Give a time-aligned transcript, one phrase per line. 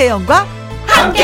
[0.00, 0.46] 김혜영과
[0.86, 1.22] 함께.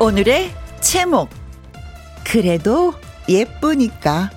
[0.00, 0.50] 오늘의
[0.80, 1.28] 제목
[2.24, 2.94] 그래도
[3.28, 4.30] 예쁘니까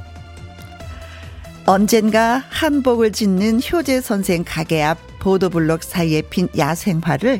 [1.66, 7.40] 언젠가 한복을 짓는 효재 선생 가게 앞 보도블록 사이에 핀 야생화를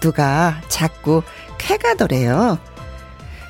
[0.00, 1.22] 누가 자꾸
[1.58, 2.58] 캐가더래요.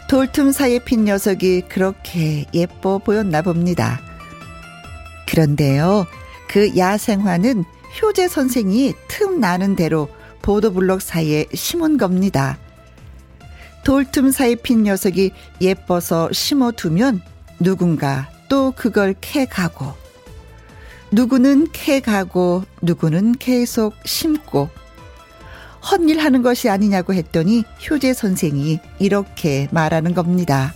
[0.08, 4.00] 돌틈 사이에 핀 녀석이 그렇게 예뻐 보였나 봅니다.
[5.28, 6.06] 그런데요,
[6.48, 7.64] 그 야생화는
[8.00, 10.08] 효재 선생이 틈 나는 대로
[10.40, 12.56] 보도블록 사이에 심은 겁니다.
[13.84, 17.20] 돌틈 사이 핀 녀석이 예뻐서 심어두면
[17.60, 19.92] 누군가 또 그걸 캐가고
[21.10, 24.70] 누구는 캐가고 누구는 계속 심고
[25.90, 30.74] 헛일 하는 것이 아니냐고 했더니 효재 선생이 이렇게 말하는 겁니다.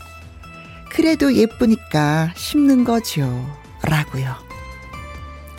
[0.90, 3.22] 그래도 예쁘니까 심는 거죠.
[3.82, 4.34] 라고요.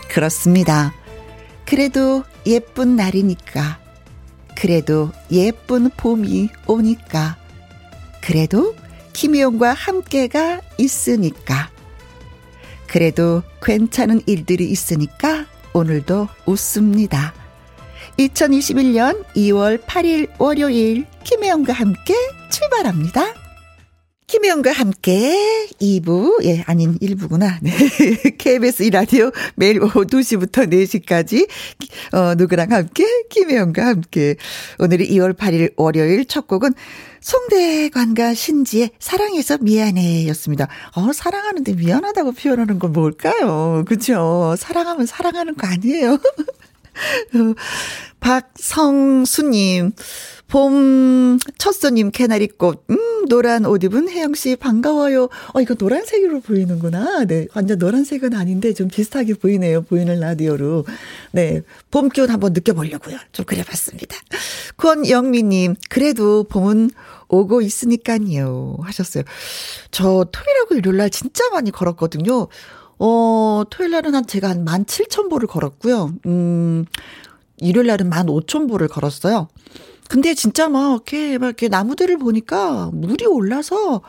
[0.10, 0.94] 그렇습니다.
[1.66, 3.80] 그래도 예쁜 날이니까.
[4.56, 7.38] 그래도 예쁜 봄이 오니까.
[8.22, 8.76] 그래도
[9.14, 11.70] 김희영과 함께가 있으니까.
[12.88, 17.34] 그래도 괜찮은 일들이 있으니까 오늘도 웃습니다.
[18.18, 22.14] 2021년 2월 8일 월요일 김혜영과 함께
[22.50, 23.34] 출발합니다.
[24.28, 27.58] 김혜영과 함께 2부, 예, 아닌 1부구나.
[27.62, 27.72] 네.
[28.38, 31.48] KBS 이라디오 매일 오후 2시부터 4시까지,
[32.14, 33.06] 어, 누구랑 함께?
[33.30, 34.36] 김혜영과 함께.
[34.80, 36.74] 오늘이 2월 8일 월요일 첫 곡은
[37.22, 40.68] 송대관과 신지의 사랑해서 미안해 였습니다.
[40.96, 43.84] 어, 사랑하는데 미안하다고 표현하는 건 뭘까요?
[43.88, 44.56] 그죠?
[44.58, 46.18] 사랑하면 사랑하는 거 아니에요?
[48.20, 49.92] 박성수님,
[50.48, 55.30] 봄, 첫손님, 캐나리꽃, 음, 노란 옷 입은 혜영씨, 반가워요.
[55.54, 57.26] 어, 이거 노란색으로 보이는구나.
[57.26, 59.82] 네, 완전 노란색은 아닌데 좀 비슷하게 보이네요.
[59.82, 60.86] 보이는 라디오로.
[61.32, 63.18] 네, 봄 기운 한번 느껴보려고요.
[63.32, 64.16] 좀 그려봤습니다.
[64.78, 66.92] 권영미님, 그래도 봄은
[67.30, 68.78] 오고 있으니까요.
[68.82, 69.24] 하셨어요.
[69.92, 72.48] 저 토요일하고 일요일날 진짜 많이 걸었거든요.
[73.00, 76.14] 어, 토요일 날은 한 제가 한 17,000보를 걸었고요.
[76.26, 76.86] 음,
[77.58, 79.48] 일요일 날은 15,000보를 걸었어요.
[80.10, 84.02] 근데 진짜 막 이렇게 막 이렇게 나무들을 보니까 물이 올라서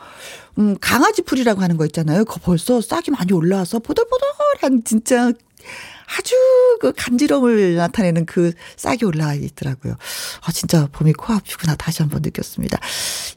[0.59, 2.25] 음 강아지 풀이라고 하는 거 있잖아요.
[2.25, 5.31] 그거 벌써 싹이 많이 올라와서 보들보들한 진짜
[6.17, 6.35] 아주
[6.79, 9.95] 그 간지럼을 나타내는 그 싹이 올라와 있더라고요.
[10.41, 11.75] 아, 진짜 봄이 코앞이구나.
[11.75, 12.79] 다시 한번 느꼈습니다.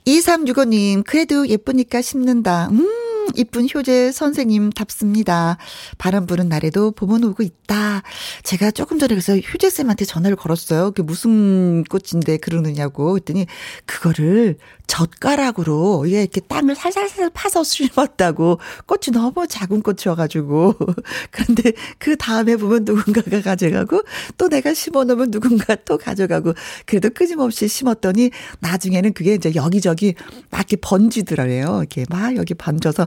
[0.06, 2.68] 2365님, 그래도 예쁘니까 심는다.
[2.70, 3.07] 음.
[3.34, 5.58] 이쁜 효재 선생님 답습니다.
[5.98, 8.02] 바람 부는 날에도 봄은 오고 있다.
[8.42, 10.90] 제가 조금 전에 그래서 효재 쌤한테 전화를 걸었어요.
[10.90, 13.12] 그게 무슨 꽃인데 그러느냐고.
[13.12, 13.46] 그랬더니
[13.86, 14.56] 그거를
[14.88, 20.74] 젓가락으로 이렇게 땅을 살살살 파서 심었다고 꽃이 너무 작은 꽃이어가지고
[21.30, 24.02] 그런데 그 다음에 보면 누군가가 가져가고
[24.38, 26.54] 또 내가 심어놓으면 누군가 또 가져가고
[26.86, 30.14] 그래도 끊임없이 심었더니 나중에는 그게 이제 여기저기
[30.50, 31.78] 막 이렇게 번지더래요.
[31.78, 33.06] 이렇게 막 여기 번져서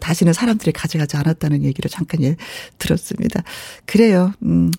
[0.00, 2.36] 다시는 사람들이 가져가지 않았다는 얘기를 잠깐 예,
[2.78, 3.42] 들었습니다.
[3.86, 4.32] 그래요.
[4.42, 4.70] 음.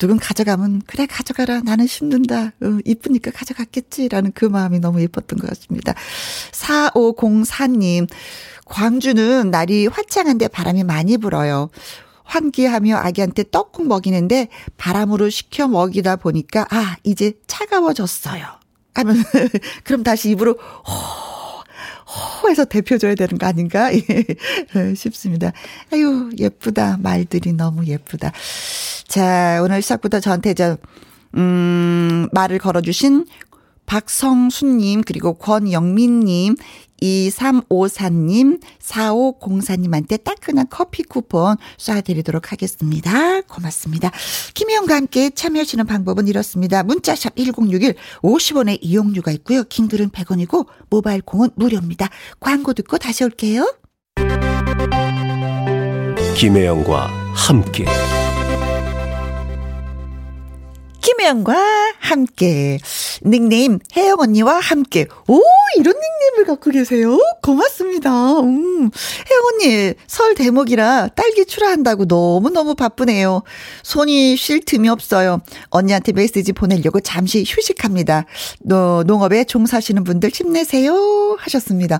[0.00, 5.94] 누군 가져가면 그래 가져가라 나는 심는다 어, 이쁘니까 가져갔겠지라는 그 마음이 너무 예뻤던 것 같습니다.
[6.50, 8.08] 4504님
[8.64, 11.70] 광주는 날이 화창한데 바람이 많이 불어요.
[12.24, 18.44] 환기하며 아기한테 떡국 먹이는데 바람으로 식혀 먹이다 보니까 아 이제 차가워졌어요.
[18.94, 19.16] 하면
[19.84, 21.43] 그럼 다시 입으로 호
[22.42, 25.52] 호해서 대표줘야 되는 거 아닌가 예, 싶습니다.
[25.92, 28.32] 아유 예쁘다 말들이 너무 예쁘다.
[29.08, 30.76] 자 오늘 시작부터 저한테 저
[31.36, 33.26] 음, 말을 걸어주신
[33.86, 36.56] 박성수님, 그리고 권영민님,
[37.02, 43.40] 2354님, 4504님한테 따끈한 커피 쿠폰 쏴드리도록 하겠습니다.
[43.42, 44.10] 고맙습니다.
[44.54, 46.82] 김희영과 함께 참여하시는 방법은 이렇습니다.
[46.82, 49.64] 문자샵 1061, 50원의 이용료가 있고요.
[49.64, 52.08] 긴글은 100원이고, 모바일 콩은 무료입니다.
[52.40, 53.74] 광고 듣고 다시 올게요.
[56.36, 57.84] 김혜영과 함께.
[61.04, 61.54] 김혜영과
[61.98, 62.78] 함께.
[63.26, 65.06] 닉네임, 혜영 언니와 함께.
[65.28, 65.38] 오,
[65.76, 67.18] 이런 닉네임을 갖고 계세요?
[67.42, 68.40] 고맙습니다.
[68.40, 68.90] 음,
[69.30, 73.42] 혜영 언니, 설 대목이라 딸기 출하한다고 너무너무 바쁘네요.
[73.82, 75.42] 손이 쉴 틈이 없어요.
[75.68, 78.24] 언니한테 메시지 보내려고 잠시 휴식합니다.
[78.60, 81.36] 너, 농업에 종사하시는 분들 힘내세요.
[81.38, 81.96] 하셨습니다.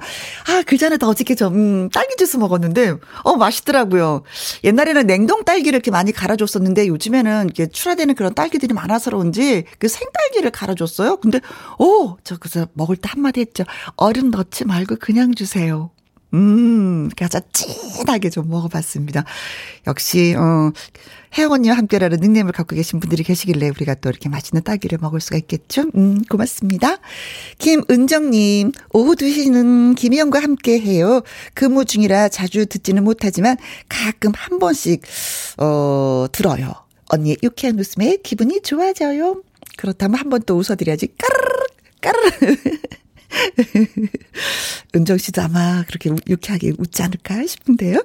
[0.49, 4.23] 아, 그 전에 더 어저께 좀, 음, 딸기 주스 먹었는데, 어, 맛있더라고요.
[4.65, 10.50] 옛날에는 냉동 딸기를 이렇게 많이 갈아줬었는데, 요즘에는 이렇게 출하되는 그런 딸기들이 많아 서그런지 그 생딸기를
[10.50, 11.17] 갈아줬어요.
[11.19, 11.41] 근데,
[11.79, 12.17] 오!
[12.25, 13.64] 저 그래서 먹을 때 한마디 했죠.
[13.96, 15.91] 얼음 넣지 말고 그냥 주세요.
[16.35, 19.25] 음, 가자 진하게 좀 먹어봤습니다.
[19.87, 20.73] 역시, 어,
[21.49, 25.85] 언니와 함께라는 닉네임을 갖고 계신 분들이 계시길래 우리가 또 이렇게 맛있는 딸기를 먹을 수가 있겠죠?
[25.94, 26.99] 음, 고맙습니다.
[27.58, 31.23] 김은정님, 오후 2시는 김희영과 함께 해요.
[31.55, 33.56] 근무 중이라 자주 듣지는 못하지만
[33.88, 35.02] 가끔 한 번씩,
[35.58, 36.84] 어, 들어요.
[37.11, 39.43] 언니의 유쾌한 웃음에 기분이 좋아져요.
[39.77, 41.09] 그렇다면 한 번 또 웃어드려야지.
[41.19, 41.67] 까르르,
[42.01, 42.56] 까르르.
[44.95, 48.03] 은정 씨도 아마 그렇게 유쾌하게 웃지 않을까 싶은데요.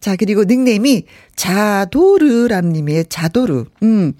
[0.00, 1.04] 자, 그리고 닉네임이
[1.36, 3.64] 자도르람 님의 자도르.
[3.82, 4.12] 음.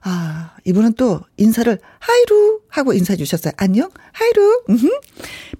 [0.00, 3.52] 아, 이분은 또 인사를 하이루 하고 인사해 주셨어요.
[3.56, 3.90] 안녕?
[4.12, 4.62] 하이루.
[4.70, 4.88] 음흠.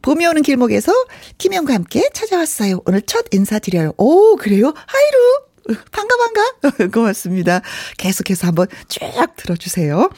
[0.00, 0.92] 봄이 오는 길목에서
[1.36, 2.80] 김영과 함께 찾아왔어요.
[2.86, 3.92] 오늘 첫 인사드려요.
[3.98, 4.72] 오, 그래요?
[4.86, 5.47] 하이루.
[5.92, 6.88] 반가, 반가.
[6.92, 7.60] 고맙습니다.
[7.96, 9.00] 계속해서 한번 쭉
[9.36, 10.10] 들어주세요.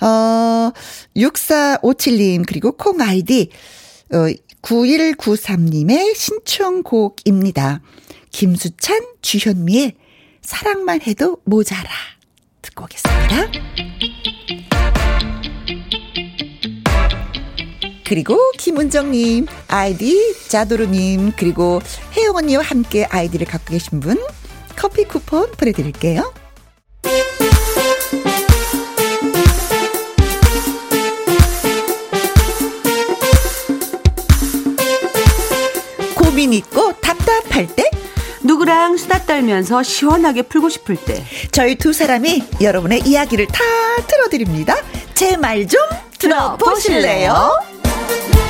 [0.00, 0.72] 어,
[1.16, 3.50] 6457님, 그리고 콩 아이디,
[4.12, 4.26] 어,
[4.62, 7.80] 9193님의 신청곡입니다.
[8.30, 9.94] 김수찬, 주현미의
[10.42, 11.90] 사랑만 해도 모자라.
[12.62, 13.50] 듣고 오겠습니다.
[18.06, 21.80] 그리고 김은정님, 아이디 자도르님, 그리고
[22.16, 24.18] 혜영 언니와 함께 아이디를 갖고 계신 분
[24.78, 26.32] 커피 쿠폰 보내드릴게요.
[36.14, 37.90] 고민 있고 답답할 때
[38.44, 43.62] 누구랑 수다 떨면서 시원하게 풀고 싶을 때 저희 두 사람이 여러분의 이야기를 다
[44.06, 44.76] 들어드립니다.
[45.14, 45.80] 제 말 좀
[46.18, 47.32] 들어보실래요?
[47.32, 48.47] 월요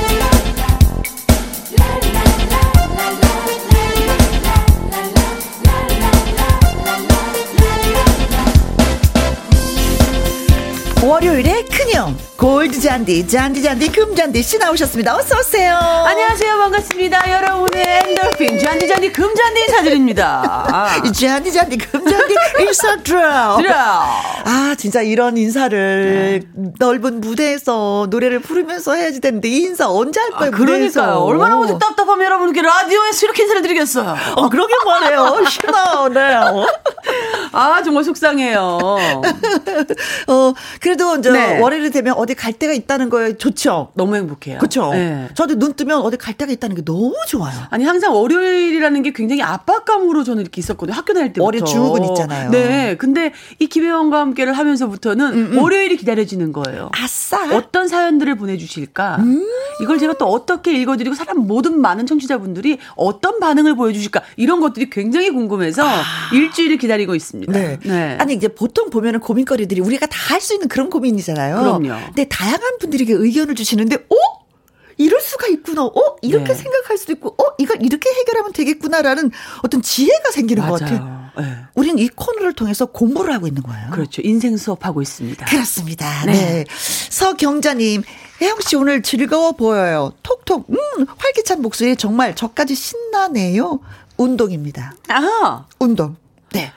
[11.17, 15.15] 일에 큰형 골드 잔디 잔디 잔디 금 잔디 씨 나오셨습니다.
[15.15, 15.75] 어서 오세요.
[15.75, 23.57] 안녕하세요 반갑습니다 여러분의 엔돌핀 잔디 잔디 금 잔디 인사드립니다 잔디 잔디 금 잔디 인사드려.
[23.57, 23.73] 들어
[24.45, 26.43] 아 진짜 이런 인사를
[26.77, 30.53] 넓은 무대에서 노래를 부르면서 해야지 되는데 이 인사 언제 할 거예요?
[30.53, 31.13] 아, 그러니까요.
[31.23, 35.43] 얼마나 어디 답답하면 여러분께 라디오에서 이렇게 인사를 드리겠어요 어 그러게 말해요.
[35.49, 36.65] 신나네요.
[37.51, 38.77] 아 정말 속상해요
[40.27, 41.59] 어 그래도 이제 네.
[41.59, 43.91] 월요일 이 되면 어디 갈 데가 있다는 거에 좋죠.
[43.95, 44.91] 너무 행복해요 그렇죠.
[44.91, 45.27] 네.
[45.33, 47.53] 저도 눈 뜨면 어디 갈 데가 있다는 게 너무 좋아요.
[47.69, 50.95] 아니 항상 월요일이라는 게 굉장히 압박감으로 저는 이렇게 있었거든요.
[50.95, 51.43] 학교 다닐 때부터.
[51.45, 52.51] 월요 증후군 있잖아요.
[52.51, 52.95] 네.
[52.97, 56.89] 근데 이 김혜원과 함께를 하면서부터는 월요일이 기다려지는 거예요.
[56.93, 57.55] 아싸.
[57.55, 59.17] 어떤 사연들을 보내주실까?
[59.19, 59.45] 음.
[59.81, 64.21] 이걸 제가 또 어떻게 읽어드리고 사람 모든 많은 청취자분들이 어떤 반응을 보여주실까?
[64.37, 65.83] 이런 것들이 굉장히 궁금해서
[66.33, 67.51] 일주일을 기다리고 있습니다.
[67.57, 67.77] 아.
[67.83, 68.17] 네.
[68.19, 71.57] 아니 이제 보통 보면은 고민거리들이 우리가 다 할 수 있는 그런 고민이잖아요.
[71.77, 72.05] 그럼요.
[72.07, 74.39] 근데 다양한 분들에게 의견을 주시는데, 어?
[74.97, 75.85] 이럴 수가 있구나.
[75.85, 76.15] 어?
[76.21, 76.53] 이렇게 네.
[76.53, 77.55] 생각할 수도 있고, 어?
[77.57, 79.31] 이걸 이렇게 해결하면 되겠구나라는
[79.63, 80.99] 어떤 지혜가 생기는 것 같아요.
[80.99, 81.19] 맞아요.
[81.37, 81.57] 네.
[81.75, 83.91] 우리는 이 코너를 통해서 공부를 하고 있는 거예요.
[83.91, 84.21] 그렇죠.
[84.23, 85.45] 인생 수업하고 있습니다.
[85.45, 86.25] 그렇습니다.
[86.25, 86.33] 네.
[86.33, 86.65] 네.
[87.09, 88.03] 서경자님,
[88.41, 90.11] 혜영 씨 오늘 즐거워 보여요.
[90.23, 93.79] 톡톡, 음, 활기찬 목소리 정말 저까지 신나네요.
[94.17, 94.95] 운동입니다.
[95.07, 96.17] 아, 운동.
[96.51, 96.73] 네.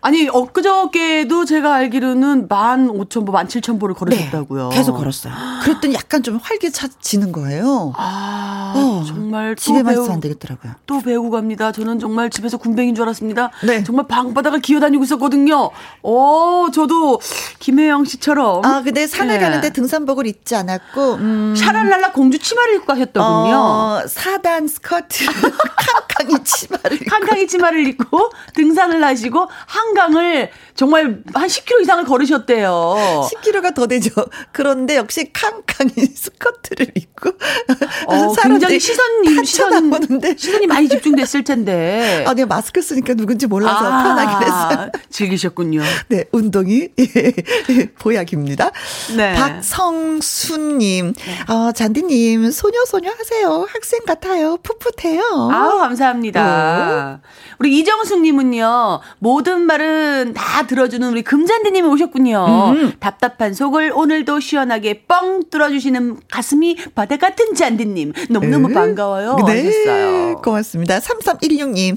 [0.00, 4.68] 아니 엊그저께도 제가 알기로는 만 오천 보, 만 칠천 보를 걸으셨다고요.
[4.68, 4.76] 네.
[4.76, 5.32] 계속 걸었어요.
[5.62, 7.92] 그랬더니 약간 좀 활기차지는 거예요.
[7.96, 10.74] 아, 어, 정말 또 집에만 있으면 안 되겠더라고요.
[10.86, 11.72] 또 배우고 갑니다.
[11.72, 13.50] 저는 정말 집에서 군뱅인 줄 알았습니다.
[13.64, 13.82] 네.
[13.82, 15.70] 정말 방바닥을 기어다니고 있었거든요.
[16.02, 17.20] 어, 저도
[17.58, 18.64] 김혜영 씨처럼.
[18.64, 19.40] 아, 근데 산에 네.
[19.40, 21.54] 가는데 등산복을 입지 않았고, 음.
[21.56, 23.56] 샤랄랄라 공주 치마를 입고 가셨더군요.
[23.56, 25.24] 어, 4단 스커트,
[26.16, 27.46] 캉캉이 치마를 입고.
[27.46, 33.28] 치마를 입고 등산을 하시고 한 강을 정말 한 10km 이상을 걸으셨대요.
[33.32, 34.10] 10kg가 더 되죠.
[34.52, 37.30] 그런데 역시 캉캉이 스커트를 입고.
[38.06, 40.36] 어, 굉장히 시선이, 다 시선, 쳐다보는데.
[40.36, 42.24] 시선이 많이 집중됐을 텐데.
[42.26, 44.90] 아, 내가 마스크 쓰니까 누군지 몰라서 아, 편하긴 했어요.
[45.10, 45.82] 즐기셨군요.
[46.08, 46.88] 네, 운동이
[47.98, 48.70] 보약입니다.
[49.16, 49.34] 네.
[49.34, 51.14] 박성수님,
[51.48, 53.66] 어, 잔디님, 소녀 소녀 하세요.
[53.70, 54.58] 학생 같아요.
[54.58, 55.22] 풋풋해요.
[55.52, 57.20] 아우, 감사합니다.
[57.58, 62.74] 우리 이정숙님은요, 모든 말은 다 들어주는 우리 금잔디님이 오셨군요.
[62.76, 62.92] 음.
[63.00, 68.12] 답답한 속을 오늘도 시원하게 뻥 뚫어주시는 가슴이 바다 같은 잔디님.
[68.30, 68.74] 너무너무 음.
[68.74, 69.36] 반가워요.
[69.46, 70.40] 네, 하셨어요.
[70.42, 70.98] 고맙습니다.
[70.98, 71.96] 3316님.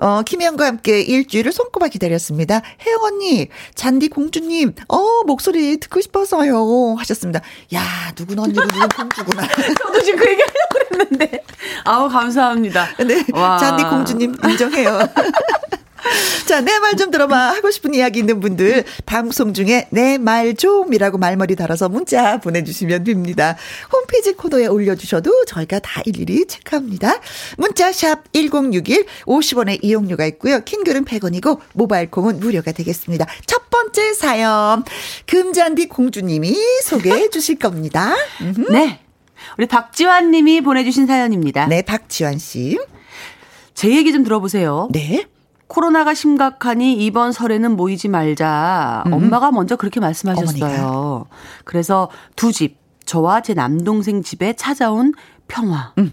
[0.00, 2.62] 어, 김혜영과 함께 일주일을 손꼽아 기다렸습니다.
[2.86, 6.94] 혜영 언니, 잔디 공주님, 어, 목소리 듣고 싶어서요.
[6.98, 7.40] 하셨습니다.
[7.74, 7.82] 야,
[8.14, 9.42] 누군 언니고 누군 공주구나.
[9.82, 11.42] 저도 지금 그 얘기 하려고 그랬는데.
[11.84, 12.86] 아우, 감사합니다.
[13.04, 13.58] 네, 와.
[13.58, 15.00] 잔디 공주님 인정해요.
[16.46, 17.36] 자, 내 말 좀 들어봐.
[17.54, 23.56] 하고 싶은 이야기 있는 분들, 방송 중에 내 말 좀이라고 말머리 달아서 문자 보내주시면 됩니다.
[23.92, 27.20] 홈페이지 코너에 올려주셔도 저희가 다 일일이 체크합니다.
[27.58, 30.60] 문자샵 1061, 50원의 이용료가 있고요.
[30.64, 33.26] 킹글은 100원이고, 모바일 콩은 무료가 되겠습니다.
[33.46, 34.84] 첫 번째 사연,
[35.26, 38.14] 금잔디 공주님이 소개해 주실 겁니다.
[38.70, 39.00] 네.
[39.56, 41.66] 우리 박지환 님이 보내주신 사연입니다.
[41.66, 42.78] 네, 박지환 씨.
[43.74, 44.88] 제 얘기 좀 들어보세요.
[44.92, 45.26] 네.
[45.68, 49.04] 코로나가 심각하니 이번 설에는 모이지 말자.
[49.06, 49.12] 음.
[49.12, 50.64] 엄마가 먼저 그렇게 말씀하셨어요.
[50.64, 51.24] 어머니가.
[51.64, 55.12] 그래서 두 집, 저와 제 남동생 집에 찾아온
[55.46, 55.92] 평화.
[55.98, 56.12] 음.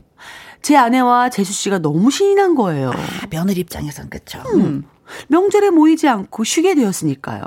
[0.62, 2.92] 제 아내와 재수 씨가 너무 신이 난 거예요.
[2.92, 4.42] 아, 며느리 입장에선 그쵸.
[4.56, 4.84] 음.
[5.30, 7.44] 명절에 모이지 않고 쉬게 되었으니까요.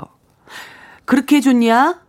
[1.05, 2.01] 그렇게 좋냐?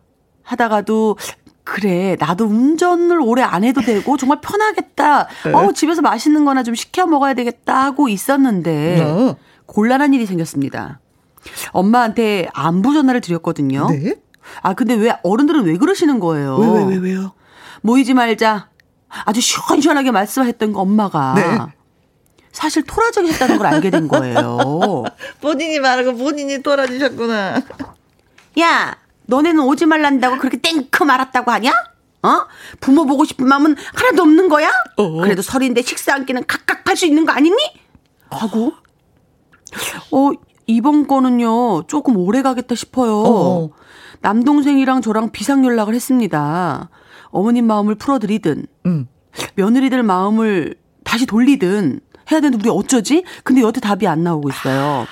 [0.42, 1.16] 하다가도
[1.64, 5.28] 그래 나도 운전을 오래 안 해도 되고 정말 편하겠다.
[5.44, 5.52] 네.
[5.52, 9.36] 어 집에서 맛있는 거나 좀 시켜 먹어야 되겠다 하고 있었는데 어.
[9.74, 10.98] 곤란한 일이 생겼습니다.
[11.70, 13.88] 엄마한테 안부 전화를 드렸거든요.
[13.88, 14.16] 네.
[14.62, 16.56] 아 근데 왜 어른들은 왜 그러시는 거예요?
[16.56, 17.32] 왜, 왜, 왜, 왜요?
[17.82, 18.68] 모이지 말자.
[19.08, 21.58] 아주 시원시원하게 말씀했던 거 엄마가 네.
[22.52, 25.04] 사실 토라적이셨다는 걸 알게 된 거예요.
[25.40, 27.62] 본인이 말하고 본인이 돌아주셨구나.
[28.60, 28.96] 야,
[29.26, 31.72] 너네는 오지 말란다고 그렇게 땡크 말았다고 하냐?
[32.24, 32.46] 어?
[32.80, 34.68] 부모 보고 싶은 마음은 하나도 없는 거야?
[34.96, 35.20] 어.
[35.22, 37.56] 그래도 설인데 식사 한 끼는 각각 할 수 있는 거 아니니?
[38.30, 38.72] 하고,
[40.12, 40.30] 어,
[40.66, 43.22] 이번 거는요, 조금 오래 가겠다 싶어요.
[43.26, 43.70] 어.
[44.20, 46.90] 남동생이랑 저랑 비상 연락을 했습니다.
[47.30, 49.08] 어머님 마음을 풀어드리든, 음.
[49.54, 52.00] 며느리들 마음을 다시 돌리든
[52.30, 53.24] 해야 되는데 우리 어쩌지?
[53.44, 55.06] 근데 여태 답이 안 나오고 있어요.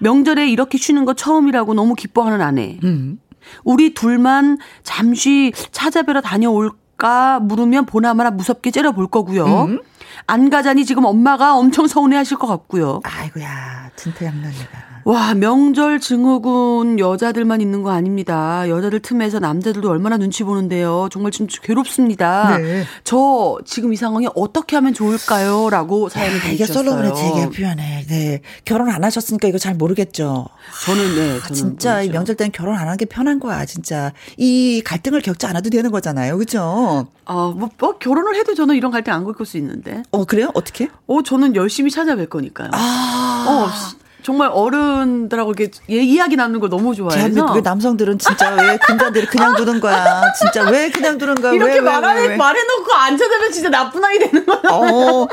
[0.00, 2.78] 명절에 이렇게 쉬는 거 처음이라고 너무 기뻐하는 아내.
[2.84, 3.20] 음.
[3.64, 9.44] 우리 둘만 잠시 찾아뵈러 다녀올까 물으면 보나마나 무섭게 째려볼 거고요.
[9.64, 9.80] 음.
[10.26, 13.00] 안 가자니 지금 엄마가 엄청 서운해 하실 것 같고요.
[13.04, 14.88] 아이고야, 진짜 양난이가.
[15.04, 18.68] 와, 명절 증후군 여자들만 있는 거 아닙니다.
[18.68, 21.08] 여자들 틈에서 남자들도 얼마나 눈치 보는데요.
[21.10, 22.58] 정말 좀 괴롭습니다.
[22.58, 22.84] 네.
[23.04, 25.70] 저 지금 이 상황이 어떻게 하면 좋을까요?
[25.70, 26.84] 라고 사연을 야, 이게 보내주셨어요.
[26.84, 28.04] 솔로몬의 제게 표현해.
[28.06, 28.42] 네.
[28.66, 30.46] 결혼 안 하셨으니까 이거 잘 모르겠죠.
[30.84, 32.10] 저는 네, 아, 저는 진짜 이.
[32.10, 34.12] 명절 때는 결혼 안 하는 게 편한 거야, 진짜.
[34.36, 36.36] 이 갈등을 겪지 않아도 되는 거잖아요.
[36.36, 37.06] 그죠?
[37.24, 40.02] 어, 뭐, 뭐 결혼을 해도 저는 이런 갈등 안 겪을 수 있는데.
[40.10, 40.50] 어, 그래요?
[40.54, 40.88] 어떻게?
[41.06, 42.70] 어, 저는 열심히 찾아뵐 거니까요.
[42.72, 43.44] 아.
[43.48, 48.76] 어, 시- 정말 어른들하고 이렇게 예, 이야기 나누는 걸 너무 좋아해서 대한민국의 남성들은 진짜 왜
[48.76, 50.22] 금잔디를 그냥 두는 거야?
[50.38, 51.52] 진짜 왜 그냥 두는 거야?
[51.54, 52.36] 이렇게 왜, 왜, 말해 왜, 왜?
[52.36, 54.60] 말해놓고 안 찾아뵈면 진짜 나쁜 아이 되는 거야.
[54.70, 55.26] 어,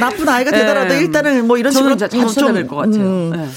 [0.00, 0.98] 나쁜 아이가 되더라도 예.
[0.98, 3.02] 일단은 뭐 이런 식으로 진짜 자주 찾아뵐 것 같아요.
[3.02, 3.48] 음, 네.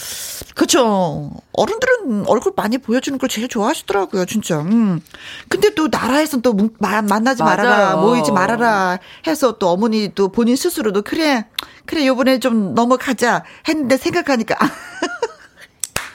[0.55, 1.31] 그쵸.
[1.53, 4.59] 어른들은 얼굴 많이 보여주는 걸 제일 좋아하시더라고요, 진짜.
[4.61, 5.01] 음.
[5.49, 7.97] 근데 또 나라에선 또 문- 마- 만나지 말아라, 맞아요.
[8.01, 11.45] 모이지 말아라 해서 또 어머니 또 본인 스스로도 그래,
[11.85, 14.55] 그래, 요번에 좀 넘어가자 했는데 생각하니까.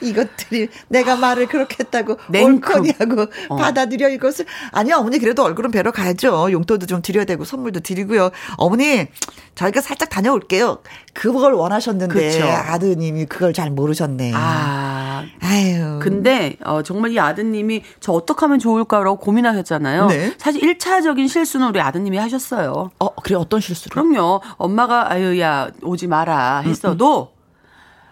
[0.01, 2.17] 이것들이 내가 말을 그렇게 했다고.
[2.33, 3.55] 옳거니하고 어.
[3.55, 9.07] 받아들여 이것을 아니요 어머니 그래도 얼굴은 뵈러 가야죠 용돈도 좀 드려야 되고 선물도 드리고요 어머니
[9.55, 10.79] 저희가 살짝 다녀올게요
[11.13, 12.43] 그걸 원하셨는데 그쵸.
[12.45, 19.17] 아드님이 그걸 잘 모르셨네 아, 아유 근데 어, 정말 이 아드님이 저 어떻게 하면 좋을까라고
[19.17, 20.07] 고민하셨잖아요.
[20.07, 20.33] 네.
[20.37, 22.91] 사실 1차적인 실수는 우리 아드님이 하셨어요.
[22.99, 24.41] 어 그래 어떤 실수를 그럼요.
[24.57, 27.31] 엄마가 아유 야 오지 음, 마라 했어도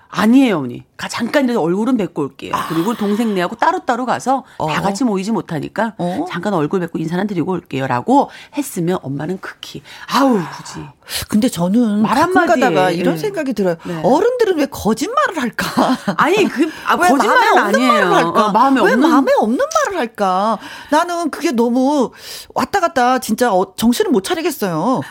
[0.09, 0.83] 아니에요, 어머니.
[0.97, 2.53] 가 잠깐 얼굴은 뵙고 올게요.
[2.69, 4.63] 그리고 동생네하고 따로따로 가서 아.
[4.63, 4.67] 어.
[4.67, 6.25] 다 같이 모이지 못하니까 어?
[6.29, 10.85] 잠깐 얼굴 뵙고 인사는 드리고 올게요라고 했으면 엄마는 극히 아우 굳이
[11.29, 13.17] 근데 저는 말 가끔 한마디에, 가다가 이런 예.
[13.17, 14.01] 생각이 들어요 네.
[14.03, 17.91] 어른들은 왜 거짓말을 할까 아니 그 아, 왜 마음에 거짓말은 없는 아니에요.
[17.91, 18.45] 말을 할까?
[18.47, 20.57] 어, 마음에 왜 없는 마음에 없는 말을 할까?
[20.89, 22.11] 나는 그게 너무
[22.53, 25.01] 왔다 갔다 진짜 어, 정신을 못 차리겠어요.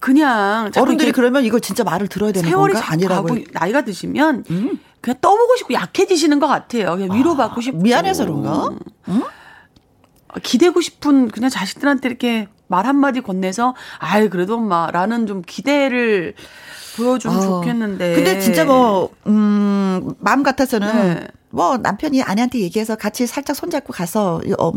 [0.00, 2.92] 그냥 어른들이 그러면 이거 진짜 말을 들어야 되는 세월이 건가?
[2.92, 3.28] 아니라고.
[3.28, 3.34] 음.
[3.34, 4.44] 가고 나이가 드시면
[5.00, 6.96] 그냥 떠보고 싶고 약해지시는 것 같아요.
[6.96, 8.70] 그냥 위로받고 싶고 미안해서 그런가?
[10.42, 16.34] 기대고 싶은 그냥 자식들한테 이렇게 말 한마디 건네서 아이 그래도 엄마라는 좀 기대를
[16.96, 17.40] 보여주면 어.
[17.40, 21.28] 좋겠는데 근데 진짜 뭐, 음, 마음 같아서는 네.
[21.50, 24.72] 뭐 남편이 아내한테 얘기해서 같이 살짝 손잡고 가서, 어,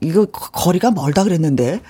[0.00, 1.80] 이거 거- 거리가 멀다 그랬는데.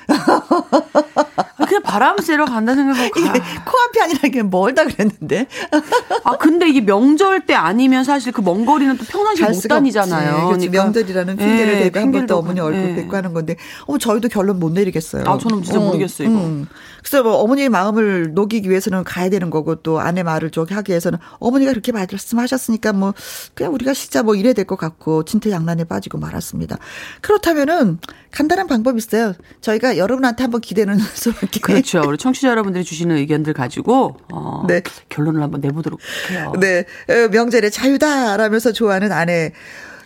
[1.80, 3.32] 아, 그냥 바람 쐬러 간다 생각하고 가.
[3.32, 5.46] 코앞이 아니라 이게 멀다 그랬는데.
[6.25, 10.46] 아 근데 이게 명절 때 아니면 사실 그 먼 거리는 또 평상시 갈못 다니잖아요.
[10.49, 10.68] 그렇지.
[10.68, 10.84] 그러니까.
[10.84, 12.94] 명절이라는 핑계를 예, 대고 한번 핑계를 또 어머니 얼굴 예.
[12.96, 13.56] 뵙고 하는 건데,
[13.87, 15.25] 어, 저희도 결론 못 내리겠어요.
[15.26, 16.66] 아, 저는 진짜 모르겠어요, 이거.
[17.02, 21.18] 그래서 뭐 어머니의 마음을 녹이기 위해서는 가야 되는 거고 또 아내 말을 좀 하기 위해서는
[21.38, 23.14] 어머니가 그렇게 말씀하셨으니까 뭐
[23.54, 26.76] 그냥 우리가 진짜 뭐 이래야 될 것 같고 진퇴양난에 빠지고 말았습니다.
[27.22, 27.99] 그렇다면은
[28.30, 29.32] 간단한 방법이 있어요.
[29.62, 32.03] 저희가 여러분한테 한번 기대는 수밖에 그렇죠.
[32.07, 34.83] 우리 청취자 여러분들이 주시는 의견들 가지고 어, 네.
[35.09, 36.00] 결론을 한번 내보도록
[36.31, 36.53] 해요.
[36.61, 39.53] 네, 어, 명절에 자유다라면서 좋아하는 아내.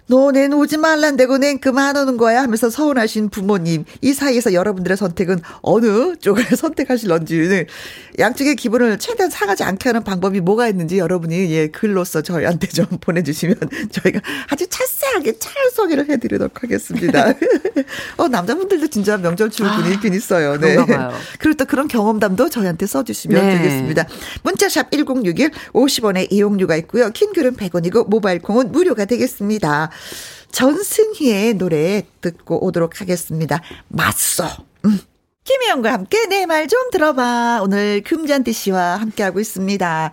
[0.07, 6.17] 너넨 오지 말란대고 낸 그만 오는 거야 하면서 서운하신 부모님 이 사이에서 여러분들의 선택은 어느
[6.17, 7.67] 쪽을 선택하실런지
[8.19, 13.57] 양쪽의 기분을 최대한 상하지 않게 하는 방법이 뭐가 있는지 여러분이 예 글로써 저희한테 좀 보내주시면
[13.91, 17.35] 저희가 아주 자세하게 잘 소개를 해드리도록 하겠습니다.
[18.17, 20.59] 어 남자분들도 진짜 명절 출근이 있긴 있어요.
[20.59, 20.77] 네.
[21.39, 23.57] 그리고 또 그런 경험담도 저희한테 써주시면 네.
[23.59, 24.07] 되겠습니다.
[24.43, 27.11] 문자샵 1061 50원의 이용료가 있고요.
[27.11, 29.91] 킹글은 100원이고 모바일 콩은 무료가 되겠습니다.
[30.53, 33.61] 전승희의 노래 듣고 오도록 하겠습니다.
[33.89, 34.49] 맞서.
[34.85, 35.01] 음.
[35.45, 37.61] 김혜영과 함께 내 말 좀 들어봐.
[37.63, 40.13] 오늘 금잔디 씨와 함께하고 있습니다.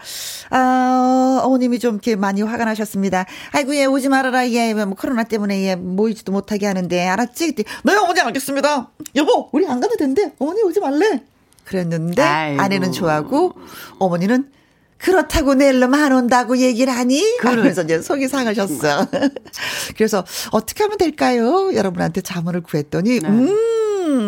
[0.50, 3.25] 아, 어머님이 좀 이렇게 많이 화가 나셨습니다.
[3.53, 4.50] 아이고, 얘 오지 말아라.
[4.51, 7.53] 얘, 뭐, 코로나 때문에 얘 모이지도 못하게 하는데, 알았지?
[7.55, 8.89] 네, 어머니 알겠습니다.
[9.15, 10.33] 여보, 우리 안 가도 된대.
[10.38, 11.23] 어머니 오지 말래.
[11.63, 12.61] 그랬는데, 아이고.
[12.61, 13.53] 아내는 좋아하고,
[14.00, 14.51] 어머니는
[14.97, 17.23] 그렇다고 내일로 안 온다고 얘기를 하니?
[17.39, 19.07] 하면서 이제 속이 상하셨어.
[19.95, 21.73] 그래서 어떻게 하면 될까요?
[21.73, 23.27] 여러분한테 자문을 구했더니, 네.
[23.29, 23.47] 음,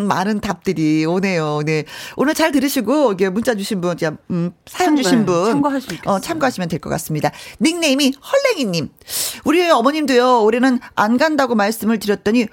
[0.06, 1.62] 많은 답들이 오네요.
[1.64, 1.84] 네.
[2.16, 3.96] 오늘 잘 들으시고, 이게 문자 주신 분,
[4.30, 5.62] 음, 사연 주신 분.
[5.80, 6.14] 수 있겠어요.
[6.14, 7.30] 어, 참고하시면 될 것 같습니다.
[7.60, 8.88] 닉네임이 헐랭이님.
[9.44, 12.46] 우리 어머님도요, 올해는 안 간다고 말씀을 드렸더니,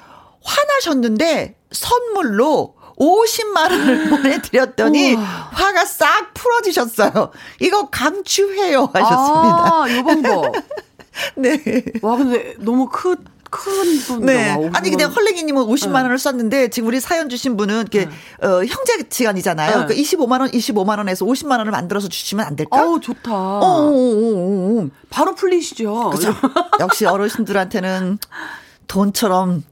[0.44, 7.32] 화나셨는데, 선물로, 50만 원을 보내드렸더니, 화가 싹 풀어지셨어요.
[7.60, 8.90] 이거 강추해요.
[8.94, 9.70] 하셨습니다.
[9.74, 10.54] 아, 요 방법.
[11.36, 11.84] 네.
[12.02, 13.16] 와, 근데 너무 큰,
[13.52, 14.26] 큰 돈이다.
[14.26, 14.56] 네.
[14.56, 18.10] 와, 아니, 근데 헐랭이님은 50만 원을 썼는데, 지금 우리 사연 주신 분은, 이렇게,
[18.42, 19.82] 어, 형제 지간이잖아요.
[19.82, 19.86] 네.
[19.86, 22.84] 그 25만 원, 25만 원에서 50만 원을 만들어서 주시면 안 될까?
[22.84, 23.32] 어우, 좋다.
[23.32, 24.88] 어, 어, 어, 어, 어.
[25.10, 26.10] 바로 풀리시죠.
[26.12, 26.34] 그죠?
[26.80, 28.18] 역시 어르신들한테는
[28.88, 29.64] 돈처럼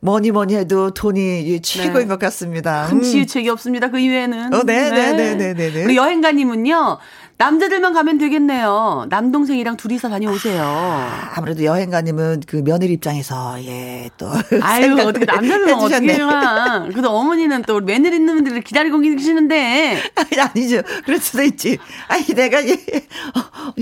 [0.00, 2.06] 뭐니 뭐니 해도 돈이 최고인 네.
[2.06, 2.86] 것 같습니다.
[2.88, 3.02] 큰 음.
[3.02, 3.90] 치유책이 없습니다.
[3.90, 4.54] 그 이외에는.
[4.54, 5.84] 어, 네, 네, 네, 네, 네, 네.
[5.84, 6.98] 우리 여행가님은요.
[7.38, 9.06] 남자들만 가면 되겠네요.
[9.10, 10.62] 남동생이랑 둘이서 다녀오세요.
[10.64, 14.30] 아 무래도 여행가님은 그 며느리 입장에서 예또
[14.62, 16.16] 아유, 어떻게 남자들은 어떻게.
[16.18, 16.86] 가.
[16.88, 20.02] 그래도 어머니는 또 우리 며느리 있는 분들을 기다리고 계시는데.
[20.16, 20.80] 아니, 아니죠.
[21.04, 21.76] 그럴 수도 있지.
[22.08, 23.72] 아니, 내가, 예, 어,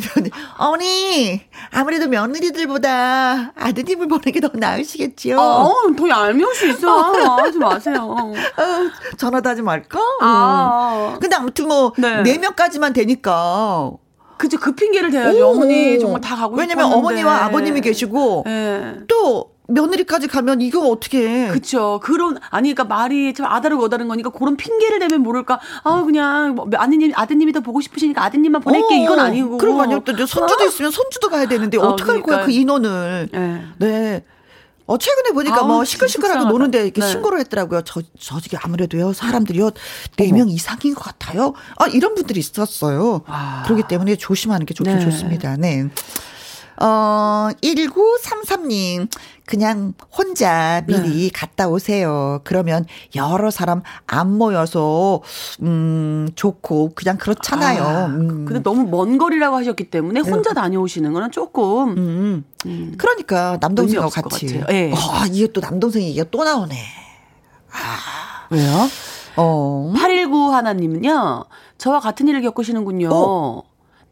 [0.58, 5.38] 어머니, 아무래도 며느리들보다 아드님을 보는 게 더 나으시겠지요.
[5.40, 7.38] 어, 더 얄미울 수 있어.
[7.38, 7.94] 하지 마세요.
[8.10, 8.26] 어,
[9.16, 9.98] 전화도 하지 말까?
[10.20, 11.12] 아.
[11.14, 11.20] 음.
[11.20, 12.22] 근데 아무튼 뭐, 네.
[12.22, 13.43] 네 명까지만 되니까.
[14.36, 14.58] 그죠.
[14.58, 15.46] 그 핑계를 대야죠.
[15.46, 15.52] 오.
[15.52, 16.98] 어머니 정말 다 가고 왜냐면 싶었는데.
[16.98, 18.96] 어머니와 아버님이 계시고, 예.
[19.08, 21.48] 또, 며느리까지 가면 이거 어떻게.
[21.48, 21.98] 그쵸.
[22.02, 25.58] 그런, 아니, 그러니까 말이 참 아다르고 어다른 거니까 그런 핑계를 대면 모를까.
[25.84, 29.02] 아, 그냥, 뭐, 아드님, 아드님이 더 보고 싶으시니까 아드님만 보낼게.
[29.02, 29.56] 이건 아니고.
[29.56, 30.00] 그런 거 아니요.
[30.04, 30.66] 또 손주도 아.
[30.66, 32.46] 있으면 손주도 가야 되는데, 어, 어떡할 거야, 그러니까요.
[32.46, 33.28] 그 인원을.
[33.34, 33.62] 예.
[33.78, 34.24] 네.
[34.86, 36.48] 어, 최근에 보니까 아우, 뭐 시끌시끌하게.
[36.48, 37.08] 노는데 이렇게 네.
[37.10, 37.82] 신고를 했더라고요.
[37.82, 39.70] 저, 저, 저기 아무래도요, 사람들이요,
[40.18, 41.54] 네 명 이상인 것 같아요.
[41.76, 43.22] 아, 이런 분들이 있었어요.
[43.26, 43.62] 아.
[43.64, 45.04] 그렇기 때문에 조심하는 게 좋긴 네.
[45.04, 45.56] 좋습니다.
[45.56, 45.88] 네.
[46.80, 49.08] 어, 1933님,
[49.46, 51.30] 그냥 혼자 미리 네.
[51.32, 52.40] 갔다 오세요.
[52.44, 52.84] 그러면
[53.14, 55.20] 여러 사람 안 모여서,
[55.62, 57.82] 음, 좋고, 그냥 그렇잖아요.
[57.82, 58.44] 아, 음.
[58.46, 61.90] 근데 너무 먼 거리라고 하셨기 때문에 혼자 다녀오시는 거는 조금.
[61.96, 62.44] 음.
[62.66, 62.94] 음.
[62.96, 64.62] 그러니까 남동생하고 같이.
[64.70, 64.92] 예.
[64.94, 66.76] 아, 이게 또 남동생 얘기가 또 나오네.
[68.50, 68.88] 왜요?
[69.36, 69.92] 어.
[69.96, 71.44] 819 하나님은요,
[71.78, 73.10] 저와 같은 일을 겪으시는군요.
[73.12, 73.62] 어.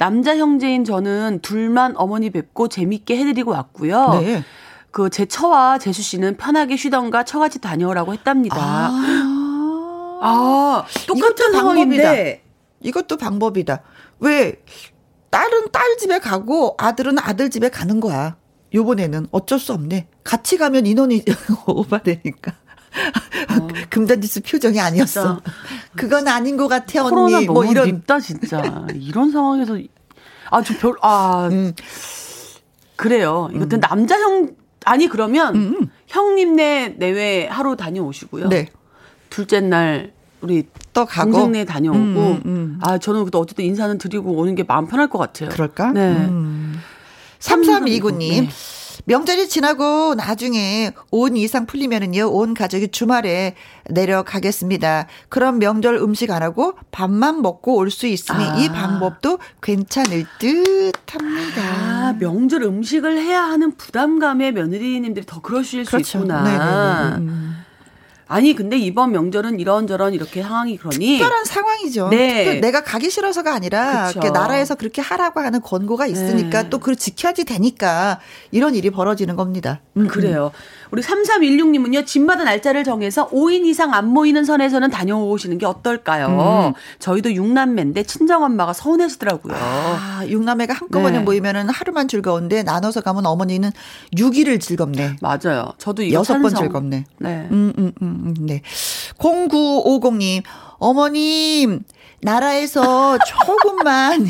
[0.03, 4.21] 남자 형제인 저는 둘만 어머니 뵙고 재밌게 해드리고 왔고요.
[4.21, 4.43] 네.
[4.91, 8.57] 그제 처와 재수 씨는 편하게 쉬던가 처같이 다녀오라고 했답니다.
[8.59, 10.19] 아.
[10.21, 11.61] 아, 똑같은 방법이다.
[12.03, 12.43] 상황인데
[12.81, 13.83] 이것도 방법이다.
[14.19, 14.61] 왜
[15.31, 18.35] 딸은 딸 집에 가고 아들은 아들 집에 가는 거야.
[18.75, 20.09] 요번에는 어쩔 수 없네.
[20.25, 21.23] 같이 가면 인원이
[21.69, 22.55] 오바되니까.
[23.90, 25.22] 금단지수 표정이 아니었어.
[25.22, 25.35] 어.
[25.37, 25.52] 진짜.
[25.96, 27.46] 그건 아닌 것 같아 코로나 언니.
[27.46, 27.87] 너무 뭐 이런.
[27.87, 28.87] 립다 진짜.
[28.94, 29.78] 이런 상황에서
[30.50, 31.72] 아주 별아 음.
[32.96, 33.50] 그래요.
[33.55, 34.50] 이것도 남자 형
[34.85, 35.88] 아니 그러면 음.
[36.09, 38.48] 형님네 내외 하루 다녀오시고요.
[38.48, 38.68] 네.
[39.31, 41.31] 둘째 날 우리 또 가고.
[41.33, 42.78] 동생네 다녀오고 음, 음, 음.
[42.83, 45.48] 아 저는 그때 어쨌든 인사는 드리고 오는 게 마음 편할 것 같아요.
[45.50, 45.92] 그럴까?
[45.92, 46.12] 네.
[46.16, 46.81] 음.
[47.38, 48.18] 3329님.
[48.18, 48.48] 네.
[49.05, 53.57] 명절이 지나고 나중에 온 이상 풀리면은요, 온 가족이 주말에
[53.91, 55.09] 내려가겠습니다.
[55.29, 58.57] 그럼 명절 음식 안 하고 밥만 먹고 올 수 있으니 아.
[58.59, 61.62] 이 방법도 괜찮을 듯 합니다.
[61.62, 66.43] 아 명절 음식을 해야 하는 부담감에 며느리님들이 더 그러실 수 있구나.
[66.43, 67.17] 네네네.
[67.19, 67.62] 음.
[68.33, 72.09] 아니 근데 이번 명절은 이런저런 이렇게 상황이 그러니 특별한 상황이죠.
[72.09, 72.61] 네.
[72.61, 76.71] 내가 가기 싫어서가 아니라 나라에서 그렇게 하라고 하는 권고가 있으니까 네.
[76.71, 79.81] 또 그걸 지켜야지 되니까 이런 일이 벌어지는 겁니다.
[79.99, 80.09] 음, 음.
[80.09, 80.51] 그래요.
[80.92, 86.26] 우리 3316님은요, 집마다 날짜를 정해서 5인 이상 안 모이는 선에서는 다녀오시는 게 어떨까요?
[86.26, 86.74] 음.
[86.98, 89.55] 저희도 6남매인데 친정엄마가 서운해시더라고요.
[89.57, 91.24] 아, 6남매가 한꺼번에 네.
[91.24, 93.70] 모이면 하루만 즐거운데 나눠서 가면 어머니는
[94.14, 95.16] 6일을 즐겁네.
[95.22, 95.72] 맞아요.
[95.78, 97.07] 저도 이거 6번 즐겁네.
[97.20, 97.48] 네.
[97.50, 98.61] 음, 음, 음, 음, 네.
[99.16, 100.42] 0950님,
[100.76, 101.85] 어머님,
[102.20, 104.26] 나라에서 조금만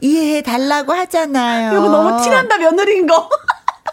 [0.00, 1.72] 이해해 달라고 하잖아요.
[1.76, 3.28] 이거 너무 티난다, 며느리인 거.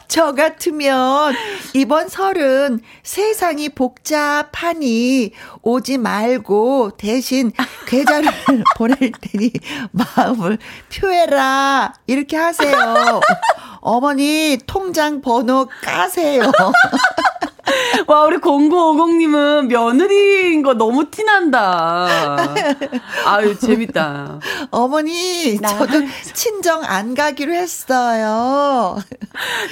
[0.07, 1.33] 저 같으면
[1.73, 7.51] 이번 설은 세상이 복잡하니 오지 말고 대신
[7.87, 8.29] 계좌를
[8.77, 9.51] 보낼 테니
[9.91, 10.57] 마음을
[10.93, 11.93] 표해라.
[12.07, 13.21] 이렇게 하세요.
[13.81, 16.41] 어머니 통장 번호 까세요.
[18.07, 22.07] 와, 우리 0950님은 며느리인 거 너무 티난다.
[23.25, 24.39] 아유, 재밌다.
[24.71, 26.01] 어머니, 저도
[26.33, 28.97] 친정 안 가기로 했어요.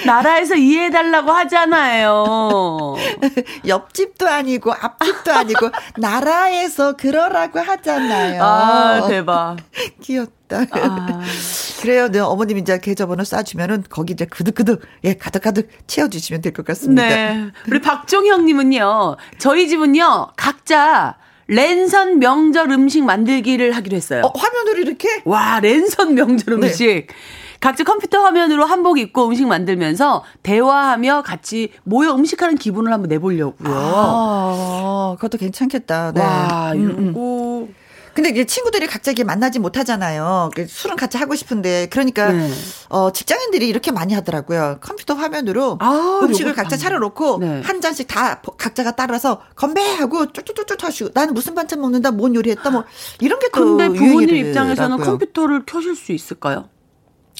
[0.06, 2.94] 나라에서 이해해달라고 하잖아요.
[3.66, 8.42] 옆집도 아니고, 앞집도 아니고, 나라에서 그러라고 하잖아요.
[8.42, 9.56] 아, 대박.
[10.02, 10.43] 귀엽다.
[10.50, 11.20] 아.
[11.80, 12.08] 그래요.
[12.10, 17.06] 네, 어머님 이제 계좌번호 쏴주면은 거기 이제 그득그득, 예, 가득가득 채워주시면 될 것 같습니다.
[17.08, 17.50] 네.
[17.68, 24.22] 우리 박종형님은요, 저희 집은요, 각자 랜선 명절 음식 만들기를 하기로 했어요.
[24.24, 25.08] 어, 화면으로 이렇게?
[25.24, 26.66] 와, 랜선 명절 네.
[26.66, 26.86] 음식.
[26.86, 27.06] 네.
[27.60, 33.74] 각자 컴퓨터 화면으로 한복 입고 음식 만들면서 대화하며 같이 모여 음식하는 기분을 한번 내보려고요.
[33.74, 36.12] 아, 그것도 괜찮겠다.
[36.12, 36.20] 네.
[36.20, 37.74] 와, 음, 음.
[38.14, 40.50] 근데 이제 친구들이 이렇게 만나지 못하잖아요.
[40.68, 42.50] 술은 같이 하고 싶은데 그러니까 네.
[42.88, 44.78] 어 직장인들이 이렇게 많이 하더라고요.
[44.80, 47.60] 컴퓨터 화면으로 아, 음식을 각자 차려놓고 네.
[47.62, 52.84] 한 잔씩 다 각자가 따라서 건배하고 쭈쭈쭈쭈 하시고 나는 무슨 반찬 먹는다, 뭔 요리했다, 뭐
[53.20, 53.76] 이런 게 또.
[53.76, 56.68] 근데 부모님 입장에서는 컴퓨터를 켜실 수 있을까요?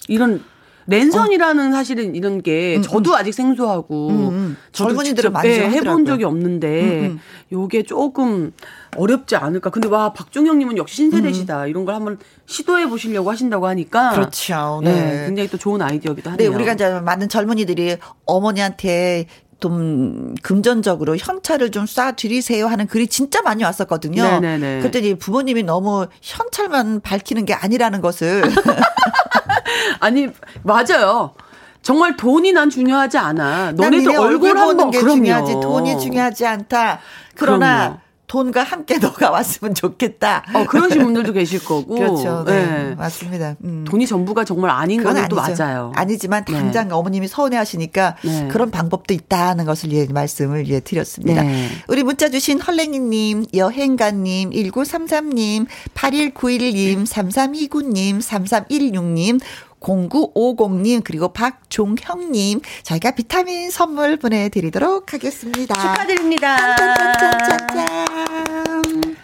[0.09, 0.45] 이런
[0.87, 1.73] 랜선이라는 어.
[1.73, 2.83] 사실은 이런 게 음, 음.
[2.83, 4.57] 저도 아직 생소하고 음, 음.
[4.73, 7.20] 젊은이들은 많이 네, 해본 적이 없는데 음,
[7.53, 8.53] 요게 조금
[8.97, 9.70] 어렵지 않을까.
[9.70, 11.66] 근데 와 박종영님은 역시 신세대시다.
[11.66, 14.81] 이런 걸 한번 시도해 보시려고 하신다고 하니까 그렇죠.
[14.85, 14.92] 네.
[14.92, 15.27] 네.
[15.27, 16.51] 굉장히 또 좋은 아이디어기도 하네요.
[16.51, 19.27] 네, 우리가 이제 많은 젊은이들이 어머니한테
[19.61, 24.23] 좀 금전적으로 현찰을 좀 쏴드리세요 하는 글이 진짜 많이 왔었거든요.
[24.23, 24.81] 네네네.
[24.81, 28.42] 그랬더니 부모님이 너무 현찰만 밝히는 게 아니라는 것을
[30.00, 30.29] 아니
[30.62, 31.35] 맞아요.
[31.83, 33.72] 정말 돈이 난 중요하지 않아.
[33.72, 35.16] 너네들 얼굴 한번 게 그럼요.
[35.16, 35.53] 중요하지.
[35.61, 37.00] 돈이 중요하지 않다.
[37.37, 38.04] 그러나 그럼요.
[38.35, 40.44] 돈과 함께 너가 왔으면 좋겠다.
[40.55, 41.94] 어, 그러신 분들도 계실 거고.
[41.94, 42.42] 그렇죠.
[42.44, 42.66] 네.
[42.66, 42.94] 네.
[42.97, 43.55] 맞습니다.
[43.62, 43.85] 음.
[43.87, 45.92] 돈이 전부가 정말 아닌 건또 맞아요.
[45.94, 46.53] 아니지만 네.
[46.53, 46.94] 당장 네.
[46.94, 48.49] 어머님이 서운해 하시니까 네.
[48.51, 51.42] 그런 방법도 있다는 것을 예, 말씀을 예, 드렸습니다.
[51.42, 51.68] 네.
[51.87, 59.40] 우리 문자 주신 헐랭이님, 여행가님, 1933님, 8191님, 3329님, 3316님,
[59.85, 65.75] 0950님 그리고 박종형님 저희가 비타민 선물 보내드리도록 하겠습니다.
[65.75, 66.77] 축하드립니다.
[66.77, 69.16] 짠짠짠짠짠.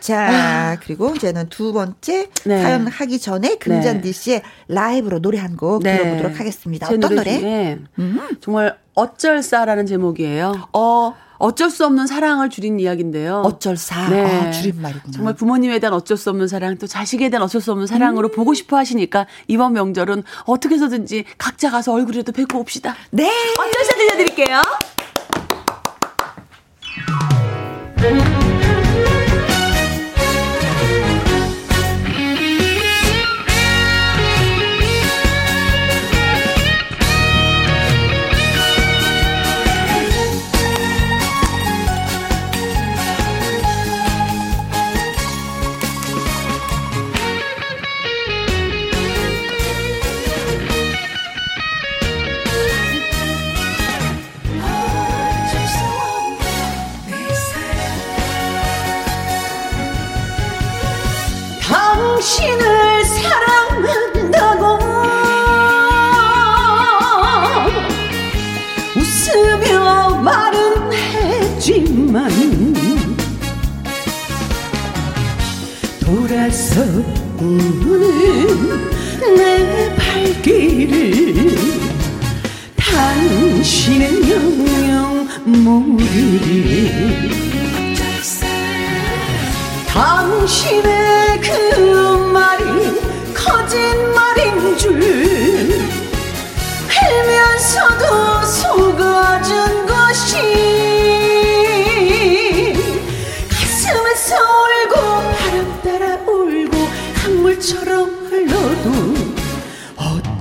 [0.00, 0.76] 자, 아.
[0.84, 2.62] 그리고 이제는 두 번째 네.
[2.62, 4.12] 사연 하기 전에 금잔디 네.
[4.12, 5.96] 씨의 라이브로 노래 한 곡 네.
[5.96, 6.86] 들어보도록 하겠습니다.
[6.86, 7.38] 어떤 노래?
[7.38, 7.78] 노래?
[7.98, 8.20] 음.
[8.40, 10.68] 정말 어쩔사라는 제목이에요.
[10.74, 13.42] 어, 어쩔 수 없는 사랑을 줄인 이야기인데요.
[13.44, 14.08] 어쩔 사.
[14.08, 14.24] 네.
[14.24, 15.12] 아, 줄임말이구나.
[15.12, 18.32] 정말 부모님에 대한 어쩔 수 없는 사랑, 또 자식에 대한 어쩔 수 없는 사랑으로 음.
[18.32, 22.94] 보고 싶어 하시니까 이번 명절은 어떻게 해서든지 각자 가서 얼굴이라도 뵙고 옵시다.
[23.10, 23.30] 네.
[23.58, 24.62] 어쩔사 들려드릴게요.
[77.40, 78.90] 우는
[79.36, 81.56] 내 발길을
[82.76, 86.90] 당신은 영영 모르리
[89.86, 92.64] 당신의 그 말이
[93.34, 94.05] 거짓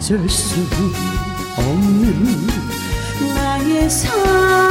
[0.05, 0.61] 어쩔 수
[1.57, 2.47] 없는
[3.33, 4.64] 나의 사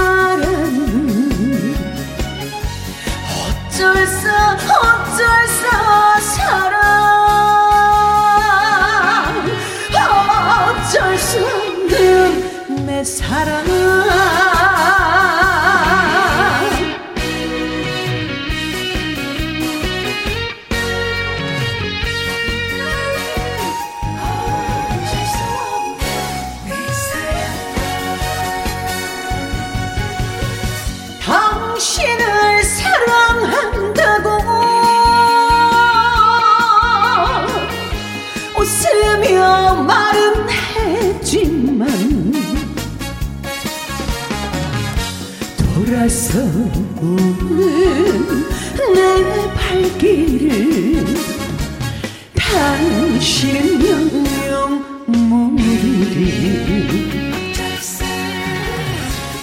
[53.24, 56.20] 영영 모르리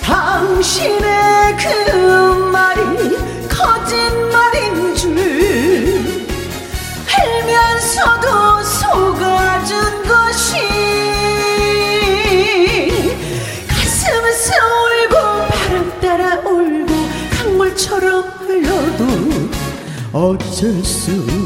[0.03, 1.65] 당신의 그
[2.51, 2.79] 말이
[3.49, 5.17] 거짓말인 줄
[7.09, 10.57] 알면서도 속아준 것이
[13.67, 14.53] 가슴에서
[14.85, 15.15] 울고
[15.49, 16.93] 바람 따라 울고
[17.31, 19.07] 강물처럼 흘러도
[20.13, 21.40] 어쩔 수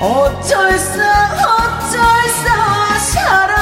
[0.00, 2.48] 어쩔 수 어쩔 수
[2.98, 3.58] 사랑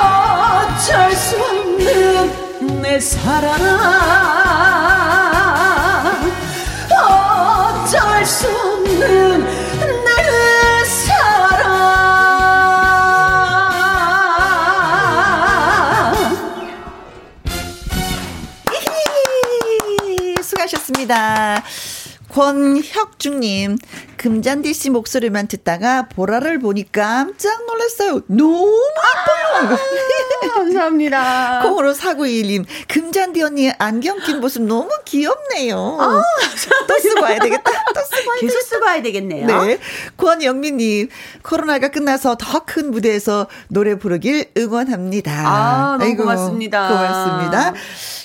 [0.00, 3.54] 어쩔 수 없는 내 사랑.
[6.90, 9.44] 어쩔 수 없는
[10.04, 11.54] 내 사랑.
[22.34, 23.78] 권혁중님,
[24.28, 28.22] 금잔디 씨 목소리만 듣다가 보라를 보니 깜짝 놀랐어요.
[28.26, 28.72] 너무
[29.60, 29.78] 예뻐요.
[30.54, 31.60] 감사합니다.
[31.62, 35.98] 콩으로 4921님, 금잔디 언니 안경 낀 모습 너무 귀엽네요.
[36.88, 37.70] 또 쓰고 와야 되겠다.
[37.94, 39.46] 또 쓰고 와야 계속 쓰고 와야 되겠네요.
[39.46, 39.78] 네.
[40.16, 41.10] 권영민님,
[41.42, 45.32] 코로나가 끝나서 더 큰 무대에서 노래 부르길 응원합니다.
[45.32, 46.88] 아, 너무 고맙습니다.
[46.88, 47.74] 고맙습니다.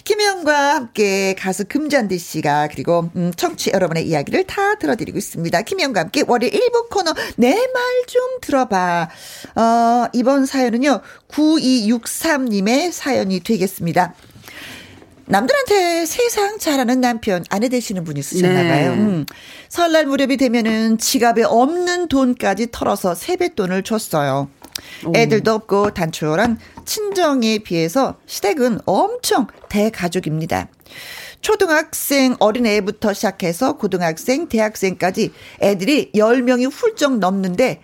[0.05, 5.61] 김혜영과 함께 가수 금잔디 씨가 그리고 음, 청취 여러분의 이야기를 다 들어드리고 있습니다.
[5.61, 9.07] 김혜영 과 함께 월요일 1부 코너 내 말 좀 들어봐.
[9.55, 14.13] 어, 이번 사연은요, 9263님의 사연이 되겠습니다.
[15.25, 18.91] 남들한테 세상 잘하는 남편 아내 되시는 분이 쓰셨나봐요.
[18.95, 18.97] 네.
[18.97, 19.25] 음.
[19.69, 24.49] 설날 무렵이 되면은 지갑에 없는 돈까지 털어서 세뱃돈을 줬어요.
[25.13, 30.67] 애들도 없고 단촐한 친정에 비해서 시댁은 엄청 대가족입니다.
[31.41, 37.81] 초등학생 어린애부터 시작해서 고등학생, 대학생까지 애들이 10명이 훌쩍 넘는데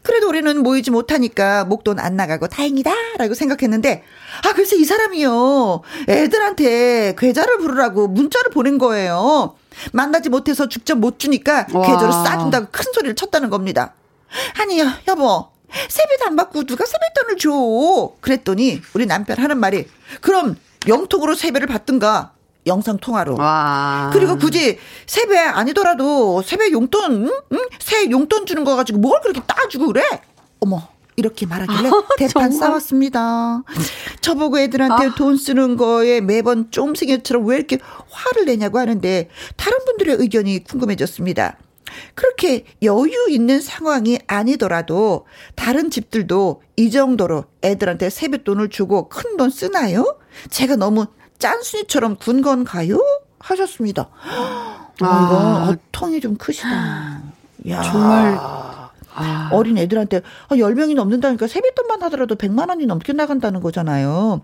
[0.02, 4.04] 그래도 우리는 모이지 못하니까 목돈 안 나가고 다행이다 라고 생각했는데
[4.46, 9.56] 아 글쎄 이 사람이요 애들한테 계좌를 부르라고 문자를 보낸 거예요
[9.92, 11.86] 만나지 못해서 직접 못 주니까 와.
[11.86, 13.94] 계좌를 싸준다고 큰 소리를 쳤다는 겁니다
[14.60, 15.51] 아니 요 여보
[15.90, 19.88] 세뱃 안 받고 누가 세뱃돈을 줘 그랬더니 우리 남편 하는 말이
[20.22, 20.58] 그럼
[20.88, 22.34] 영통으로 세배를 받든가
[22.68, 24.10] 영상 통화로 와.
[24.14, 27.32] 그리고 굳이 세배 아니더라도 세배 용돈, 응?
[27.54, 27.58] 응?
[27.80, 30.04] 새 용돈 주는 거 가지고 뭘 그렇게 따주고 그래?
[30.60, 30.88] 어머.
[31.18, 32.70] 이렇게 말하길래 대판 정말?
[32.70, 33.64] 싸웠습니다.
[34.22, 37.80] 저보고 애들한테 돈 쓰는 거에 매번 쫌생이처럼 왜 이렇게
[38.10, 41.58] 화를 내냐고 하는데 다른 분들의 의견이 궁금해졌습니다.
[42.15, 50.17] 그렇게 여유 있는 상황이 아니더라도 다른 집들도 이 정도로 애들한테 세뱃돈을 주고 큰 돈 쓰나요?
[50.50, 51.06] 제가 너무
[51.39, 53.00] 짠순이처럼 군 건가요?
[53.39, 54.10] 하셨습니다.
[54.24, 57.21] 아, 이거 어, 통이 좀 크시다.
[57.69, 57.82] 야.
[57.82, 58.38] 정말
[59.52, 64.41] 어린 애들한테 아, 10명이 넘는다니까 세뱃돈만 하더라도 100만 원이 넘게 나간다는 거잖아요.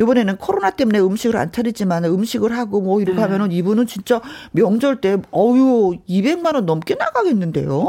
[0.00, 3.22] 이번에는 코로나 때문에 음식을 안 차리지만 음식을 하고 뭐 이렇게 네.
[3.22, 4.20] 하면은 이분은 진짜
[4.52, 7.86] 명절 때 어유 200만 원 넘게 나가겠는데요.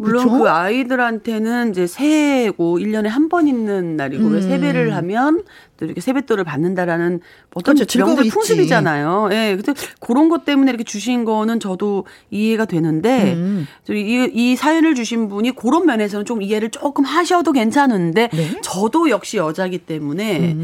[0.00, 0.38] 물론 그쵸?
[0.38, 4.40] 그 아이들한테는 이제 새해고 1년에 한 번 있는 날이고 왜 음.
[4.40, 5.42] 세배를 하면
[5.78, 7.20] 또 이렇게 세뱃돈을 받는다라는
[7.54, 7.98] 어떤 그렇죠.
[8.04, 8.28] 명절.
[8.28, 9.28] 풍습이잖아요.
[9.32, 9.56] 예.
[9.56, 13.66] 근데 그런 것 때문에 이렇게 주신 거는 저도 이해가 되는데 음.
[13.88, 18.50] 이, 이 사연을 주신 분이 그런 면에서는 좀 이해를 조금 하셔도 괜찮은데 네?
[18.50, 18.60] 음.
[18.62, 20.56] 저도 역시 여자기 때문에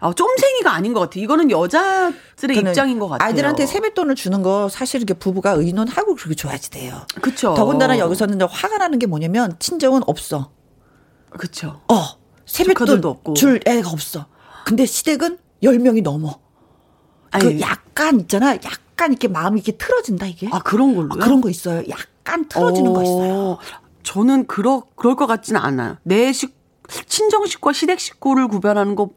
[0.00, 1.22] 어, 쫌생이가 아닌 것 같아요.
[1.22, 3.28] 이거는 여자들의 입장인 것 같아요.
[3.28, 7.02] 아이들한테 세뱃돈을 주는 거 사실 이렇게 부부가 의논하고 그렇게 줘야지 돼요.
[7.20, 7.54] 그쵸.
[7.54, 10.50] 더군다나 여기서는 화가 나는 게 뭐냐면 친정은 없어.
[11.30, 11.82] 그쵸.
[11.88, 12.02] 어,
[12.46, 13.34] 세뱃돈.
[13.36, 14.26] 줄 애가 없어.
[14.66, 16.40] 근데 시댁은 10명이 넘어.
[17.30, 17.60] 그 아니.
[17.60, 18.56] 약간 있잖아.
[18.56, 20.48] 약간 이렇게 마음이 이렇게 틀어진다 이게.
[20.50, 21.10] 아, 그런 걸로요?
[21.12, 21.84] 아, 그런 거 있어요.
[21.88, 23.32] 약간 틀어지는 거 있어요.
[23.32, 23.58] 어,
[24.02, 25.98] 저는 그러, 그럴 것 같지는 않아요.
[26.02, 26.56] 내 식,
[27.06, 29.10] 친정 식구와 시댁 식구를 구별하는 거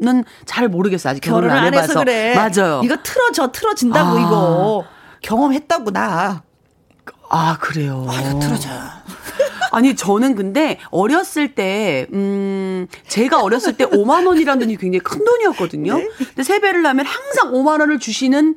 [0.00, 1.10] 는 잘 모르겠어요.
[1.10, 1.92] 아직 결혼을, 결혼을 안 해봐서.
[1.92, 2.34] 해서 그래.
[2.34, 2.80] 맞아요.
[2.82, 4.20] 이거 틀어져 틀어진다고 아.
[4.20, 4.84] 이거.
[5.20, 6.42] 경험했다고 나.
[7.28, 8.06] 아, 그래요.
[8.08, 8.70] 아, 틀어져.
[9.74, 15.98] 아니, 저는 근데 어렸을 때, 음, 제가 어렸을 때 5만 원이라는 돈이 굉장히 큰 돈이었거든요.
[15.98, 16.08] 네.
[16.18, 18.54] 근데 세배를 하면 항상 5만 원을 주시는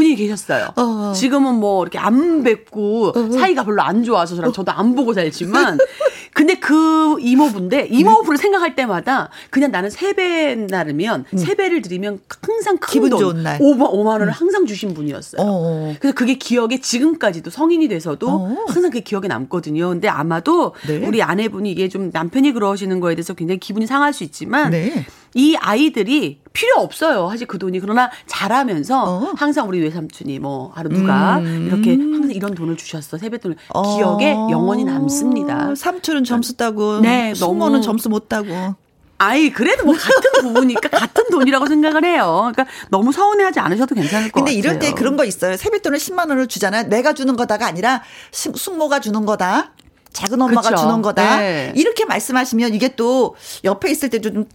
[0.00, 0.72] 분이 계셨어요.
[0.76, 1.12] 어.
[1.14, 5.78] 지금은 뭐 이렇게 안 뵙고 사이가 별로 안 좋아서 저랑 저도 안 보고 살지만
[6.32, 13.10] 근데 그 이모부인데 이모부를 생각할 때마다 그냥 나는 세배 날이면 세배를 드리면 항상 큰 기분
[13.10, 13.58] 돈, 좋은 날.
[13.58, 15.42] 5만, 5만 원을 항상 주신 분이었어요.
[15.42, 15.94] 어, 어.
[16.00, 18.56] 그래서 그게 기억에 지금까지도 성인이 돼서도 어.
[18.68, 19.88] 항상 그게 기억에 남거든요.
[19.90, 21.04] 근데 아마도 네.
[21.06, 25.04] 우리 아내분이 이게 좀 남편이 그러시는 거에 대해서 굉장히 기분이 상할 수 있지만 네.
[25.34, 27.28] 이 아이들이 필요 없어요.
[27.30, 29.32] 사실 그 돈이 그러나 자라면서 어.
[29.36, 31.66] 항상 우리 외삼촌이 뭐 하루 누가 음.
[31.68, 33.96] 이렇게 항상 이런 돈을 주셨어 세뱃돈을 어.
[33.96, 35.74] 기억에 영원히 남습니다.
[35.76, 38.74] 삼촌은 점수 따고, 네, 숙모는 너무- 점수 못 따고.
[39.22, 42.50] 아이 그래도 뭐 같은 부부니까 같은 돈이라고 생각을 해요.
[42.52, 44.58] 그러니까 너무 서운해하지 않으셔도 괜찮을 것 근데 같아요.
[44.58, 45.56] 이럴 때 그런 거 있어요.
[45.58, 46.84] 세뱃돈을 10만 원을 주잖아요.
[46.88, 49.72] 내가 주는 거다가 아니라 숙- 숙모가 주는 거다.
[50.14, 50.80] 작은 엄마가 그쵸.
[50.82, 51.36] 주는 거다.
[51.38, 51.72] 네.
[51.76, 54.46] 이렇게 말씀하시면 이게 또 옆에 있을 때 좀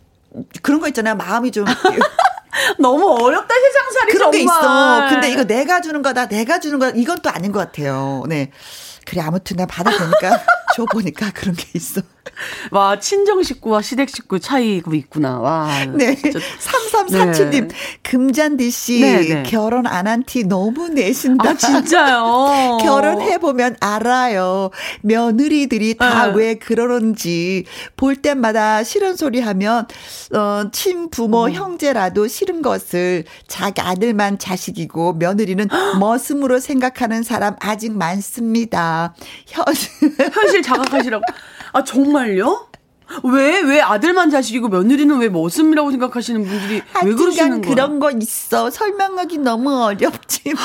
[0.62, 1.15] 그런 거 있잖아요.
[1.15, 1.65] 마음이 좀
[2.80, 5.08] 너무 어렵다 세상 살이 그런 게 있어.
[5.10, 6.28] 근데 이거 내가 주는 거다.
[6.28, 6.98] 내가 주는 거다.
[6.98, 8.24] 이건 또 아닌 것 같아요.
[8.28, 8.52] 네.
[9.06, 10.41] 그래 아무튼 내가 받아 보니까
[10.76, 12.02] 줘 보니까 그런 게 있어.
[12.71, 15.39] 와 친정 식구와 시댁 식구 차이가 있구나.
[15.39, 15.67] 와.
[15.93, 16.15] 네.
[16.15, 17.75] 진짜 3347님, 네.
[18.03, 19.43] 금잔디 씨, 네, 네.
[19.43, 21.49] 결혼 안 한 티 너무 내신다.
[21.49, 22.77] 아 진짜요.
[22.83, 24.69] 결혼해보면 알아요.
[25.01, 26.33] 며느리들이 다 네.
[26.35, 27.65] 왜 그러는지.
[27.97, 29.88] 볼 때마다 싫은 소리 하면,
[30.33, 35.67] 어, 친부모, 형제라도 싫은 것을 자기 아들만 자식이고 며느리는
[35.99, 39.13] 머슴으로 생각하는 사람 아직 많습니다.
[39.47, 39.65] 현,
[40.33, 41.23] 현실 자각하시라고.
[41.73, 42.67] 아 정말 요?
[43.23, 47.69] 왜, 왜 아들만 자식이고 며느리는 왜 머슴이라고 생각하시는 분들이 왜 그러시는 거야?
[47.73, 48.69] 그런 거 있어.
[48.69, 50.63] 설명하기 너무 어렵지만.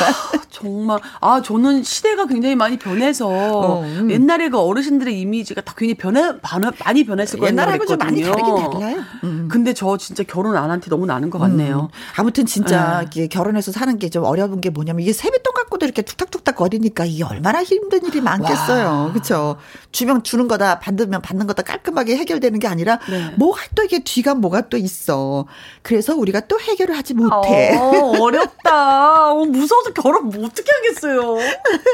[0.51, 4.11] 정말 아 저는 시대가 굉장히 많이 변해서 어, 음.
[4.11, 8.23] 옛날에 그 어르신들의 이미지가 다 굉장히 변해 변해- 많이 변했을 거라고 옛날하고 좀 많이.
[8.23, 8.97] 다르긴 달라요.
[9.25, 9.49] 음.
[9.51, 11.89] 근데 저 진짜 결혼 안 한 티 너무 나는 것 같네요.
[12.17, 13.27] 아무튼 진짜 네.
[13.29, 17.63] 결혼해서 사는 게 좀 어려운 게 뭐냐면 이게 세뱃돈 갖고도 이렇게 툭탁툭탁 거리니까 이게 얼마나
[17.63, 19.11] 힘든 일이 많겠어요.
[19.13, 19.57] 그렇죠?
[19.93, 23.31] 주면 주는 거다 받으면 받는 거다 깔끔하게 해결 되는 게 아니라 네.
[23.37, 25.47] 뭐가 또 이게 뒤가 뭐가 또 있어.
[25.83, 27.77] 그래서 우리가 또 해결을 하지 못해.
[27.77, 29.33] 어, 어렵다.
[29.33, 31.37] 어, 무서워서 결혼 뭐 어떻게 하겠어요.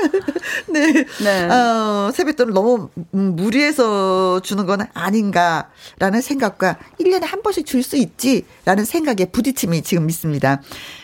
[0.69, 1.05] 네.
[1.23, 1.45] 네.
[1.49, 8.85] 어, 세뱃돈을 너무 음, 무리해서 주는 건 아닌가라는 생각과 1년에 한 번씩 줄 수 있지라는
[8.85, 10.61] 생각에 부딪힘이 지금 있습니다.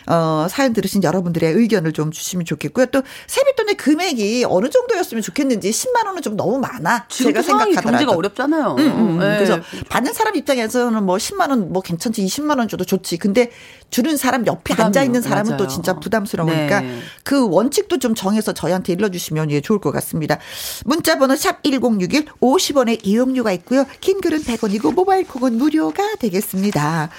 [0.07, 2.87] 어, 사연 들으신 여러분들의 의견을 좀 주시면 좋겠고요.
[2.87, 7.07] 또 세뱃돈의 금액이 어느 정도였으면 좋겠는지 10만 원은 좀 너무 많아.
[7.09, 7.89] 제가 생각하더라도.
[7.91, 8.77] 경제가 어렵잖아요.
[8.79, 9.37] 음, 음, 네.
[9.37, 13.17] 그래서 받는 사람 입장에서는 뭐 10만 원 뭐 괜찮지 20만 원 줘도 좋지.
[13.19, 13.51] 근데
[13.91, 14.75] 주는 사람 옆에.
[14.83, 15.69] 앉아 있는 사람은 또 맞아요.
[15.69, 16.99] 진짜 부담스러우니까 네.
[17.25, 20.39] 그 원칙도 좀 정해서 저희한테 일러 주시면 예, 좋을 것 같습니다.
[20.85, 23.85] 문자 번호 샵 1061 50원의 이용료가 있고요.
[24.01, 27.11] 긴 글은 100원이고 모바일 콩은 무료가 되겠습니다.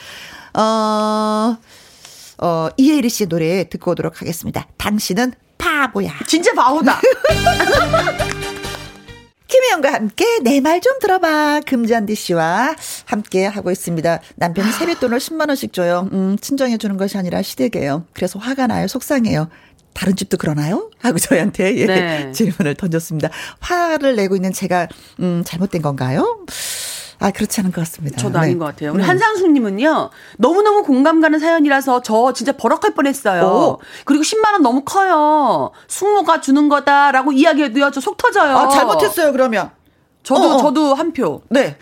[0.55, 1.57] 어,
[2.39, 4.67] 어, 이혜리 씨의 노래 듣고 오도록 하겠습니다.
[4.77, 6.11] 당신은 바보야.
[6.27, 6.99] 진짜 바보다.
[9.47, 11.61] 김혜영과 함께 내 말 좀 들어봐.
[11.67, 14.19] 금잔디 씨와 함께 하고 있습니다.
[14.35, 16.09] 남편이 세뱃돈을 10만 원씩 줘요.
[16.11, 18.05] 음, 친정해 주는 것이 아니라 시댁이에요.
[18.13, 18.87] 그래서 화가 나요.
[18.87, 19.49] 속상해요.
[19.93, 20.89] 다른 집도 그러나요?
[20.99, 22.31] 하고 저희한테 예, 네.
[22.33, 23.29] 질문을 던졌습니다.
[23.59, 24.87] 화를 내고 있는 제가
[25.19, 26.39] 음, 잘못된 건가요?
[27.23, 28.17] 아 그렇지 않은 것 같습니다.
[28.17, 28.39] 저도 네.
[28.45, 28.91] 아닌 것 같아요.
[28.91, 29.07] 우리 음.
[29.07, 33.43] 한상숙님은요, 너무너무 공감 가는 사연이라서 저 진짜 버럭할 뻔 했어요.
[33.43, 33.79] 오.
[34.03, 35.71] 그리고 10만원 너무 커요.
[35.87, 38.57] 숙모가 주는 거다라고 이야기해도요, 저 속 터져요.
[38.57, 39.31] 아 잘못했어요.
[39.31, 39.71] 그러면
[40.23, 40.57] 저도, 어, 어.
[40.61, 41.41] 저도 한 표.
[41.49, 41.77] 네.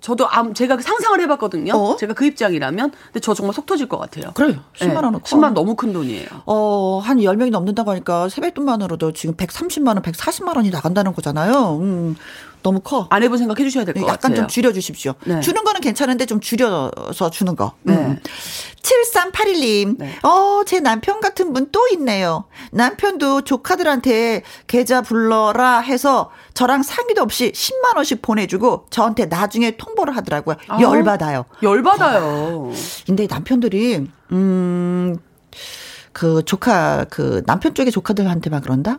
[0.00, 1.72] 저도 암, 제가 상상을 해봤거든요.
[1.74, 1.96] 어?
[1.96, 2.92] 제가 그 입장이라면.
[3.06, 4.30] 근데 저 정말 속 터질 것 같아요.
[4.34, 4.60] 그래요.
[4.78, 5.18] 10만 원은 커.
[5.24, 6.28] 10만 원 너무 큰 돈이에요.
[6.46, 11.78] 어, 한 10명이 넘는다고 하니까 세뱃돈만으로도 지금 130만 원, 140만 원이 나간다는 거잖아요.
[11.80, 12.14] 음,
[12.66, 13.06] 너무 커.
[13.10, 14.14] 아내분 생각 해 주셔야 될것 같아요.
[14.14, 15.14] 약간 좀 줄여 주십시오.
[15.24, 15.38] 네.
[15.40, 17.74] 주는 거는 괜찮은데 좀 줄여서 주는 거.
[17.82, 17.94] 네.
[17.94, 18.18] 음.
[18.82, 19.96] 7381님.
[19.98, 20.16] 네.
[20.24, 22.44] 어, 제 남편 같은 분 또 있네요.
[22.72, 30.56] 남편도 조카들한테 계좌 불러라 해서 저랑 상의도 없이 10만 원씩 보내주고 저한테 나중에 통보를 하더라고요.
[30.68, 30.80] 아.
[30.80, 31.44] 열받아요.
[31.62, 32.72] 열받아요.
[33.06, 35.16] 근데 남편들이 음.
[36.12, 38.98] 그 조카 그 남편 쪽의 조카들한테만 그런다?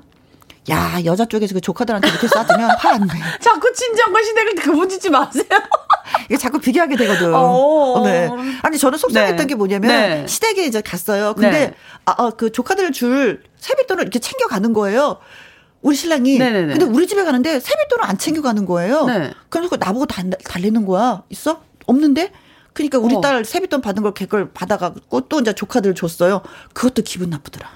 [0.70, 3.14] 야 여자 쪽에서 그 조카들한테 이렇게 쏴주면 화 안 내.
[3.40, 5.46] 자꾸 친정과 시댁을 그분 짓지 마세요.
[6.26, 7.34] 이게 자꾸 비교하게 되거든.
[7.34, 8.02] 어.
[8.04, 8.30] 네.
[8.64, 9.46] 아니 저는 속상했던 네.
[9.48, 10.28] 게 뭐냐면 네.
[10.28, 11.34] 시댁에 이제 갔어요.
[11.36, 11.74] 근데 네.
[12.06, 15.18] 아, 아, 그 조카들 줄 세뱃돈을 이렇게 챙겨 가는 거예요.
[15.82, 16.38] 우리 신랑이.
[16.38, 16.74] 네네네.
[16.78, 19.06] 근데 우리 집에 가는데 세뱃돈을 안 챙겨 가는 거예요.
[19.06, 19.34] 네.
[19.50, 21.24] 그래서 나보고 달, 달리는 거야.
[21.30, 21.62] 있어?
[21.86, 22.32] 없는데?
[22.74, 23.22] 그러니까 우리 어.
[23.22, 26.42] 딸 세뱃돈 받은 걸 걔걸 받아가고 또 이제 조카들 줬어요.
[26.74, 27.70] 그것도 기분 나쁘더라.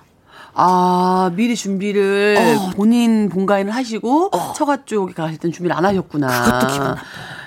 [0.54, 2.70] 아, 미리 준비를 어.
[2.76, 6.28] 본인 본가인을 하시고 처가 쪽에 가실 땐 준비를 안 하셨구나.
[6.28, 7.02] 그것도 기분 나빠.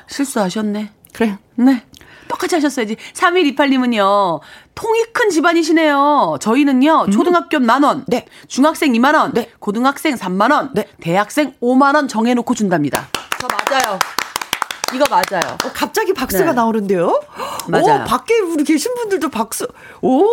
[0.09, 0.91] 실수하셨네.
[1.13, 1.39] 그래.
[1.57, 1.85] 네.
[2.29, 2.97] 똑같이 하셨어야지.
[3.15, 4.41] 3128님은요,
[4.75, 6.39] 통이 큰 집안이시네요.
[6.41, 8.05] 저희는요, 초등학교 만원, 음.
[8.09, 8.27] 네.
[8.49, 9.51] 중학생 2만원, 네.
[9.59, 10.89] 고등학생 3만원, 네.
[11.01, 13.09] 대학생 5만원 정해놓고 준답니다.
[13.39, 13.99] 저 맞아요.
[14.95, 15.57] 이거 맞아요.
[15.65, 16.53] 어, 갑자기 박수가 네.
[16.53, 17.21] 나오는데요?
[17.69, 18.03] 맞아요.
[18.03, 19.67] 오, 밖에 우리 계신 분들도 박수.
[20.01, 20.25] 오,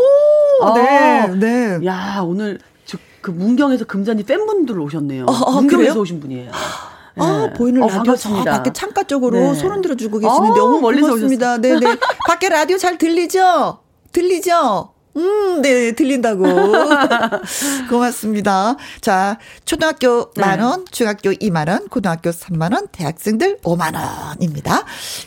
[0.61, 0.73] 어.
[0.75, 1.79] 네, 네.
[1.85, 5.25] 야, 오늘 저, 그 문경에서 금잔디 팬분들 오셨네요.
[5.25, 6.01] 어, 어, 문경에서 그래요?
[6.01, 6.51] 오신 분이에요.
[7.17, 7.53] 아, 네.
[7.53, 8.43] 보이는 어, 라디오 저.
[8.43, 9.53] 밖에 창가 쪽으로 네.
[9.55, 11.57] 손흔 들어주고 계시는데 어, 너무 멀리서 고맙습니다.
[11.57, 11.97] 네네.
[12.27, 13.79] 밖에 라디오 잘 들리죠?
[14.11, 14.93] 들리죠?
[15.17, 16.43] 음, 네, 들린다고.
[17.89, 18.77] 고맙습니다.
[19.01, 20.41] 자, 초등학교 네.
[20.41, 24.85] 만 원, 중학교 2만 원, 고등학교 3만 원, 대학생들 5만 원입니다.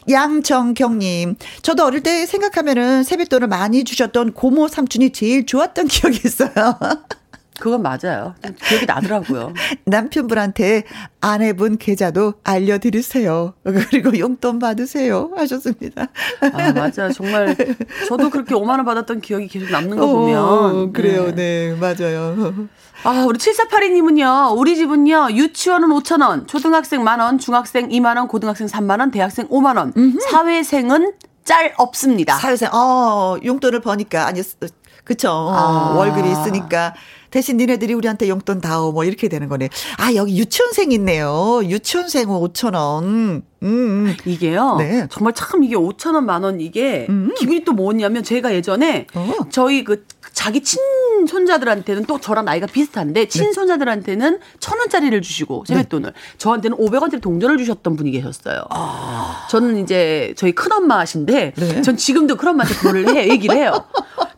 [0.08, 6.50] 양정경님, 저도 어릴 때 생각하면은 세뱃돈을 많이 주셨던 고모 삼촌이 제일 좋았던 기억이 있어요.
[7.60, 8.34] 그건 맞아요.
[8.66, 9.52] 기억이 나더라고요.
[9.86, 10.82] 남편분한테
[11.20, 13.54] 아내분 계좌도 알려드리세요.
[13.62, 15.30] 그리고 용돈 받으세요.
[15.36, 16.08] 하셨습니다.
[16.52, 17.10] 아, 맞아.
[17.10, 17.56] 정말
[18.08, 20.38] 저도 그렇게 5만 원 받았던 기억이 계속 남는 거 보면.
[20.42, 21.32] 어, 그래요.
[21.34, 22.66] 네, 맞아요.
[23.04, 29.92] 아, 우리 7482님은요, 우리 집은요, 유치원은 5천원, 초등학생 만원, 중학생 2만원, 고등학생 3만원, 대학생 5만원,
[30.30, 31.12] 사회생은
[31.44, 32.36] 짤 없습니다.
[32.38, 34.56] 사회생, 어, 용돈을 버니까, 아니, 쓰-
[35.04, 35.28] 그쵸.
[35.30, 35.94] 어, 아.
[35.96, 36.94] 월급이 있으니까.
[37.34, 39.68] 대신 니네들이 우리한테 용돈 다오, 뭐, 이렇게 되는 거네.
[39.98, 41.62] 아, 여기 유치원생 있네요.
[41.64, 43.02] 유치원생 5천 원.
[43.04, 44.16] 음, 음.
[44.24, 44.76] 이게요.
[44.78, 45.08] 네.
[45.10, 49.32] 정말 참 이게 5천 원, 만 원 이게 기분이 또 뭐냐면 제가 예전에 어.
[49.50, 52.72] 저희 그 자기 친손자들한테는 또 저랑 나이가 네.
[52.72, 58.62] 비슷한데 친손자들한테는 천 원짜리를 주시고 세뱃돈을 저한테는 500원짜리 동전을 주셨던 분이 계셨어요.
[59.50, 61.60] 저는 이제 저희 큰엄마신데 아.
[61.60, 61.82] 네.
[61.82, 63.72] 전 지금도 큰엄마한테 그거를 해 얘기를 해요.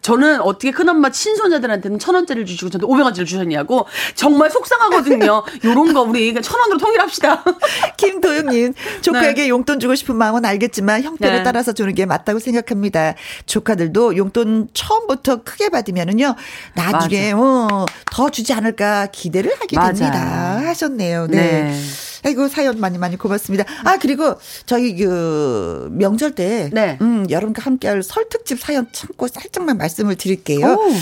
[0.06, 5.42] 저는 어떻게 큰엄마 친손자들한테는 천 원짜리를 주시고 저한테 500원짜리를 주셨냐고 정말 속상하거든요.
[5.64, 7.42] 요런 거 우리 천 원으로 통일합시다.
[7.98, 11.42] 김도영님, 조카에게 용돈 주고 싶은 마음은 알겠지만 형태를 네.
[11.42, 13.14] 따라서 주는 게 맞다고 생각합니다.
[13.46, 16.36] 조카들도 용돈 처음부터 크게 받으면은요,
[16.74, 19.92] 나중에, 어, 더 주지 않을까 기대를 하게 맞아요.
[19.92, 20.62] 됩니다.
[20.66, 21.26] 하셨네요.
[21.26, 21.62] 네.
[21.62, 21.80] 네.
[22.24, 23.64] 아이고, 사연 많이 많이 고맙습니다.
[23.84, 24.34] 아, 그리고
[24.66, 26.98] 저희 그, 명절 때, 네.
[27.00, 30.66] 음, 여러분과 함께할 설 특집 사연 참고 살짝만 말씀을 드릴게요.
[30.66, 30.92] 오.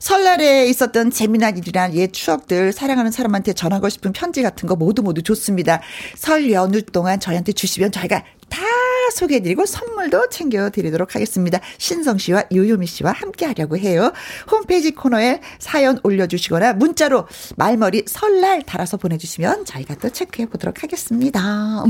[0.00, 5.22] 설날에 있었던 재미난 일이나 옛 추억들 사랑하는 사람한테 전하고 싶은 편지 같은 거 모두 모두
[5.22, 5.80] 좋습니다.
[6.16, 8.60] 설 연휴 동안 저희한테 주시면 저희가 다
[9.14, 11.60] 소개해드리고 선물도 챙겨드리도록 하겠습니다.
[11.78, 14.12] 신성 씨와 유유미 씨와 함께 하려고 해요.
[14.50, 17.26] 홈페이지 코너에 사연 올려주시거나 문자로
[17.56, 21.40] 말머리 설날 달아서 보내주시면 저희가 또 체크해 보도록 하겠습니다.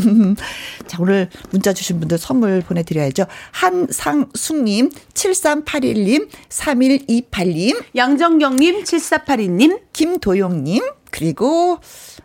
[0.86, 3.26] 자, 오늘 문자 주신 분들 선물 보내드려야죠.
[3.52, 10.82] 한상숙님, 7381님, 3128님, 양정경님, 7482님, 김도용님,
[11.18, 11.78] 그리고,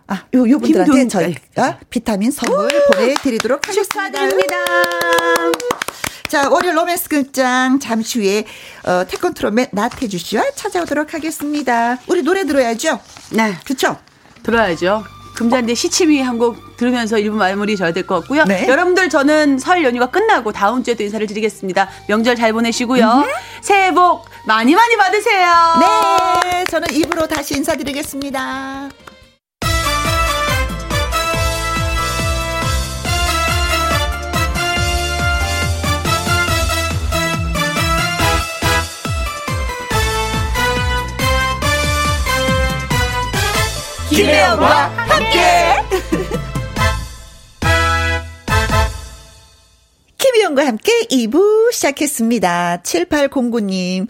[0.07, 4.09] 아, 요, 요 분들한테 저희가 비타민 선물 보내드리도록 하겠습니다.
[4.09, 4.55] 축하드립니다.
[6.27, 8.45] 자, 월요 로맨스 극장 잠시 후에,
[8.85, 11.99] 어, 태권트롯의 나태주 씨와 찾아오도록 하겠습니다.
[12.07, 12.99] 우리 노래 들어야죠?
[13.31, 13.95] 네, 그쵸?
[14.41, 15.03] 들어야죠.
[15.35, 18.43] 금잔디 시치미 한 곡 들으면서 1부 마무리 져야 될 것 같고요.
[18.45, 18.67] 네.
[18.67, 21.89] 여러분들 저는 설 연휴가 끝나고 다음 주에 또 인사를 드리겠습니다.
[22.07, 23.23] 명절 잘 보내시고요.
[23.61, 25.53] 새해 복 많이 많이 받으세요.
[25.79, 28.89] 네, 저는 입으로 다시 인사드리겠습니다.
[44.09, 46.39] 김혜영과 함께.
[50.29, 52.81] 김 김혜영과 함께 2부 시작했습니다.
[52.83, 54.07] 7809님,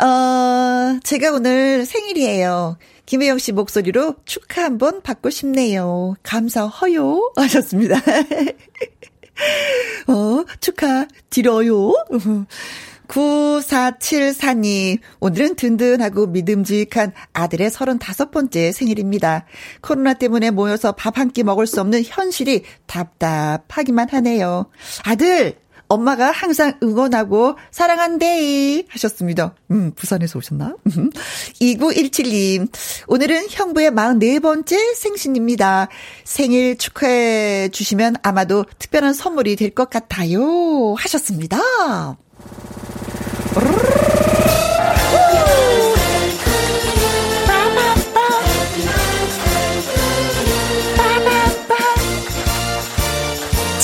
[0.00, 2.78] 어, 제가 오늘 생일이에요.
[3.04, 6.14] 김혜영 씨 목소리로 축하 한번 받고 싶네요.
[6.22, 7.20] 감사 허요.
[7.34, 7.96] 하셨습니다.
[10.06, 11.92] 어, 축하 드려요.
[13.08, 19.44] 9474님, 오늘은 든든하고 믿음직한 아들의 35번째 생일입니다.
[19.80, 24.66] 코로나 때문에 모여서 밥 한 끼 먹을 수 없는 현실이 답답하기만 하네요.
[25.04, 25.56] 아들,
[25.88, 29.54] 엄마가 항상 응원하고 사랑한대 하셨습니다.
[29.70, 30.74] 음, 부산에서 오셨나?
[31.60, 32.68] 2917님,
[33.06, 35.88] 오늘은 형부의 44번째 생신입니다.
[36.24, 40.94] 생일 축하해 주시면 아마도 특별한 선물이 될 것 같아요.
[40.98, 41.58] 하셨습니다.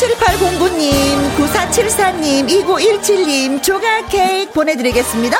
[0.02, 0.92] 7809님,
[1.36, 5.38] 9474님, 2917님, 조각 케이크 보내드리겠습니다.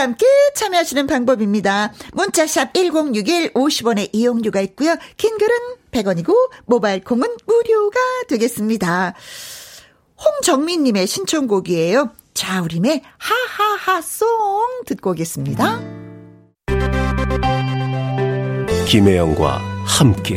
[0.00, 1.92] 함께 참여하시는 방법입니다.
[2.12, 4.96] 문자샵 1061 50원의 이용료가 있고요.
[5.16, 5.56] 킹글은
[5.90, 6.34] 100원이고
[6.66, 7.98] 모바일 콩은 무료가
[8.28, 9.14] 되겠습니다.
[10.22, 12.10] 홍정민님의 신청곡이에요.
[12.34, 15.80] 자우림의 하하하송 듣고 오겠습니다.
[18.86, 20.36] 김혜영과 함께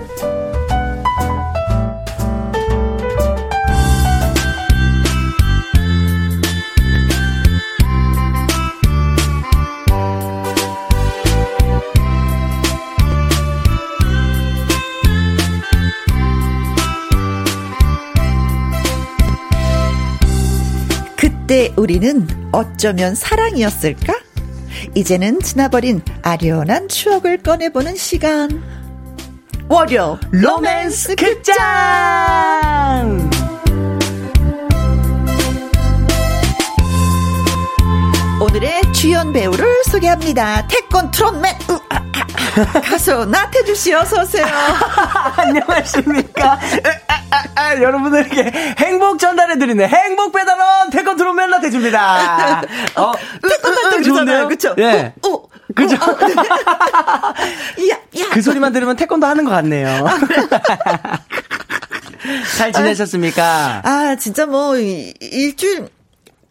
[21.51, 24.13] 그때 우리는 어쩌면 사랑이었을까?
[24.95, 28.63] 이제는 지나버린 아련한 추억을 꺼내보는 시간.
[29.67, 31.59] 월요 로맨스 극장!
[38.39, 40.65] 오늘의 주연 배우를 소개합니다.
[40.69, 42.25] 태권 트롯맨 으, 아, 아,
[42.75, 42.79] 아.
[42.79, 44.45] 가수 나태주 씨 어서 오세요.
[45.35, 46.59] 안녕하십니까?
[47.31, 52.61] 아, 아, 여러분들에게 행복 전달해드리는 행복 배달원 태권 트롯맨 나태주입니다.
[52.95, 53.11] 어,
[53.47, 54.75] 태권 탈때 좋은데요, 그쵸?
[54.79, 55.13] 예.
[55.25, 55.95] 오, 오, 그죠?
[55.95, 57.33] 오, 아,
[57.89, 58.25] 야, 야.
[58.31, 60.05] 그 소리만 들으면 태권도 하는 것 같네요.
[62.57, 63.81] 잘 지내셨습니까?
[63.83, 65.87] 아, 진짜 뭐, 이- 일주일,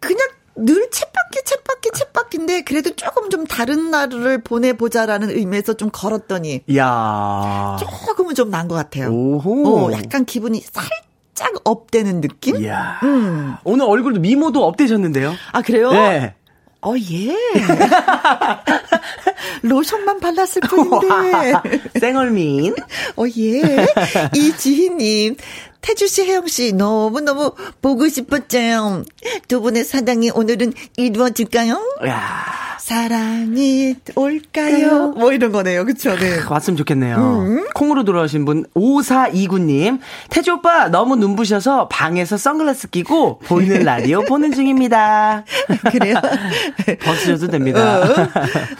[0.00, 0.26] 그냥
[0.64, 6.62] 늘 챗바퀴, 챗바퀴, 챗바퀴인데 그래도 조금 좀 다른 날을 보내보자라는 의미에서 좀 걸었더니.
[6.76, 9.10] 야 조금은 좀 난 것 같아요.
[9.12, 9.86] 오호.
[9.88, 12.56] 어, 약간 기분이 살짝 업되는 느낌?
[12.62, 12.98] 이야.
[13.04, 13.54] 음.
[13.64, 15.34] 오늘 얼굴도 미모도 업되셨는데요?
[15.52, 15.92] 아, 그래요?
[15.92, 16.34] 네.
[16.82, 17.36] 어, 예.
[19.62, 21.52] 로션만 발랐을 뿐인데.
[22.00, 22.74] 쌩얼민.
[23.16, 23.86] 어, 예.
[24.34, 25.36] 이지희님,
[25.80, 29.02] 태주 씨, 혜영 씨, 너무너무 보고 싶었죠.
[29.48, 31.80] 두 분의 사랑이 오늘은 이루어질까요?
[32.06, 32.44] 야
[32.80, 35.08] 사랑이 올까요?
[35.12, 35.84] 뭐 이런 거네요.
[35.84, 36.16] 그쵸?
[36.16, 36.40] 네.
[36.48, 37.16] 왔으면 좋겠네요.
[37.16, 37.66] 음.
[37.74, 40.00] 콩으로 들어오신 분 5429님
[40.30, 45.44] 태주 오빠 너무 눈부셔서 방에서 선글라스 끼고 보이는 라디오 보는 중입니다.
[45.92, 46.16] 그래요?
[47.04, 48.00] 벗으셔도 됩니다.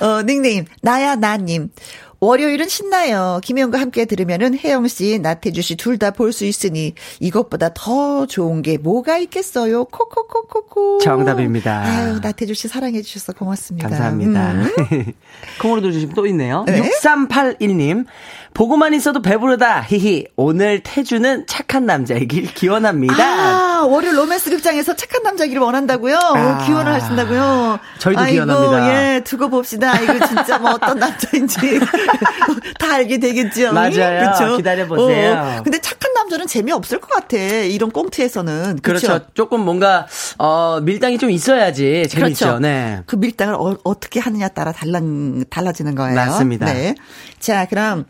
[0.00, 1.70] 어, 어, 닉네임, 나야, 나님.
[2.22, 3.40] 월요일은 신나요.
[3.42, 8.60] 김혜영과 함께 들으면은 혜영 씨, 나태주 씨 둘 다 볼 수 있으니 이것보다 더 좋은
[8.60, 9.86] 게 뭐가 있겠어요?
[9.86, 10.98] 코코코코코.
[10.98, 11.82] 정답입니다.
[11.82, 13.88] 아유, 나태주 씨 사랑해 주셔서 고맙습니다.
[13.88, 14.52] 감사합니다.
[14.52, 15.12] 음.
[15.62, 16.64] 콩으로 들어주시면 또 있네요.
[16.66, 16.82] 네.
[16.82, 18.04] 6381님.
[18.52, 19.80] 보고만 있어도 배부르다.
[19.82, 20.26] 히히.
[20.36, 23.14] 오늘 태주는 착한 남자이길 기원합니다.
[23.24, 26.16] 아, 월요일 로맨스 극장에서 착한 남자기를 원한다고요?
[26.16, 26.58] 아.
[26.60, 27.78] 오, 기원을 하신다고요?
[27.98, 29.14] 저희도 아이고, 기원합니다.
[29.14, 29.98] 예, 두고 봅시다.
[30.00, 31.58] 이거 진짜 뭐 어떤 남자인지
[32.78, 33.72] 다 알게 되겠죠.
[33.72, 34.32] 맞아요.
[34.32, 34.56] 그쵸?
[34.56, 35.32] 기다려보세요.
[35.58, 37.36] 어, 근데 착한 남자는 재미없을 것 같아.
[37.36, 38.80] 이런 꽁트에서는.
[38.82, 39.06] 그쵸?
[39.06, 39.26] 그렇죠.
[39.34, 40.06] 조금 뭔가
[40.38, 42.44] 어 밀당이 좀 있어야지 재밌죠.
[42.46, 42.58] 그렇죠.
[42.60, 43.02] 네.
[43.06, 45.00] 그 밀당을 어, 떻게 하느냐 따라 달라,
[45.50, 46.14] 달라지는 거예요.
[46.14, 46.66] 맞습니다.
[46.72, 46.94] 네.
[47.38, 48.04] 자, 그럼,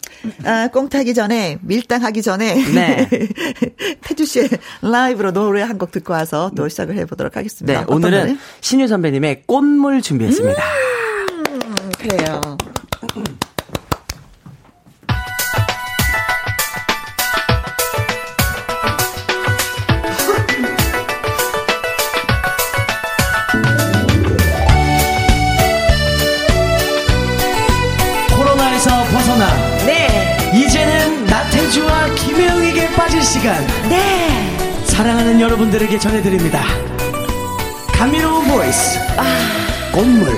[0.44, 2.55] 아, 꽁트하기 전에, 밀당하기 전에.
[2.74, 3.09] 네.
[4.03, 4.48] 태주 씨의
[4.82, 7.80] 라이브로 노래 한 곡 듣고 와서 또 시작을 해보도록 하겠습니다.
[7.80, 8.36] 네, 오늘은 노래?
[8.61, 10.62] 신유 선배님의 꽃물 준비했습니다.
[10.62, 12.40] 음, 그래요.
[33.31, 33.64] 시간.
[33.89, 34.59] 네.
[34.87, 36.64] 사랑하는 여러분들에게 전해드립니다.
[37.93, 38.99] 감미로운 보이스.
[39.93, 40.28] 꽃물.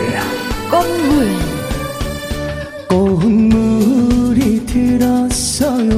[0.70, 1.38] 꽃물.
[2.90, 5.88] 꽃물이 들었어요.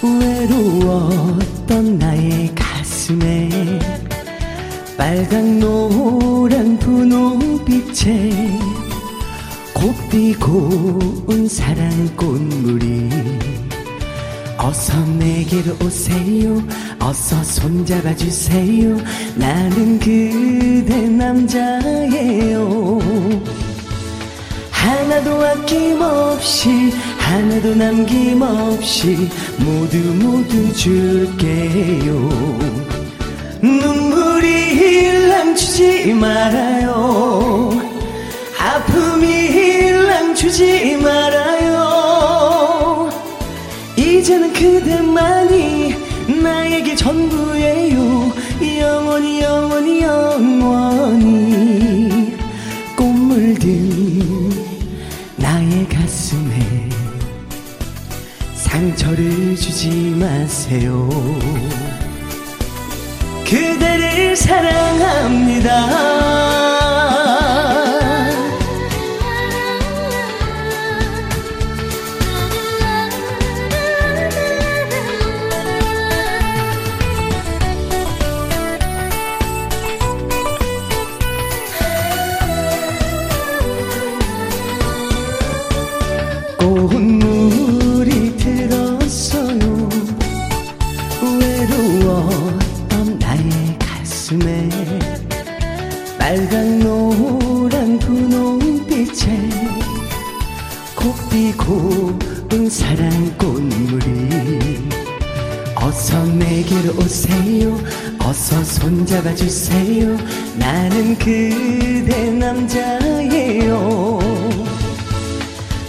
[0.00, 3.80] 외로웠던 나의 가슴에
[4.96, 8.30] 빨강 노란 분홍빛에
[9.74, 13.10] 곱디고운 사랑 꽃물이
[14.62, 16.62] 어서 내게로 오세요.
[17.00, 18.96] 어서 손잡아 주세요.
[19.34, 23.00] 나는 그대 남자예요.
[24.70, 32.14] 하나도 아낌없이 하나도 남김없이 모두 모두 줄게요.
[33.60, 34.72] 눈물이
[35.56, 37.70] 주지 말아요.
[38.58, 39.42] 아픔이
[40.34, 41.91] 주지 말아요
[44.62, 45.92] 그대만이
[46.40, 48.32] 나에게 전부예요.
[48.78, 51.56] 영원히 영원히 영원히
[52.94, 54.52] 꽃물든
[55.34, 56.88] 나의 가슴에
[58.54, 61.08] 상처를 주지 마세요.
[63.44, 65.72] 그대를 사랑합니다
[94.32, 94.68] 가슴에
[96.18, 99.48] 빨강 노란 분홍빛에
[100.96, 102.18] 곱디고
[102.52, 104.88] 은 사랑 꽃물이
[105.76, 107.78] 어서 내게로 오세요.
[108.20, 110.16] 어서 손잡아 주세요.
[110.56, 114.18] 나는 그대 남자예요.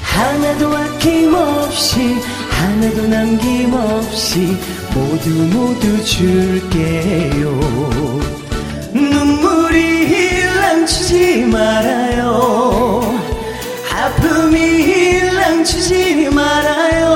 [0.01, 2.15] 하나도 아낌없이
[2.63, 4.57] 하나도 남김없이
[4.93, 7.59] 모두 모두 줄게요.
[8.93, 13.01] 눈물이 일랑 주지 말아요.
[13.91, 17.12] 아픔이 일랑 주지 말아요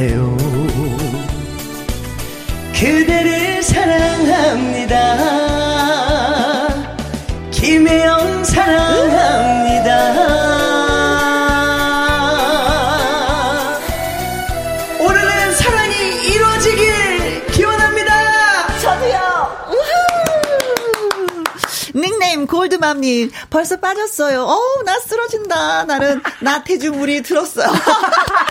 [0.00, 0.34] 마세요
[2.72, 4.96] 그대를 사랑합니다.
[7.50, 9.90] 김혜영 사랑합니다.
[15.00, 15.94] 오늘은 사랑이
[16.28, 18.78] 이루어지길 기원합니다.
[18.78, 19.18] 저도요.
[19.68, 21.44] 우후.
[21.94, 24.44] 닉네임 골드맘님 벌써 빠졌어요.
[24.44, 25.84] 어우 나 쓰러진다.
[25.84, 27.68] 나는 나태주 물이 들었어요.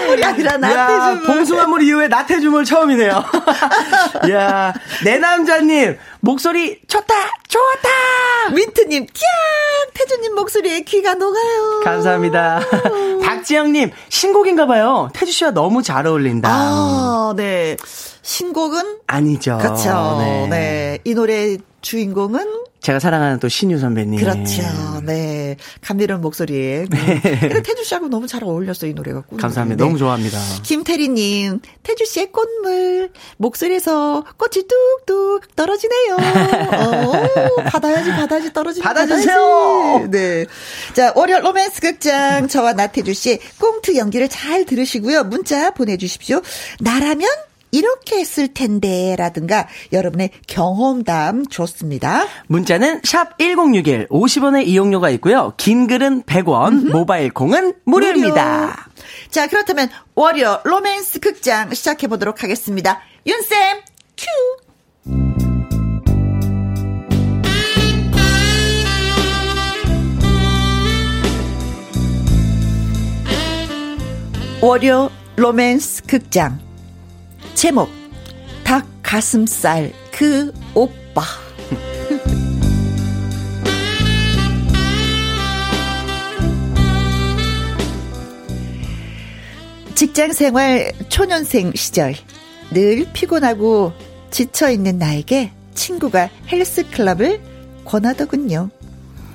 [0.00, 1.26] 꽃물이 아니라 야, 나태주물.
[1.26, 3.24] 봉숭아물 이후에 나태주물 처음이네요.
[4.32, 4.72] 야,
[5.04, 7.14] 내 남자님, 목소리 좋다,
[7.48, 8.54] 좋다!
[8.54, 9.10] 민트님, 캬!
[9.94, 11.80] 태주님 목소리에 귀가 녹아요.
[11.84, 12.60] 감사합니다.
[13.24, 15.10] 박지영님, 신곡인가봐요.
[15.12, 16.48] 태주씨와 너무 잘 어울린다.
[16.50, 17.76] 아, 네.
[18.22, 18.98] 신곡은?
[19.06, 19.58] 아니죠.
[19.58, 20.46] 그렇죠.
[20.50, 20.98] 네.
[21.04, 22.64] 이 노래 주인공은?
[22.80, 24.18] 제가 사랑하는 또 신유 선배님.
[24.18, 24.62] 그렇죠.
[25.04, 25.56] 네.
[25.82, 26.86] 감미로운 목소리에.
[26.88, 27.20] 네.
[27.20, 29.22] 근데 태주 씨하고 너무 잘 어울렸어요, 이 노래가.
[29.38, 29.76] 감사합니다.
[29.76, 29.84] 네.
[29.84, 30.38] 너무 좋아합니다.
[30.62, 34.64] 김태리님, 태주 씨의 꽃물, 목소리에서 꽃이
[35.06, 36.14] 뚝뚝 떨어지네요.
[36.14, 39.36] 어, 받아야지, 받아야지, 떨어지면 받아주세요!
[39.36, 40.10] 받아야지.
[40.10, 40.46] 네.
[40.94, 45.24] 자, 월요 로맨스 극장, 저와 나태주 씨, 꽁트 연기를 잘 들으시고요.
[45.24, 46.40] 문자 보내주십시오.
[46.80, 47.28] 나라면
[47.70, 52.26] 이렇게 했을 텐데, 라든가, 여러분의 경험담 좋습니다.
[52.48, 55.54] 문자는 샵 1061, 50원의 이용료가 있고요.
[55.56, 58.66] 긴 글은 100원, 모바일 콩은 무료입니다.
[58.66, 59.30] 무료.
[59.30, 63.00] 자, 그렇다면, 월요 로맨스 극장 시작해 보도록 하겠습니다.
[63.26, 63.80] 윤쌤,
[64.16, 64.26] 큐!
[74.62, 76.69] 월요 로맨스 극장
[77.54, 77.90] 제목
[78.64, 81.22] 닭 가슴살 그 오빠
[89.94, 92.14] 직장 생활 초년생 시절
[92.70, 93.92] 늘 피곤하고
[94.30, 97.40] 지쳐 있는 나에게 친구가 헬스 클럽을
[97.84, 98.70] 권하더군요.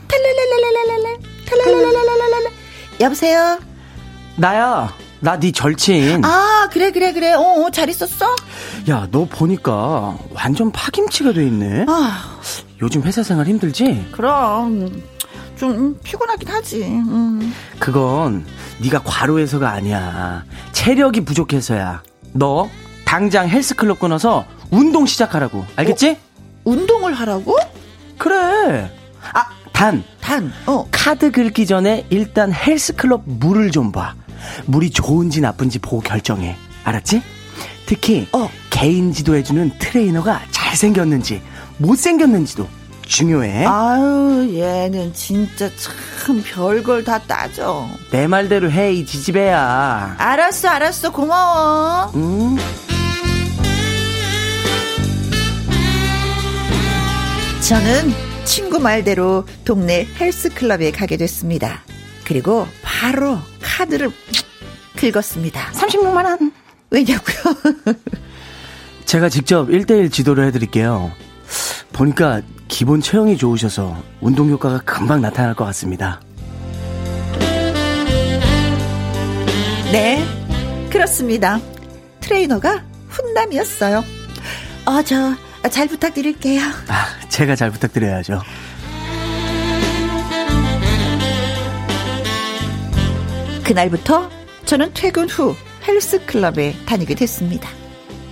[0.08, 2.52] 탈랄랄랄랄랄랄 탈랄랄랄랄랄
[3.02, 3.60] 여보세요.
[4.38, 4.94] 나야,
[5.26, 6.24] 나 네 절친.
[6.24, 7.34] 아 그래 그래 그래.
[7.34, 8.36] 어, 어, 잘 있었어?
[8.90, 11.86] 야, 너 보니까 완전 파김치가 돼 있네.
[11.88, 12.40] 아
[12.82, 14.08] 요즘 회사 생활 힘들지?
[14.12, 15.02] 그럼
[15.58, 16.84] 좀 음, 피곤하긴 하지.
[16.84, 17.54] 음.
[17.80, 18.46] 그건
[18.84, 20.44] 네가 과로해서가 아니야.
[20.74, 22.04] 체력이 부족해서야.
[22.34, 22.70] 너
[23.04, 25.66] 당장 헬스클럽 끊어서 운동 시작하라고.
[25.76, 26.18] 알겠지?
[26.66, 27.58] 운동을 하라고?
[28.20, 28.92] 그래.
[29.34, 30.52] 아, 단 단.
[30.68, 30.88] 어.
[30.92, 34.14] 카드 긁기 전에 일단 헬스클럽 물을 좀 봐.
[34.66, 36.56] 물이 좋은지 나쁜지 보고 결정해.
[36.84, 37.22] 알았지?
[37.86, 38.50] 특히 어.
[38.70, 41.42] 개인 지도해주는 트레이너가 잘생겼는지
[41.78, 42.68] 못생겼는지도
[43.06, 43.66] 중요해.
[43.66, 47.88] 아유 얘는 진짜 참 별걸 다 따져.
[48.12, 50.16] 내 말대로 해, 이 지지배야.
[50.18, 52.12] 알았어 알았어 고마워.
[52.16, 52.58] 음.
[57.62, 61.84] 저는 친구 말대로 동네 헬스클럽에 가게 됐습니다.
[62.26, 64.12] 그리고 바로 카드를
[64.96, 65.72] 긁었습니다.
[65.72, 66.52] 36만 원.
[66.90, 67.56] 왜냐고요?
[69.06, 71.12] 제가 직접 1대1 지도를 해드릴게요.
[71.94, 76.20] 보니까 기본 체형이 좋으셔서 운동 효과가 금방 나타날 것 같습니다.
[79.92, 80.26] 네,
[80.90, 81.60] 그렇습니다.
[82.20, 84.04] 트레이너가 훈남이었어요.
[84.86, 85.36] 어, 저,
[85.70, 86.62] 잘 부탁드릴게요.
[86.88, 88.42] 아, 제가 잘 부탁드려야죠.
[93.66, 94.30] 그날부터
[94.66, 95.56] 저는 퇴근 후
[95.88, 97.70] 헬스클럽에 다니게 됐습니다.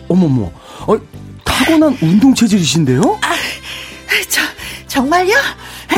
[0.08, 0.52] 어머머,
[0.88, 0.98] 어,
[1.44, 3.20] 타고난 운동 체질이신데요?
[3.22, 3.36] 아,
[4.30, 4.42] 저,
[4.88, 5.34] 정말요?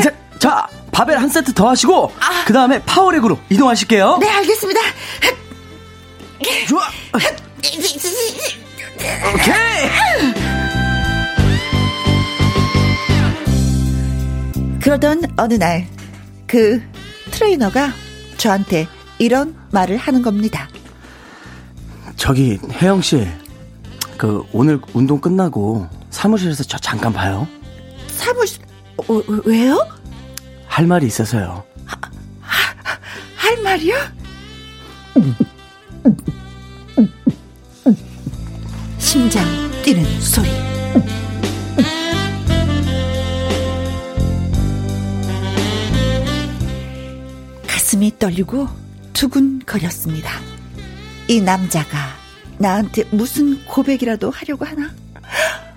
[0.02, 2.12] 자, 자, 바벨 한 세트 더 하시고,
[2.46, 4.18] 그 다음에 파워렉으로 이동하실게요.
[4.20, 4.80] 네, 알겠습니다.
[6.68, 6.82] 좋아.
[9.34, 9.90] 오케이.
[14.80, 15.86] 그러던 어느 날,
[16.46, 16.80] 그
[17.32, 17.92] 트레이너가
[18.36, 18.86] 저한테
[19.18, 20.68] 이런 말을 하는 겁니다.
[22.16, 23.26] 저기, 혜영 씨,
[24.16, 27.46] 그, 오늘 운동 끝나고 사무실에서 저 잠깐 봐요.
[28.08, 28.62] 사무실,
[28.96, 29.78] 어, 왜요?
[30.66, 31.64] 할 말이 있어서요.
[33.36, 33.94] 할 말이요?
[38.98, 39.44] 심장
[39.82, 40.48] 뛰는 소리.
[47.66, 48.68] 가슴이 떨리고
[49.16, 50.30] 두근거렸습니다.
[51.26, 51.96] 이 남자가
[52.58, 54.90] 나한테 무슨 고백이라도 하려고 하나?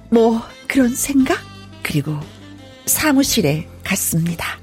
[0.10, 1.40] 뭐 그런 생각?
[1.82, 2.20] 그리고
[2.86, 4.60] 사무실에 갔습니다.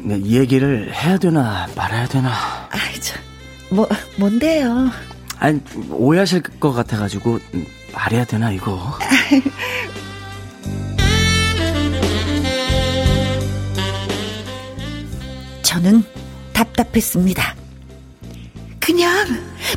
[0.00, 2.68] 네, 이 얘기를 해야 되나 말아야 되나.
[2.70, 3.22] 아이 참,
[3.70, 4.90] 뭐 뭔데요?
[5.38, 7.38] 아니, 오해하실 것 같아가지고,
[7.92, 8.98] 말해야 되나, 이거?
[15.78, 16.02] 저는
[16.52, 17.54] 답답했습니다.
[18.80, 19.24] 그냥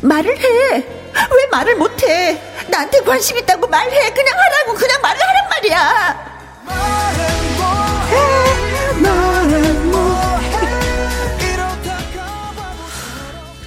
[0.02, 0.44] 말을 해.
[0.74, 2.42] 왜 말을 못해?
[2.68, 4.12] 나한테 관심 있다고 말해.
[4.12, 6.32] 그냥 하라고 그냥 말을 하란 말이야.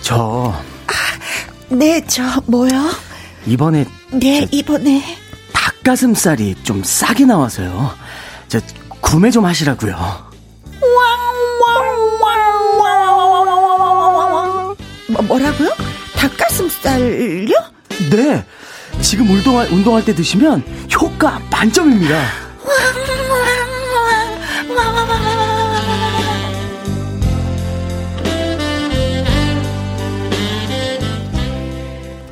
[0.02, 0.54] 저,
[1.70, 2.72] 네, 저 뭐요?
[3.46, 5.04] 이번에 네, 저- 이번에
[5.54, 7.92] 닭가슴살이 좀 싸게 나와서요.
[8.48, 8.60] 저,
[9.02, 10.25] 구매 좀 하시라고요.
[15.16, 15.70] 뭐, 뭐라고요?
[16.16, 17.56] 닭가슴살요?
[18.12, 18.46] 네.
[19.02, 20.64] 지금 운동할, 운동할 때 드시면
[20.94, 22.46] 효과 만점입니다.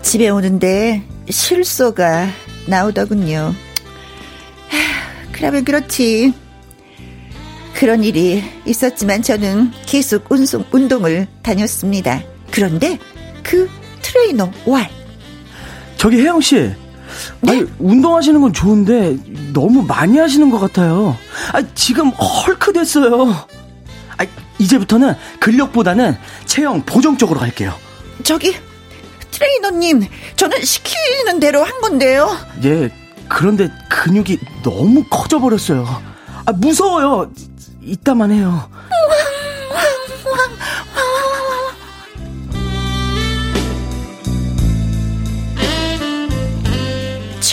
[0.02, 2.28] 집에 오는데 실소가
[2.68, 3.56] 나오더군요.
[4.68, 6.34] 하, 그러면 그렇지.
[7.74, 12.33] 그런 일이 있었지만 저는 계속 운송, 운동을 다녔습니다.
[12.54, 13.00] 그런데
[13.42, 13.68] 그
[14.04, 14.88] 트레이너 왈.
[15.98, 16.72] 저기 혜영 씨.
[17.48, 19.18] 아니, 운동하시는 건 좋은데
[19.54, 21.18] 너무 많이 하시는 것 같아요.
[21.52, 23.32] 아, 지금 헐크 됐어요.
[24.18, 24.26] 아,
[24.60, 27.74] 이제부터는 근력보다는 체형 보정 쪽으로 갈게요.
[28.24, 28.56] 저기
[29.32, 32.38] 트레이너님, 저는 시키는 대로 한 건데요.
[32.66, 32.92] 예,
[33.28, 35.88] 그런데 근육이 너무 커져 버렸어요.
[36.46, 37.32] 아, 무서워요.
[37.82, 38.70] 이따만 해요.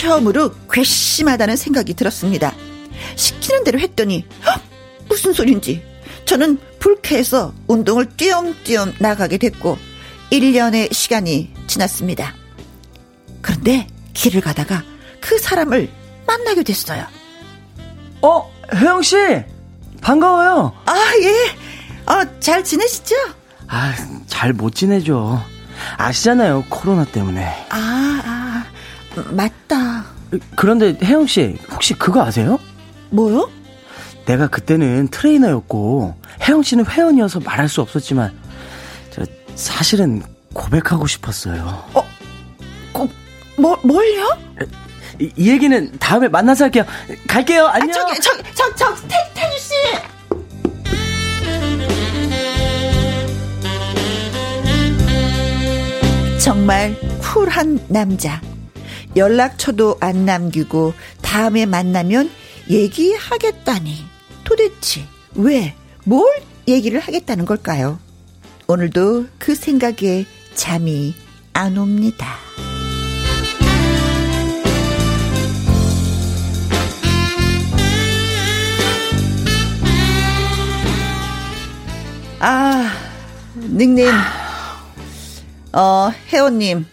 [0.05, 2.53] 처음으로 괘씸하다는 생각이 들었습니다.
[3.15, 4.59] 시키는 대로 했더니 헉!
[5.07, 5.83] 무슨 소린지
[6.25, 9.77] 저는 불쾌해서 운동을 띄엄띄엄 나가게 됐고
[10.31, 12.33] 1년의 시간이 지났습니다.
[13.43, 14.83] 그런데 길을 가다가
[15.19, 15.89] 그 사람을
[16.25, 17.05] 만나게 됐어요.
[18.23, 19.15] 어, 혜영 씨.
[20.01, 20.73] 반가워요.
[20.85, 22.11] 아, 예.
[22.11, 23.15] 어, 잘 지내시죠?
[23.67, 23.93] 아,
[24.27, 25.39] 잘 못 지내죠.
[25.97, 26.65] 아시잖아요.
[26.69, 27.45] 코로나 때문에.
[27.69, 28.65] 아, 아,
[29.31, 30.05] 맞다.
[30.55, 32.59] 그런데 혜영 씨, 혹시 그거 아세요?
[33.09, 33.49] 뭐요?
[34.25, 36.15] 내가 그때는 트레이너였고
[36.47, 38.31] 혜영 씨는 회원이어서 말할 수 없었지만
[39.09, 40.21] 저 사실은
[40.53, 41.83] 고백하고 싶었어요.
[42.93, 43.09] 꼭,
[43.57, 44.37] 뭐, 뭘요?
[45.19, 46.85] 이, 이 얘기는 다음에 만나서 할게요.
[47.27, 47.65] 갈게요.
[47.67, 47.91] 안녕.
[47.91, 49.73] 저기, 저기, 저, 저, 태, 태주 씨!
[56.39, 58.41] 정말 쿨한 남자.
[59.15, 62.29] 연락처도 안 남기고 다음에 만나면
[62.69, 64.05] 얘기하겠다니.
[64.43, 65.05] 도대체
[65.35, 66.25] 왜, 뭘
[66.67, 67.99] 얘기를 하겠다는 걸까요?
[68.67, 71.13] 오늘도 그 생각에 잠이
[71.53, 72.37] 안 옵니다.
[82.39, 82.91] 아,
[83.55, 84.11] 닉네임.
[85.73, 86.85] 어, 혜원님.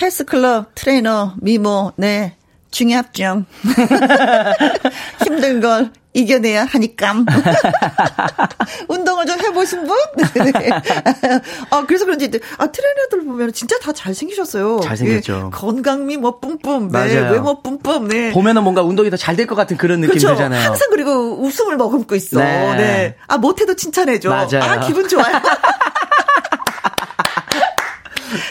[0.00, 2.34] 헬스클럽 트레이너 미모, 네.
[2.70, 3.44] 중요합죠.
[5.24, 7.14] 힘든 걸 이겨내야 하니까.
[8.88, 9.96] 운동을 좀 해보신 분?
[10.44, 10.70] 네.
[11.70, 12.26] 아, 그래서 그런지,
[12.58, 14.80] 아, 트레이너들 보면 진짜 다 잘생기셨어요.
[14.80, 15.44] 잘생겼죠.
[15.46, 16.88] 예, 건강미 뭐 뿜뿜.
[16.88, 16.92] 네.
[16.92, 17.32] 맞아요.
[17.32, 18.08] 외모 뿜뿜.
[18.08, 18.32] 네.
[18.32, 20.28] 보면은 뭔가 운동이 더 잘 될 것 같은 그런 느낌 그렇죠.
[20.28, 20.60] 들잖아요.
[20.62, 22.38] 항상 그리고 웃음을 머금고 있어.
[22.40, 22.74] 네.
[22.76, 23.16] 네.
[23.28, 24.28] 아, 못해도 칭찬해줘.
[24.28, 24.62] 맞아요.
[24.62, 25.36] 아, 기분 좋아요.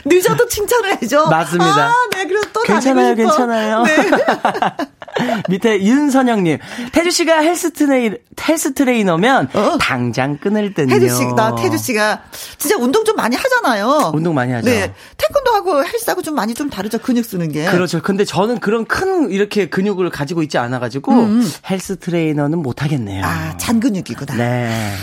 [0.08, 1.28] 늦어도 칭찬을 해줘.
[1.28, 1.88] 맞습니다.
[1.88, 2.26] 아, 네.
[2.26, 3.16] 그래서 또 괜찮아요.
[3.16, 3.84] 괜찮아요.
[3.84, 3.96] 네.
[5.50, 6.60] 밑에 윤선영님,
[6.92, 8.12] 태주 씨가 헬스 트레이
[8.48, 9.78] 헬스 트레이너면 어.
[9.80, 10.88] 당장 끊을 듯요.
[10.88, 12.24] 태주 씨, 나 태주 씨가
[12.58, 14.12] 진짜 운동 좀 많이 하잖아요.
[14.14, 14.70] 운동 많이 하죠.
[14.70, 14.94] 네.
[15.18, 17.00] 태권도 하고 헬스하고 좀 많이 좀 다르죠.
[17.00, 17.66] 근육 쓰는 게.
[17.66, 18.02] 그렇죠.
[18.02, 21.14] 근데 저는 그런 큰 이렇게 근육을 가지고 있지 않아가지고
[21.70, 23.24] 헬스 트레이너는 못 하겠네요.
[23.24, 24.36] 음, 아, 잔 근육이구나.
[24.36, 24.94] 네.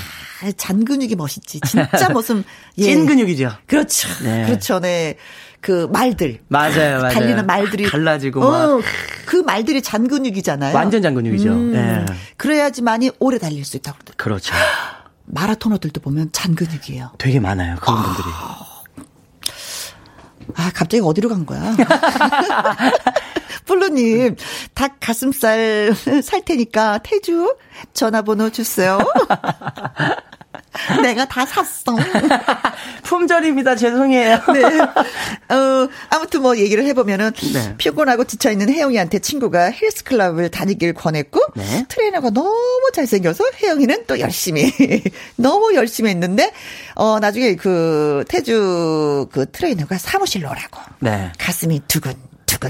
[0.43, 1.61] 아, 잔 근육이 멋있지.
[1.61, 2.45] 진짜 무슨
[2.79, 2.85] 예.
[2.85, 3.51] 찐 근육이죠.
[3.67, 4.09] 그렇죠.
[4.23, 4.45] 네.
[4.47, 4.81] 그렇죠.
[4.81, 5.17] 네.
[5.61, 6.41] 그 말들.
[6.49, 7.15] 맞아요, 맞아요.
[7.15, 8.85] 달리는 말들이 달라지고 어, 막.
[9.25, 10.75] 그 말들이 잔 근육이잖아요.
[10.75, 11.51] 완전 잔 근육이죠.
[11.51, 12.05] 음, 네.
[12.37, 14.17] 그래야지만이 오래 달릴 수 있다고 그러더라고요.
[14.19, 14.55] 그렇죠.
[15.27, 17.13] 마라토너들도 보면 잔 근육이에요.
[17.19, 17.77] 되게 많아요.
[17.81, 18.27] 그런 분들이.
[20.57, 21.75] 아, 갑자기 어디로 간 거야?
[23.67, 24.37] 플루님,
[24.75, 27.57] 닭 가슴살 살 테니까 태주
[27.93, 28.99] 전화번호 주세요.
[31.03, 31.97] 내가 다 샀어.
[33.05, 33.77] 품절입니다.
[33.77, 34.41] 죄송해요.
[34.53, 35.55] 네.
[35.55, 37.77] 어, 아무튼 뭐 얘기를 해보면은 네.
[37.77, 41.85] 피곤하고 지쳐있는 혜영이한테 친구가 헬스클럽을 다니길 권했고 네.
[41.89, 44.73] 트레이너가 너무 잘생겨서 혜영이는 또 열심히
[45.37, 46.53] 너무 열심히 했는데
[46.95, 51.33] 어 나중에 그 태주 그 트레이너가 사무실로 오라고 네.
[51.39, 52.15] 가슴이 두근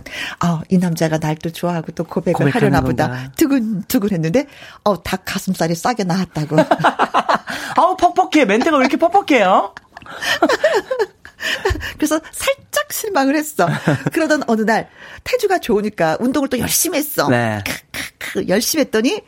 [0.00, 0.12] 두근.
[0.40, 3.30] 아, 이 남자가 날 또 좋아하고 또 고백을 하려나 보다.
[3.36, 4.46] 두근두근 했는데,
[4.84, 6.56] 어, 닭 가슴살이 싸게 나왔다고.
[7.76, 8.44] 아우, 퍽퍽해.
[8.46, 9.74] 멘트가 왜 이렇게 퍽퍽해요?
[11.98, 13.68] 그래서 살짝 실망을 했어.
[14.12, 14.88] 그러던 어느 날,
[15.24, 17.28] 태주가 좋으니까 운동을 또 열심히 했어.
[17.28, 17.62] 네.
[17.92, 19.22] 크크크, 열심히 했더니,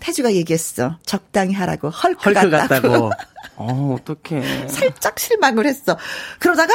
[0.00, 0.98] 태주가 얘기했어.
[1.04, 1.90] 적당히 하라고.
[1.90, 2.88] 헐크, 헐크 같다고.
[3.10, 3.10] 같다고.
[3.56, 4.68] 어, 어떡해.
[4.68, 5.98] 살짝 실망을 했어.
[6.38, 6.72] 그러다가,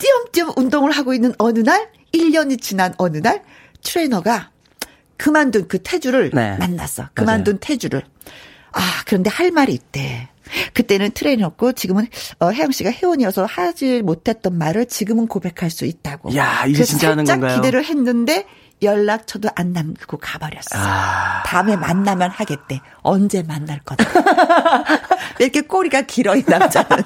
[0.00, 3.44] 띄엄띄엄 운동을 하고 있는 어느 날, 1년이 지난 어느 날
[3.82, 4.50] 트레이너가
[5.16, 6.56] 그만둔 그 태주를 네.
[6.56, 7.08] 만났어.
[7.14, 7.60] 그만둔 맞아요.
[7.60, 8.02] 태주를.
[8.72, 10.28] 아, 그런데 할 말이 있대.
[10.74, 12.08] 그때는 트레이너였고 지금은
[12.40, 16.34] 어, 혜영 씨가 회원이어서 하지 못했던 말을 지금은 고백할 수 있다고.
[16.34, 17.56] 야, 이게 진짜 하는 건가요?
[17.56, 18.46] 기대를 했는데
[18.82, 20.70] 연락처도 안 남기고 가버렸어.
[20.72, 21.42] 아...
[21.44, 22.80] 다음에 만나면 하겠대.
[23.02, 24.04] 언제 만날 거다.
[25.38, 26.88] 왜 이렇게 꼬리가 길어 이 남자는.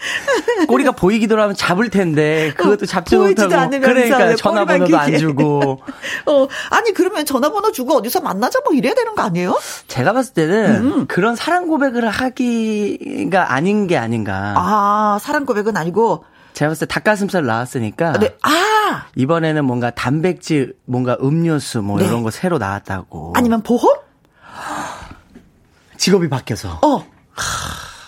[0.68, 5.80] 꼬리가 보이기도 하면 잡을 텐데 그것도 잡지 어, 못하고 그러니까 전화번호도 안 주고.
[6.26, 9.58] 어 아니 그러면 전화번호 주고 어디서 만나자 뭐 이래야 되는 거 아니에요?
[9.88, 11.06] 제가 봤을 때는 음.
[11.06, 14.54] 그런 사랑 고백을 하기가 아닌 게 아닌가.
[14.56, 16.24] 아 사랑 고백은 아니고.
[16.52, 18.18] 제가 봤을 때 닭가슴살 나왔으니까.
[18.18, 18.36] 네.
[18.42, 22.06] 아 이번에는 뭔가 단백질, 뭔가 음료수 뭐 네.
[22.06, 23.34] 이런 거 새로 나왔다고.
[23.36, 23.98] 아니면 보험?
[25.96, 26.80] 직업이 바뀌어서.
[26.82, 27.06] 어.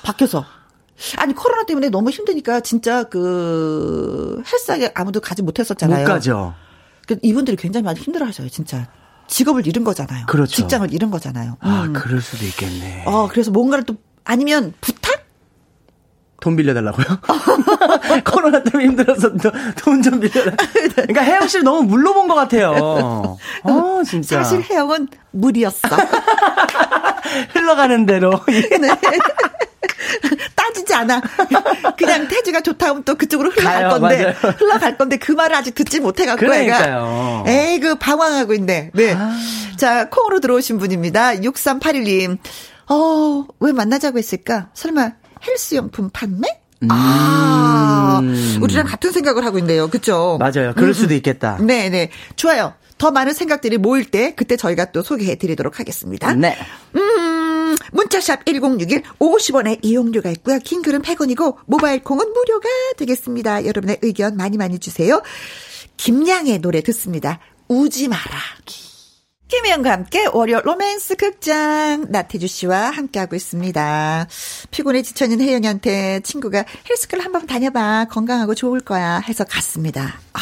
[0.02, 0.44] 바뀌어서.
[1.16, 6.00] 아니 코로나 때문에 너무 힘드니까 진짜 그 헬스하게 아무도 가지 못했었잖아요.
[6.06, 6.54] 못 가죠.
[7.06, 8.88] 그 이분들이 굉장히 많이 힘들어하셔요, 진짜.
[9.28, 10.26] 직업을 잃은 거잖아요.
[10.26, 10.54] 그렇죠.
[10.54, 11.56] 직장을 잃은 거잖아요.
[11.60, 11.92] 아, 음.
[11.92, 13.04] 그럴 수도 있겠네.
[13.06, 15.22] 어, 그래서 뭔가를 또 아니면 부탁?
[16.40, 17.06] 돈 빌려달라고요?
[18.26, 19.30] 코로나 때문에 힘들어서
[19.78, 20.56] 돈 좀 빌려달라.
[20.94, 22.72] 그러니까 혜영 씨를 너무 물러본 것 같아요.
[23.62, 24.42] 어, 진짜.
[24.42, 25.88] 사실 혜영은 물이었어.
[27.54, 28.32] 흘러가는 대로.
[28.48, 28.68] 네.
[30.72, 31.20] 따지지 않아.
[31.96, 34.34] 그냥 태주가 좋다 하면 또 그쪽으로 흘러갈 가요, 건데 맞아요.
[34.58, 37.44] 흘러갈 건데 그 말을 아직 듣지 못해 갖고 그러니까요.
[37.46, 38.90] 애가 에이 그 방황하고 있네.
[38.94, 39.12] 네.
[39.16, 39.36] 아.
[39.76, 41.34] 자 콩으로 들어오신 분입니다.
[41.36, 42.38] 6381님.
[42.88, 44.68] 어 왜 만나자고 했을까?
[44.74, 45.12] 설마
[45.46, 46.48] 헬스용품 판매?
[46.82, 46.88] 음.
[46.90, 48.20] 아,
[48.60, 49.88] 우리랑 같은 생각을 하고 있네요.
[49.88, 50.36] 그쵸?
[50.40, 50.72] 맞아요.
[50.74, 50.92] 그럴 음.
[50.92, 51.56] 수도 있겠다.
[51.58, 51.88] 네네.
[51.90, 52.10] 네.
[52.34, 52.74] 좋아요.
[52.98, 56.32] 더 많은 생각들이 모일 때, 그때 저희가 또 소개해 드리도록 하겠습니다.
[56.34, 56.56] 네.
[56.96, 57.00] 음,
[57.92, 60.58] 문자샵 1061 50원의 이용료가 있고요.
[60.58, 63.64] 긴 글은 100원이고 모바일 콩은 무료가 되겠습니다.
[63.66, 65.22] 여러분의 의견 많이 많이 주세요.
[65.96, 67.38] 김양의 노래 듣습니다.
[67.68, 68.38] 우지 마라.
[69.48, 74.26] 김혜영과 함께 월요 로맨스 극장 나태주 씨와 함께하고 있습니다.
[74.70, 78.06] 피곤해 지쳐있는 혜영이한테 친구가 헬스클럽 한번 다녀봐.
[78.10, 79.18] 건강하고 좋을 거야.
[79.18, 80.18] 해서 갔습니다.
[80.32, 80.40] 아,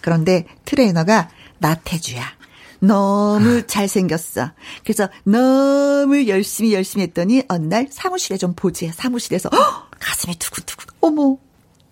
[0.00, 2.37] 그런데 트레이너가 나태주야.
[2.80, 4.52] 너무 잘생겼어.
[4.82, 8.92] 그래서 너무 열심히 열심히 했더니 어느 날 사무실에 좀 보지.
[8.94, 9.88] 사무실에서 허!
[9.98, 10.86] 가슴이 두근두근.
[11.00, 11.36] 어머.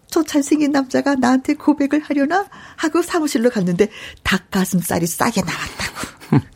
[0.09, 2.47] 저 잘생긴 남자가 나한테 고백을 하려나?
[2.77, 3.89] 하고 사무실로 갔는데
[4.23, 6.47] 닭가슴살이 싸게 나왔다고.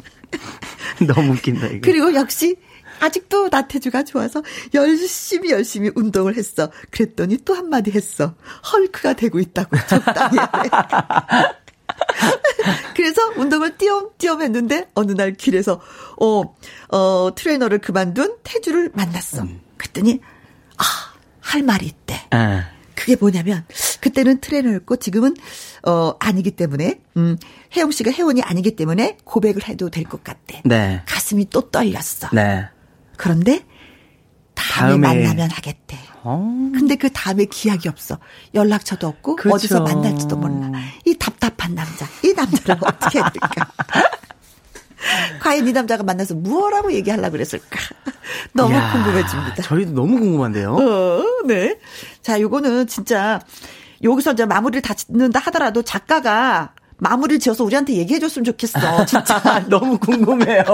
[1.07, 1.81] 너무 웃긴다, 이거.
[1.83, 2.57] 그리고 역시
[3.01, 4.43] 아직도 나태주가 좋아서
[4.75, 6.71] 열심히 열심히 운동을 했어.
[6.91, 8.35] 그랬더니 또 한마디 했어.
[8.73, 9.77] 헐크가 되고 있다고.
[9.89, 10.37] 적당히.
[12.95, 15.81] 그래서 운동을 띄엄띄엄 했는데 어느 날 길에서
[16.21, 16.43] 어,
[16.91, 19.43] 어, 트레이너를 그만둔 태주를 만났어.
[19.43, 19.61] 음.
[19.77, 20.21] 그랬더니
[20.77, 20.85] 아,
[21.41, 22.21] 할 말이 있대.
[22.31, 22.71] 아.
[22.95, 23.65] 그게 뭐냐면
[24.03, 25.35] 그때는 트레이너였고 지금은
[25.87, 27.39] 어 아니기 때문에 음
[27.75, 30.61] 혜영 씨가 회원이 아니기 때문에 고백을 해도 될 것 같대.
[30.67, 31.03] 네.
[31.07, 32.29] 가슴이 또 떨렸어.
[32.35, 32.67] 네.
[33.17, 33.65] 그런데
[34.55, 35.97] 다음에, 다음에 만나면 하겠대.
[36.23, 36.71] 어.
[36.75, 38.19] 근데 그 다음에 기약이 없어.
[38.55, 39.55] 연락처도 없고 그렇죠.
[39.55, 40.71] 어디서 만날지도 몰라.
[41.05, 42.07] 이 답답한 남자.
[42.25, 43.71] 이 남자를 어떻게 해야 될까?
[45.41, 47.79] 과연 이 남자가 만나서 무엇라고 얘기하려고 그랬을까?
[48.53, 49.63] 너무 이야, 궁금해집니다.
[49.63, 50.75] 저희도 너무 궁금한데요.
[50.75, 51.79] 어, 네.
[52.23, 53.41] 자, 요거는 진짜
[54.03, 59.07] 여기서 이제 마무리를 다 짓는다 하더라도 작가가 마무리를 지어서 우리한테 얘기해 줬으면 좋겠어.
[59.07, 59.65] 진짜.
[59.69, 60.65] 너무 궁금해요.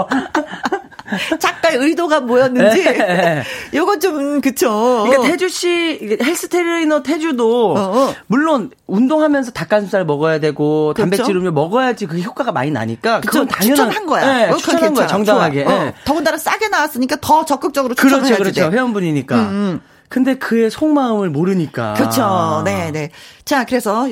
[1.38, 2.84] 작가의 의도가 뭐였는지.
[2.84, 3.42] 네.
[3.74, 5.04] 요거 좀, 그쵸.
[5.06, 8.14] 그러니까 태주 씨, 헬스 트레이너 태주도, 어, 어.
[8.26, 11.10] 물론 운동하면서 닭가슴살 먹어야 되고, 그렇죠?
[11.10, 13.20] 단백질 음료 먹어야지 그 효과가 많이 나니까.
[13.20, 13.76] 그건 당연한.
[13.76, 14.36] 추천한 거야.
[14.36, 15.64] 네, 어, 추천한 거야, 정당하게.
[15.64, 15.68] 어.
[15.68, 15.94] 네.
[16.04, 18.70] 더군다나 싸게 나왔으니까 더 적극적으로 추천해야지 그렇죠, 그렇죠.
[18.70, 18.76] 돼.
[18.76, 19.36] 회원분이니까.
[19.36, 19.80] 음, 음.
[20.08, 21.94] 근데 그의 속마음을 모르니까.
[21.94, 22.62] 그렇죠.
[22.64, 23.10] 네, 네.
[23.44, 24.08] 자, 그래서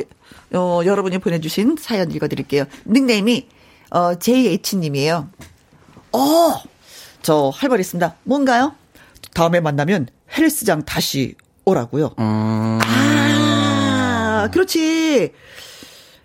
[0.53, 2.65] 어, 여러분이 보내주신 사연 읽어드릴게요.
[2.87, 3.49] 닉네임이
[3.91, 5.29] 어, JH님이에요.
[6.13, 6.55] 어,
[7.25, 8.15] 저 할 말 있습니다.
[8.25, 8.75] 뭔가요?
[9.35, 10.07] 다음에 만나면
[10.37, 12.15] 헬스장 다시 오라고요.
[12.19, 12.79] 음.
[12.83, 15.33] 아, 그렇지.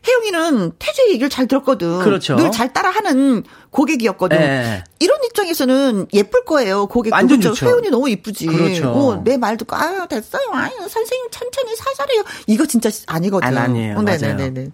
[0.08, 2.00] 혜영이는 태재 얘기를 잘 들었거든.
[2.00, 2.36] 그렇죠.
[2.36, 4.38] 늘 잘 따라하는 고객이었거든.
[4.38, 4.84] 네.
[5.00, 6.88] 이런 입장에서는 예쁠 거예요.
[6.88, 7.66] 고객 완전 그렇죠.
[7.66, 8.48] 혜영이 너무 이쁘지.
[8.48, 8.90] 그렇죠.
[8.92, 10.42] 어, 내말 듣고 아유 됐어요.
[10.54, 12.24] 아유 선생님 천천히 살살해요.
[12.48, 13.48] 이거 진짜 아니거든.
[13.48, 13.98] 안 아니에요.
[13.98, 14.70] 어, 네네네.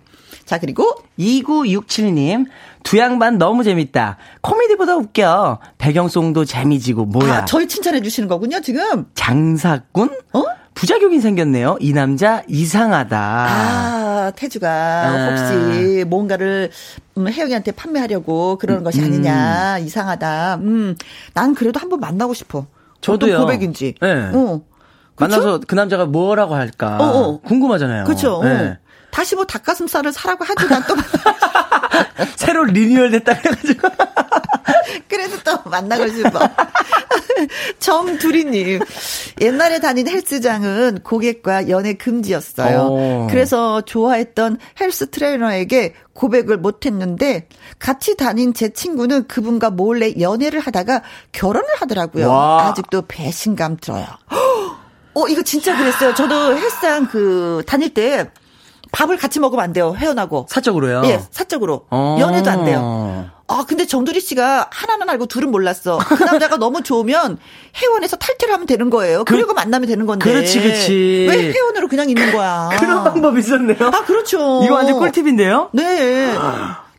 [0.45, 2.45] 자 그리고 2967님
[2.83, 4.17] 두 양반 너무 재밌다.
[4.41, 5.59] 코미디보다 웃겨.
[5.79, 7.33] 배경송도 재미지고 뭐야.
[7.33, 9.07] 아, 저희 칭찬해 주시는 거군요 지금.
[9.15, 10.11] 장사꾼?
[10.33, 10.43] 어?
[10.75, 11.77] 부작용이 생겼네요.
[11.79, 13.17] 이 남자 이상하다.
[13.17, 15.29] 아, 태주가 아.
[15.29, 16.69] 혹시 뭔가를
[17.17, 19.05] 음, 혜영이한테 판매하려고 그러는 것이 음.
[19.05, 19.79] 아니냐.
[19.79, 20.55] 이상하다.
[20.61, 20.95] 음,
[21.33, 22.67] 난 그래도 한번 만나고 싶어.
[23.01, 23.39] 저도요.
[23.39, 23.95] 고백인지.
[23.99, 24.29] 네.
[24.33, 24.61] 어.
[25.17, 27.39] 만나서 그 남자가 뭐라고 할까 어, 어.
[27.39, 28.03] 궁금하잖아요.
[28.03, 28.41] 그렇죠.
[28.43, 28.77] 네.
[29.15, 30.93] 다시 뭐 닭가슴살을 사라고 하도 난또
[32.35, 33.87] 새로 리뉴얼 됐다 그래가지고
[35.07, 36.39] 그래도 또 만나고 싶어.
[37.79, 38.81] 정두리님
[39.39, 42.79] 옛날에 다닌 헬스장은 고객과 연애 금지였어요.
[42.81, 42.97] 오.
[42.97, 43.27] 어.
[43.29, 47.47] 그래서 좋아했던 헬스 트레이너에게 고백을 못했는데
[47.79, 52.27] 같이 다닌 제 친구는 그분과 몰래 연애를 하다가 결혼을 하더라고요.
[52.27, 52.67] 와.
[52.67, 54.07] 아직도 배신감 들어요.
[55.15, 56.13] 어 이거 진짜 그랬어요.
[56.13, 58.29] 저도 헬스장 그 다닐 때
[58.95, 59.93] 밥을 같이 먹으면 안 돼요.
[59.97, 60.45] 회원하고.
[60.49, 61.01] 사적으로요?
[61.05, 61.85] 예, 사적으로.
[61.89, 62.15] 어.
[62.17, 63.29] 연애도 안 돼요.
[63.47, 65.97] 아, 근데 정두리 씨가 하나는 알고 둘은 몰랐어.
[65.97, 67.37] 그 남자가 너무 좋으면
[67.75, 69.25] 회원에서 탈퇴를 하면 되는 거예요.
[69.25, 70.23] 그, 리고 만나면 되는 건데.
[70.31, 71.27] 그렇지, 그렇지.
[71.29, 72.69] 왜 회원으로 그냥 있는 거야?
[72.79, 73.77] 그런 방법 있었네요.
[73.81, 74.63] 아, 그렇죠.
[74.63, 75.71] 이거 완전 꿀팁인데요?
[75.73, 76.33] 네.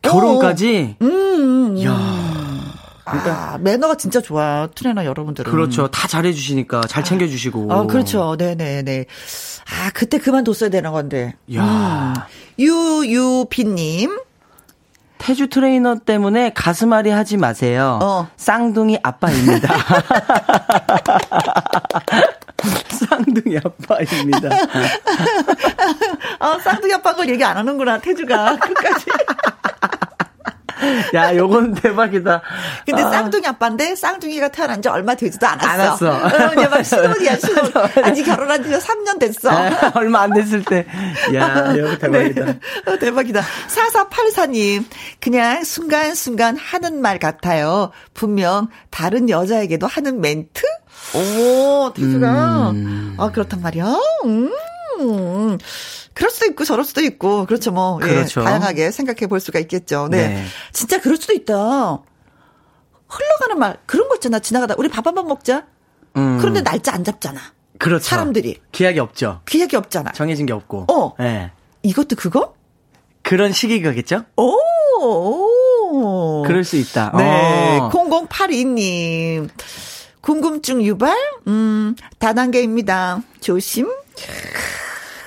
[0.03, 0.97] 결혼까지?
[1.01, 1.05] 어.
[1.05, 1.83] 음.
[1.83, 2.56] 야
[3.07, 4.67] 아, 매너가 진짜 좋아.
[4.75, 5.49] 트레이너 여러분들은.
[5.51, 5.87] 그렇죠.
[5.87, 7.05] 다 잘해주시니까 잘 아.
[7.05, 7.71] 챙겨주시고.
[7.71, 8.35] 아, 그렇죠.
[8.37, 9.05] 네네네.
[9.69, 11.35] 아, 그때 그만뒀어야 되는 건데.
[11.55, 12.13] 야 음.
[12.59, 14.19] 유유비님.
[15.19, 17.99] 태주 트레이너 때문에 가슴앓이 하지 마세요.
[18.03, 18.27] 어.
[18.37, 19.73] 쌍둥이 아빠입니다.
[22.91, 24.49] 쌍둥이 아빠입니다.
[26.39, 28.57] 어, 쌍둥이 아빠인 얘기 안 하는구나, 태주가.
[28.57, 29.05] 끝까지.
[31.13, 32.41] 야, 요건 대박이다.
[32.85, 33.09] 근데 아.
[33.11, 35.67] 쌍둥이 아빠인데 쌍둥이가 태어난 지 얼마 되지도 않았어.
[36.11, 36.25] 않았어.
[36.47, 37.71] 어, 이제 막 신혼이야, 신혼.
[38.03, 39.49] 아직 결혼한 지가 3년 됐어.
[39.49, 40.85] 아, 얼마 안 됐을 때.
[41.33, 42.45] 야, 이거 대박이다.
[42.45, 42.59] 네.
[42.85, 43.41] 어, 대박이다.
[43.67, 44.85] 4484님,
[45.19, 47.91] 그냥 순간순간 하는 말 같아요.
[48.13, 50.61] 분명 다른 여자에게도 하는 멘트?
[51.13, 52.69] 오, 태수가.
[52.71, 53.15] 음.
[53.17, 53.85] 아, 그렇단 말이야?
[54.25, 54.51] 음.
[56.17, 58.41] 그럴 수도 있고 저럴 수도 있고 그렇죠 뭐 예, 그렇죠.
[58.41, 60.07] 예, 다양하게 생각해 볼 수가 있겠죠.
[60.09, 60.27] 네.
[60.29, 60.45] 네.
[60.73, 61.53] 진짜 그럴 수도 있다.
[63.07, 64.39] 흘러가는 말 그런 거 있잖아.
[64.39, 65.67] 지나가다 우리 밥 한 번 먹자.
[66.15, 66.39] 음.
[66.39, 67.39] 그런데 날짜 안 잡잖아.
[67.77, 68.03] 그렇죠.
[68.03, 69.41] 사람들이 기약이 없죠.
[69.45, 70.11] 기약이 없잖아.
[70.13, 70.87] 정해진 게 없고.
[70.91, 71.13] 어.
[71.19, 71.51] 네.
[71.83, 72.55] 이것도 그거?
[73.21, 74.23] 그런 시기가겠죠?
[74.37, 74.57] 오.
[74.99, 76.43] 오.
[76.47, 77.11] 그럴 수 있다.
[77.15, 77.77] 네.
[77.79, 77.89] 어.
[77.91, 79.49] 0082님.
[80.21, 81.15] 궁금증 유발?
[81.47, 83.21] 음, 다단계입니다.
[83.39, 83.87] 조심.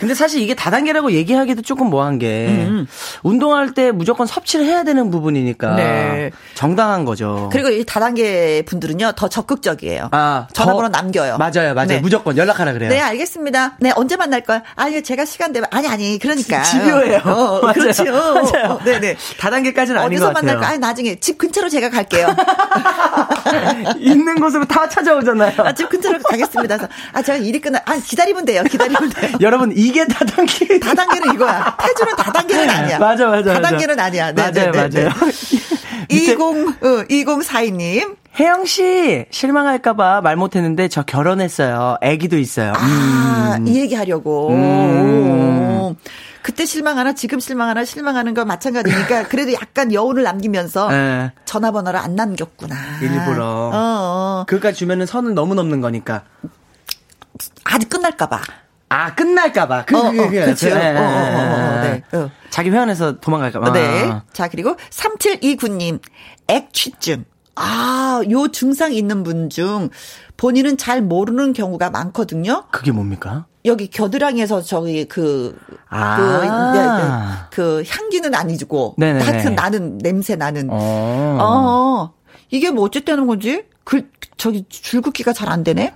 [0.01, 2.87] 근데 사실 이게 다단계라고 얘기하기도 조금 뭐한 게 음.
[3.23, 6.31] 운동할 때 무조건 섭취를 해야 되는 부분이니까 네.
[6.55, 7.51] 정당한 거죠.
[7.53, 10.09] 그리고 이 다단계 분들은요 더 적극적이에요.
[10.13, 11.37] 아, 전화번호 남겨요.
[11.37, 11.89] 맞아요, 맞아요.
[11.89, 11.99] 네.
[12.01, 12.89] 무조건 연락하라 그래요.
[12.89, 13.77] 네, 알겠습니다.
[13.81, 14.63] 네, 언제 만날 거야?
[14.75, 17.19] 아니, 제가 시간 되면 아니 아니 그러니까 집요해요.
[17.25, 17.73] 어, 맞아요.
[17.75, 18.05] 그렇죠.
[18.05, 18.71] 맞아요.
[18.71, 19.17] 어, 네 네.
[19.39, 20.31] 다단계까지는 아닌 것 같아요.
[20.31, 20.69] 어디서 만날 거야?
[20.71, 22.35] 아니, 나중에 집 근처로 제가 갈게요.
[24.01, 25.53] 있는 곳으로 다 찾아오잖아요.
[25.59, 26.77] 아, 집 근처로 가겠습니다.
[26.79, 28.63] 그래서 아, 제가 일이 끝나 아, 기다리면 돼요.
[28.65, 29.33] 기다리면 돼요.
[29.43, 30.79] 여러분 이 이게 다단계.
[30.79, 31.77] 다단계는 이거야.
[31.81, 32.99] 태주는 다단계는 아니야.
[32.99, 33.55] 맞아, 맞아.
[33.55, 34.33] 다단계는 아니야.
[34.33, 35.15] 네, 맞아요, 네, 네, 맞아요.
[36.09, 38.17] 20, 어, 2042님.
[38.39, 41.97] 혜영 씨 실망할까봐 말 못했는데 저 결혼했어요.
[42.01, 42.73] 아기도 있어요.
[42.77, 43.67] 아, 음.
[43.67, 44.51] 이 얘기 하려고.
[44.51, 45.97] 음.
[46.43, 51.33] 그때 실망하나 지금 실망하나 실망하는 거 마찬가지니까 그래도 약간 여운을 남기면서 네.
[51.45, 52.75] 전화번호를 안 남겼구나.
[53.03, 53.45] 일부러.
[53.45, 54.45] 어, 어.
[54.47, 56.23] 그까지 주면은 선을 너무 넘는 거니까.
[57.65, 58.41] 아직 끝날까봐.
[58.91, 59.85] 아, 끝날까봐.
[59.87, 60.69] 그, 어, 그, 그, 그렇죠.
[60.69, 62.03] 네, 어, 어, 어, 네.
[62.13, 62.31] 어.
[62.51, 63.73] 자기 회원에서 도망갈까봐.
[63.73, 64.13] 네.
[64.33, 66.01] 자, 그리고 3729님,
[66.49, 67.25] 액취증.
[67.55, 69.91] 아, 요 증상 있는 분 중
[70.37, 72.65] 본인은 잘 모르는 경우가 많거든요.
[72.71, 73.45] 그게 뭡니까?
[73.67, 75.57] 여기 겨드랑이에서 저기 그,
[75.89, 76.17] 아.
[76.17, 78.95] 그, 네, 네, 그 향기는 아니고.
[78.99, 79.25] 네네네.
[79.25, 80.69] 하여튼 나는, 냄새 나는.
[80.71, 81.39] 어.
[81.41, 82.13] 어.
[82.51, 83.65] 이게 뭐 어쨌다는 건지?
[83.85, 85.95] 그, 저기 줄긋기가 잘 안 되네?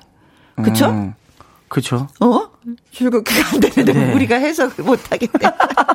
[0.62, 0.90] 그쵸?
[0.90, 1.14] 음.
[1.74, 2.06] 그렇죠.
[2.20, 2.50] 어?
[2.92, 4.12] 출국기가 안 되는데 네.
[4.12, 5.32] 우리가 해석을 못 하겠네.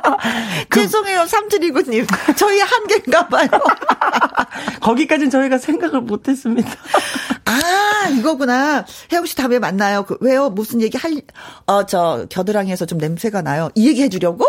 [0.67, 2.05] 그, 죄송해요, 삼촌이구님.
[2.37, 3.47] 저희 한계인가 봐요.
[4.81, 6.69] 거기까지는 저희가 생각을 못 했습니다.
[7.45, 8.85] 아, 이거구나.
[9.09, 10.03] 혜영 씨 다음에 만나요.
[10.03, 10.49] 그, 왜요?
[10.49, 11.13] 무슨 얘기 할,
[11.65, 13.69] 어, 저, 겨드랑이에서 좀 냄새가 나요.
[13.75, 14.45] 이 얘기 해주려고?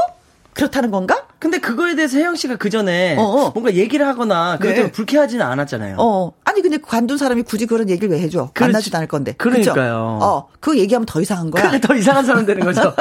[0.53, 1.29] 그렇다는 건가?
[1.41, 4.91] 근데 그거에 대해서 혜영 씨가 그 전에 어 뭔가 얘기를 하거나 그래도 네.
[4.93, 5.97] 불쾌하지는 않았잖아요.
[5.99, 6.33] 어.
[6.45, 8.51] 아니 근데 관둔 사람이 굳이 그런 얘기를 왜 해줘?
[8.53, 8.73] 그렇지.
[8.73, 9.33] 만나지도 않을 건데.
[9.39, 10.19] 그러니까요.
[10.21, 10.27] 그쵸?
[10.27, 10.49] 어.
[10.61, 11.81] 그거 얘기하면 더 이상한 거야.
[11.81, 12.95] 더 이상한 사람 되는 거죠.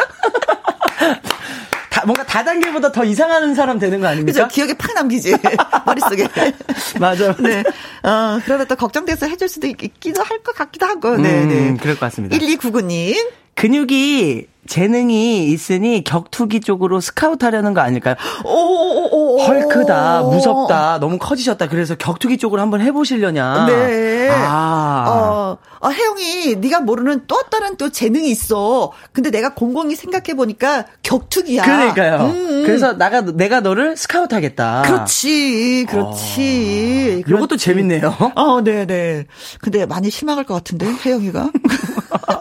[1.90, 4.32] 다, 뭔가 다단계보다 더 이상한 사람 되는 거 아닙니까?
[4.44, 4.48] 그죠?
[4.48, 5.36] 기억에 팍 남기지.
[5.86, 6.28] 머릿속에.
[7.00, 7.36] 맞아.
[7.38, 7.64] 네.
[8.04, 11.18] 어, 그러다 또 걱정돼서 해줄 수도 있기도 할 것 같기도 하고.
[11.18, 11.78] 네, 음, 네.
[11.82, 12.38] 그럴 것 같습니다.
[12.38, 13.16] 1299님.
[13.56, 18.14] 근육이 재능이 있으니 격투기 쪽으로 스카우트 하려는 거 아닐까요?
[18.46, 21.68] 오, 헐크다, 무섭다, 너무 커지셨다.
[21.68, 23.66] 그래서 격투기 쪽으로 한번 해보시려냐.
[23.66, 24.30] 네.
[24.32, 25.06] 아.
[25.08, 28.92] 어, 어, 혜영이 네가 모르는 또 다른 또 재능이 있어.
[29.12, 31.64] 근데 내가 곰곰이 생각해 보니까 격투기야.
[31.64, 32.26] 그러니까요.
[32.28, 32.64] 음, 음.
[32.64, 34.84] 그래서 나가 내가 너를 스카우트 하겠다.
[34.84, 37.24] 그렇지, 그렇지.
[37.26, 38.16] 어, 이것도 재밌네요.
[38.36, 39.26] 어, 네, 네.
[39.62, 41.50] 근데 많이 심각할 것 같은데 혜영이가.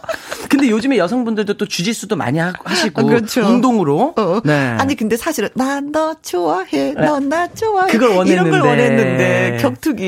[0.48, 3.40] 근데 요즘에 여성분들도 또 주짓수도 많이 하 시고 아, 그렇죠.
[3.46, 4.14] 운동으로.
[4.18, 4.40] 어.
[4.44, 4.76] 네.
[4.78, 7.00] 아니 근데 사실은 난 너 좋아해, 네.
[7.00, 7.90] 넌나 좋아해.
[7.90, 8.32] 그걸 원했는데.
[8.32, 10.02] 이런 걸 원했는데 격투기.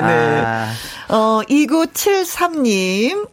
[0.02, 0.70] 아.
[1.08, 3.28] 어 2973님.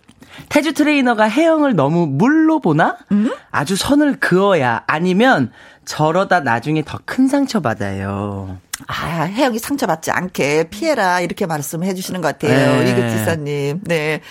[0.49, 2.98] 태주 트레이너가 혜영을 너무 물로 보나?
[3.11, 3.31] 음?
[3.52, 5.52] 아주 선을 그어야 아니면
[5.85, 8.57] 저러다 나중에 더 큰 상처 받아요.
[8.88, 12.84] 아, 혜영이 상처받지 않게 피해라 이렇게 말씀해 주시는 것 같아요.
[12.84, 12.91] 네.
[12.91, 13.81] 이그 지사님.
[13.85, 14.22] 네.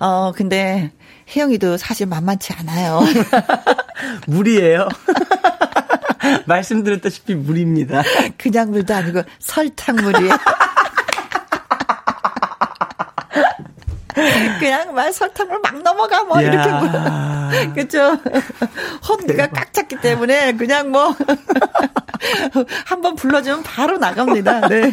[0.00, 0.90] 어 근데
[1.34, 3.00] 혜영이도 사실 만만치 않아요.
[4.26, 4.88] 물이에요.
[6.46, 8.02] 말씀드렸다시피 물입니다.
[8.38, 10.36] 그냥 물도 아니고 설탕물이에요.
[14.58, 16.80] 그냥 말 설탕을 막 넘어가 뭐 이렇게 뭐
[17.74, 18.18] 그렇죠.
[19.08, 21.14] 홈드가 꽉 찼기 때문에 그냥 뭐
[22.86, 24.68] 한번 불러주면 바로 나갑니다.
[24.68, 24.92] 네.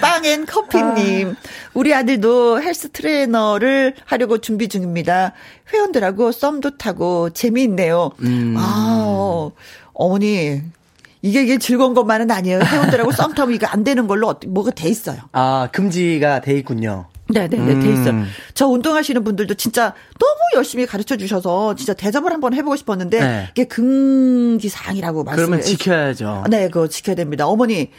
[0.00, 1.34] 빵앤 커피님,
[1.74, 5.32] 우리 아들도 헬스 트레이너를 하려고 준비 중입니다.
[5.72, 8.10] 회원들하고 썸도 타고 재미있네요.
[8.20, 8.54] 음.
[8.58, 9.50] 아,
[9.94, 10.62] 어머니
[11.22, 12.60] 이게 이게 즐거운 것만은 아니에요.
[12.60, 15.18] 회원들하고 썸 타면 이거 안 되는 걸로 뭐가 돼 있어요.
[15.32, 17.06] 아 금지가 돼 있군요.
[17.32, 17.80] 네네네, 음.
[17.80, 18.10] 돼 있어요.
[18.10, 18.26] 음.
[18.54, 23.48] 저 운동하시는 분들도 진짜 너무 열심히 가르쳐 주셔서 진짜 대접을 한번 해보고 싶었는데, 네.
[23.52, 25.46] 이게 금기사항이라고 말씀을.
[25.46, 26.44] 그러면 지켜야죠.
[26.50, 27.46] 네, 그거 지켜야 됩니다.
[27.46, 27.90] 어머니,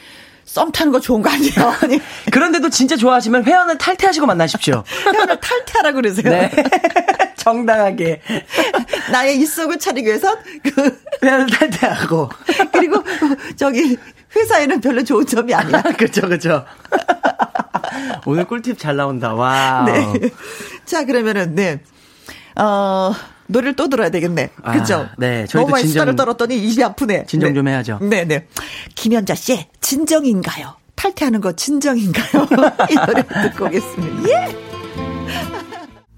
[0.44, 1.54] 썸 타는 거 좋은 거 아니에요?
[1.82, 2.02] 아니.
[2.32, 4.84] 그런데도 진짜 좋아하시면 회원을 탈퇴하시고 만나십시오.
[5.14, 6.30] 회원을 탈퇴하라 그러세요.
[6.30, 6.52] 네.
[7.42, 8.22] 정당하게.
[9.12, 12.30] 나의 입속을 차리기 위해서 그 회원을 탈퇴하고.
[12.72, 13.04] 그리고
[13.56, 13.98] 저기
[14.36, 15.82] 회사에는 별로 좋은 점이 아니야.
[15.98, 16.66] 그렇죠, 그렇죠.
[18.26, 19.34] 오늘 꿀팁 잘 나온다.
[19.34, 19.86] 와.
[19.86, 20.30] 네.
[20.86, 21.82] 자, 그러면은 네.
[22.56, 23.14] 어,
[23.48, 24.52] 노래를 또 들어야 되겠네.
[24.62, 25.10] 아, 그죠?
[25.18, 25.48] 네.
[25.48, 27.26] 저희도 너무 많이 진정, 수다를 떨었더니 입이 아프네.
[27.26, 27.56] 진정 네.
[27.56, 28.00] 좀 해야죠.
[28.02, 28.26] 네네.
[28.26, 28.48] 네.
[28.96, 30.76] 김현자 씨의 진정인가요?
[30.96, 32.48] 탈퇴하는 거 진정인가요?
[32.92, 34.30] 이 노래 듣고 오겠습니다.
[34.30, 35.71] 예!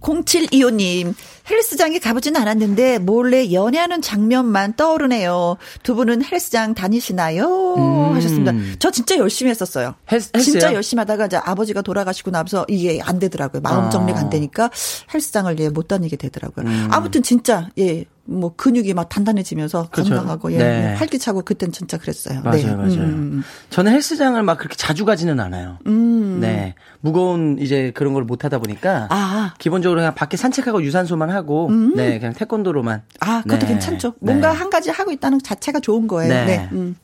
[0.03, 1.15] 0725님,
[1.49, 5.57] 헬스장에 가보진 않았는데 몰래 연애하는 장면만 떠오르네요.
[5.81, 7.75] 두 분은 헬스장 다니시나요?
[7.75, 8.15] 음.
[8.15, 8.53] 하셨습니다.
[8.79, 9.95] 저 진짜 열심히 했었어요.
[10.11, 13.61] 헬스, 진짜 열심히 하다가 이제 아버지가 돌아가시고 나서 이게 안 되더라고요.
[13.61, 14.29] 마음 정리가 안 아.
[14.29, 14.69] 되니까
[15.13, 16.65] 헬스장을 예, 못 다니게 되더라고요.
[16.67, 16.87] 음.
[16.91, 18.05] 아무튼 진짜 예.
[18.25, 20.11] 뭐 근육이 막 단단해지면서 그렇죠.
[20.15, 20.93] 건강하고 예, 네.
[20.95, 22.41] 활기차고 그땐 진짜 그랬어요.
[22.41, 22.75] 맞아요, 네.
[22.75, 22.91] 맞아요.
[23.01, 23.43] 음.
[23.69, 25.77] 저는 헬스장을 막 그렇게 자주 가지는 않아요.
[25.87, 26.39] 음.
[26.39, 29.53] 네, 무거운 이제 그런 걸 못 하다 보니까 아.
[29.59, 31.93] 기본적으로 그냥 밖에 산책하고 유산소만 하고 음.
[31.95, 33.01] 네 그냥 태권도로만.
[33.19, 33.67] 아 그것도 네.
[33.67, 34.13] 괜찮죠.
[34.21, 34.57] 뭔가 네.
[34.57, 36.33] 한 가지 하고 있다는 자체가 좋은 거예요.
[36.33, 36.45] 네.
[36.45, 36.69] 네.
[36.71, 36.95] 음.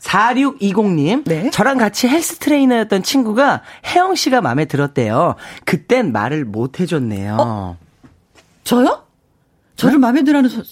[0.00, 1.50] 4620님, 네.
[1.50, 5.34] 저랑 같이 헬스 트레이너였던 친구가 혜영 씨가 마음에 들었대요.
[5.64, 7.36] 그땐 말을 못 해줬네요.
[7.40, 7.76] 어?
[8.64, 9.03] 저요?
[9.76, 9.98] 저를 네?
[9.98, 10.62] 마음에 들어하는 서,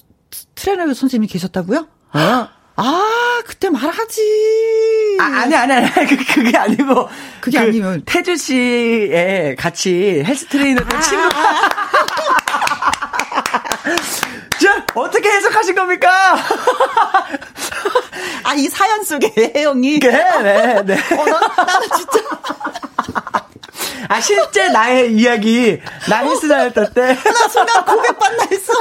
[0.55, 1.87] 트레이너 선생님이 계셨다고요?
[2.15, 2.49] 어?
[2.77, 4.20] 아, 그때 말하지.
[5.20, 5.91] 아, 아니, 아니, 아니.
[6.07, 7.09] 그, 그게 아니고.
[7.41, 8.03] 그게 그 아니면.
[8.07, 11.29] 태주 씨의 같이 헬스 트레이너 아, 친구.
[14.59, 16.37] 자, 어떻게 해석하신 겁니까?
[18.45, 19.99] 아, 이 사연 속에 혜영이.
[20.01, 20.09] 네,
[20.43, 20.95] 네, 네.
[21.16, 22.20] 어, 나, 나는 진짜.
[24.12, 25.80] 아, 실제 나의 이야기.
[26.06, 27.16] 나 헬스장했을 때.
[27.24, 28.74] 나 순간 고백받나 했어.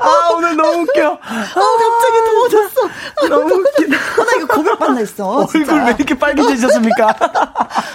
[0.00, 1.18] 아, 오늘 너무 웃겨.
[1.20, 3.28] 아, 갑자기 더워졌어.
[3.28, 3.96] 너무 웃기다.
[3.96, 5.28] 아, 나 이거 고백받나 했어.
[5.28, 5.84] 얼굴 진짜.
[5.86, 7.16] 왜 이렇게 빨개지셨습니까?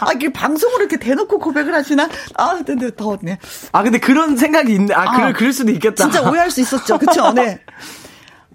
[0.02, 2.10] 아, 이게 방송으로 이렇게 대놓고 고백을 하시나?
[2.36, 3.40] 아, 근데 더웠네.
[3.72, 4.94] 아, 근데 그런 생각이 있네.
[4.94, 6.04] 아, 아 그럴, 그럴 수도 있겠다.
[6.04, 6.98] 진짜 오해할 수 있었죠.
[6.98, 7.32] 그쵸?
[7.32, 7.62] 네.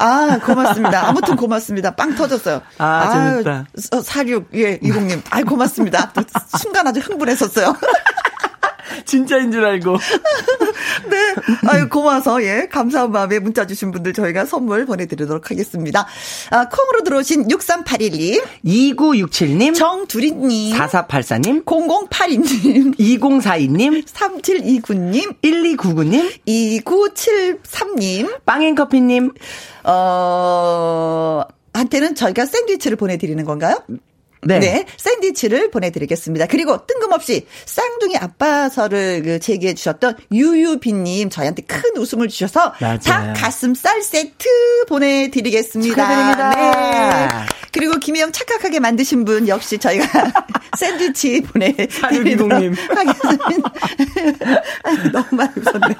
[0.00, 1.08] 아, 고맙습니다.
[1.08, 1.90] 아무튼 고맙습니다.
[1.94, 2.62] 빵 터졌어요.
[2.78, 3.66] 아, 재밌다.
[3.92, 5.22] 아, 46, 예, 이공님.
[5.30, 6.12] 아이, 고맙습니다.
[6.58, 7.76] 순간 아주 흥분했었어요.
[9.04, 9.96] 진짜인 줄 알고.
[11.10, 11.34] 네.
[11.68, 12.68] 아유, 고마워서, 예.
[12.70, 16.06] 감사한 마음에 문자 주신 분들 저희가 선물 보내드리도록 하겠습니다.
[16.50, 18.42] 아, 콩으로 들어오신 6381님.
[18.64, 19.74] 2967님.
[19.74, 20.76] 정두리님.
[20.76, 21.64] 4484님.
[21.64, 22.98] 0082님.
[22.98, 24.04] 2042님.
[24.06, 25.40] 3729님.
[25.42, 26.30] 1299님.
[26.46, 28.44] 2973님.
[28.44, 29.32] 빵앤커피님.
[29.84, 31.42] 어,
[31.72, 33.82] 한테는 저희가 샌드위치를 보내드리는 건가요?
[34.42, 34.58] 네.
[34.58, 34.86] 네.
[34.96, 36.46] 샌드위치를 보내드리겠습니다.
[36.46, 42.98] 그리고 뜬금없이 쌍둥이 아빠서를 그 제기해 주셨던 유유빈님 저희한테 큰 웃음을 주셔서 맞아요.
[43.00, 44.48] 닭 가슴살 세트
[44.88, 45.94] 보내드리겠습니다.
[45.94, 46.50] 축하드립니다.
[46.54, 47.46] 네.
[47.72, 50.04] 그리고 김혜영 착각하게 만드신 분 역시 저희가
[50.76, 53.72] 샌드위치 보내드리도록 하겠습니다.
[55.12, 55.94] 너무 많이 웃었네.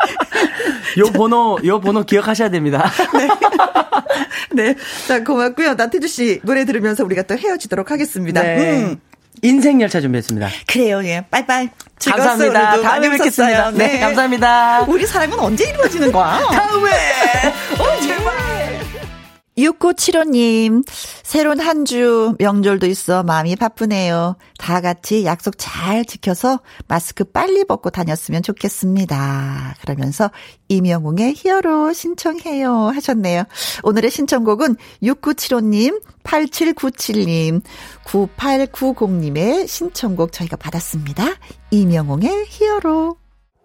[0.99, 2.91] 요 번호, 요 번호 기억하셔야 됩니다.
[3.15, 3.29] 네.
[4.53, 4.75] 네.
[5.07, 5.75] 자, 고맙고요.
[5.75, 8.43] 나태주 씨 노래 들으면서 우리가 또 헤어지도록 하겠습니다.
[8.43, 8.83] 네.
[8.83, 9.01] 음.
[9.43, 10.49] 인생 열차 준비했습니다.
[10.67, 11.25] 그래요, 예.
[11.31, 11.69] 빠이빠이.
[12.05, 12.81] 감사합니다.
[12.83, 13.71] 다음에 뵙겠습니다.
[13.71, 13.93] 네.
[13.93, 14.83] 네, 감사합니다.
[14.83, 16.41] 우리 사랑은 언제 이루어지는 거야?
[16.51, 16.91] 다음에.
[17.79, 18.50] 어, 제발.
[19.61, 20.85] 6975님,
[21.23, 24.37] 새로운 한 주 명절도 있어 마음이 바쁘네요.
[24.59, 29.75] 다 같이 약속 잘 지켜서 마스크 빨리 벗고 다녔으면 좋겠습니다.
[29.81, 30.31] 그러면서
[30.69, 33.45] 이명웅의 히어로 신청해요 하셨네요.
[33.83, 37.63] 오늘의 신청곡은 6975님, 8797님,
[38.05, 41.25] 9890님의 신청곡 저희가 받았습니다.
[41.71, 43.20] 이명웅의 히어로.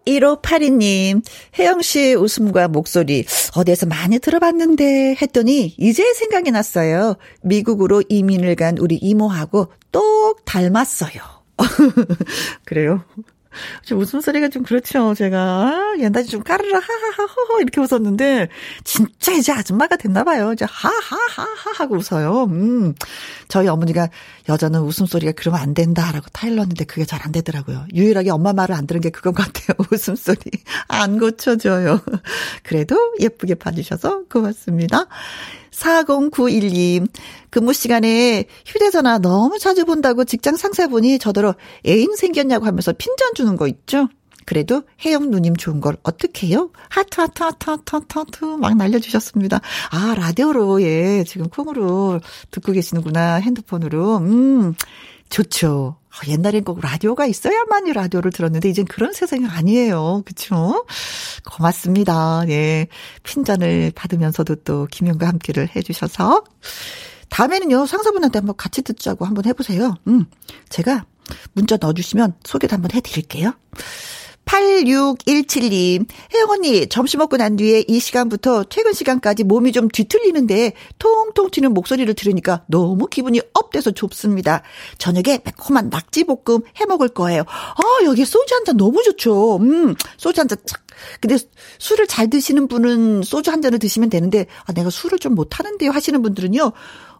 [0.06, 1.22] 1582님,
[1.58, 3.24] 혜영 씨 웃음과 목소리
[3.56, 7.16] 어디에서 많이 들어봤는데 했더니 이제 생각이 났어요.
[7.42, 11.20] 미국으로 이민을 간 우리 이모하고 똑 닮았어요.
[12.64, 13.04] 그래요?
[13.84, 15.14] 좀 웃음소리가 좀 그렇죠.
[15.14, 18.48] 제가 아, 옛날에 좀 까르르 하하하허 이렇게 웃었는데
[18.84, 20.52] 진짜 이제 아줌마가 됐나 봐요.
[20.52, 22.44] 이제 하하하하 하고 웃어요.
[22.44, 22.94] 음.
[23.48, 24.08] 저희 어머니가
[24.48, 27.86] 여자는 웃음소리가 그러면 안 된다라고 타일렀는데 그게 잘 안 되더라고요.
[27.92, 29.76] 유일하게 엄마 말을 안 들은 게 그건 같아요.
[29.90, 30.38] 웃음소리
[30.86, 32.00] 안 고쳐져요.
[32.62, 35.06] 그래도 예쁘게 봐주셔서 고맙습니다.
[35.76, 37.08] 4091님,
[37.50, 41.54] 근무 시간에 휴대전화 너무 자주 본다고 직장 상사분이 저더러
[41.86, 44.08] 애인 생겼냐고 하면서 핀잔 주는 거 있죠?
[44.46, 46.70] 그래도 혜영 누님 좋은 걸 어떻게 해요?
[46.88, 49.60] 하트, 하트, 하트, 하트, 하트, 하트 막 날려주셨습니다.
[49.90, 52.20] 아, 라디오로, 예, 지금 콩으로
[52.52, 54.18] 듣고 계시는구나, 핸드폰으로.
[54.18, 54.74] 음,
[55.28, 55.96] 좋죠.
[56.16, 60.22] 아, 옛날엔 꼭 라디오가 있어야만이 라디오를 들었는데 이젠 그런 세상이 아니에요.
[60.24, 60.86] 그쵸?
[61.50, 62.44] 고맙습니다.
[62.48, 62.86] 예.
[63.22, 66.42] 핀잔을 받으면서도 또 김혜영과 함께를 해 주셔서.
[67.28, 69.94] 다음에는요, 상사분한테 한번 같이 듣자고 한번 해 보세요.
[70.06, 70.24] 음,
[70.68, 71.04] 제가
[71.52, 73.52] 문자 넣어 주시면 소개도 한번 해 드릴게요.
[74.46, 81.50] 8617님, 혜영 언니, 점심 먹고 난 뒤에 이 시간부터 퇴근 시간까지 몸이 좀 뒤틀리는데 통통
[81.50, 84.62] 튀는 목소리를 들으니까 너무 기분이 업돼서 좋습니다.
[84.98, 87.42] 저녁에 매콤한 낙지볶음 해 먹을 거예요.
[87.46, 89.56] 아, 여기 소주 한 잔 너무 좋죠.
[89.58, 90.80] 음, 소주 한 잔 착.
[91.20, 91.36] 근데
[91.78, 96.22] 술을 잘 드시는 분은 소주 한 잔을 드시면 되는데, 아, 내가 술을 좀 못하는데요 하시는
[96.22, 96.72] 분들은요,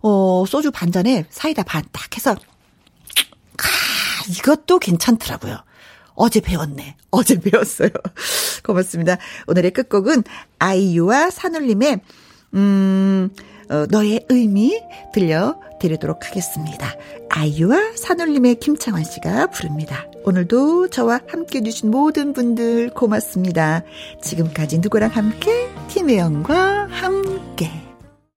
[0.03, 3.67] 어, 소주 반 잔에 사이다 반 딱 해서, 아,
[4.31, 5.59] 이것도 괜찮더라고요.
[6.17, 6.97] 어제 배웠네.
[7.11, 7.91] 어제 배웠어요.
[8.65, 9.19] 고맙습니다.
[9.47, 10.25] 오늘의 끝곡은
[10.59, 12.01] 아이유와 산울림의
[12.55, 13.31] 음,
[13.69, 14.81] 어, 너의 의미
[15.13, 16.95] 들려드리도록 하겠습니다.
[17.31, 20.07] 아이유와 산울림의 김창완 씨가 부릅니다.
[20.25, 23.83] 오늘도 저와 함께 해주신 모든 분들 고맙습니다.
[24.23, 25.69] 지금까지 누구랑 함께?
[25.89, 27.86] 팀혜영과 함께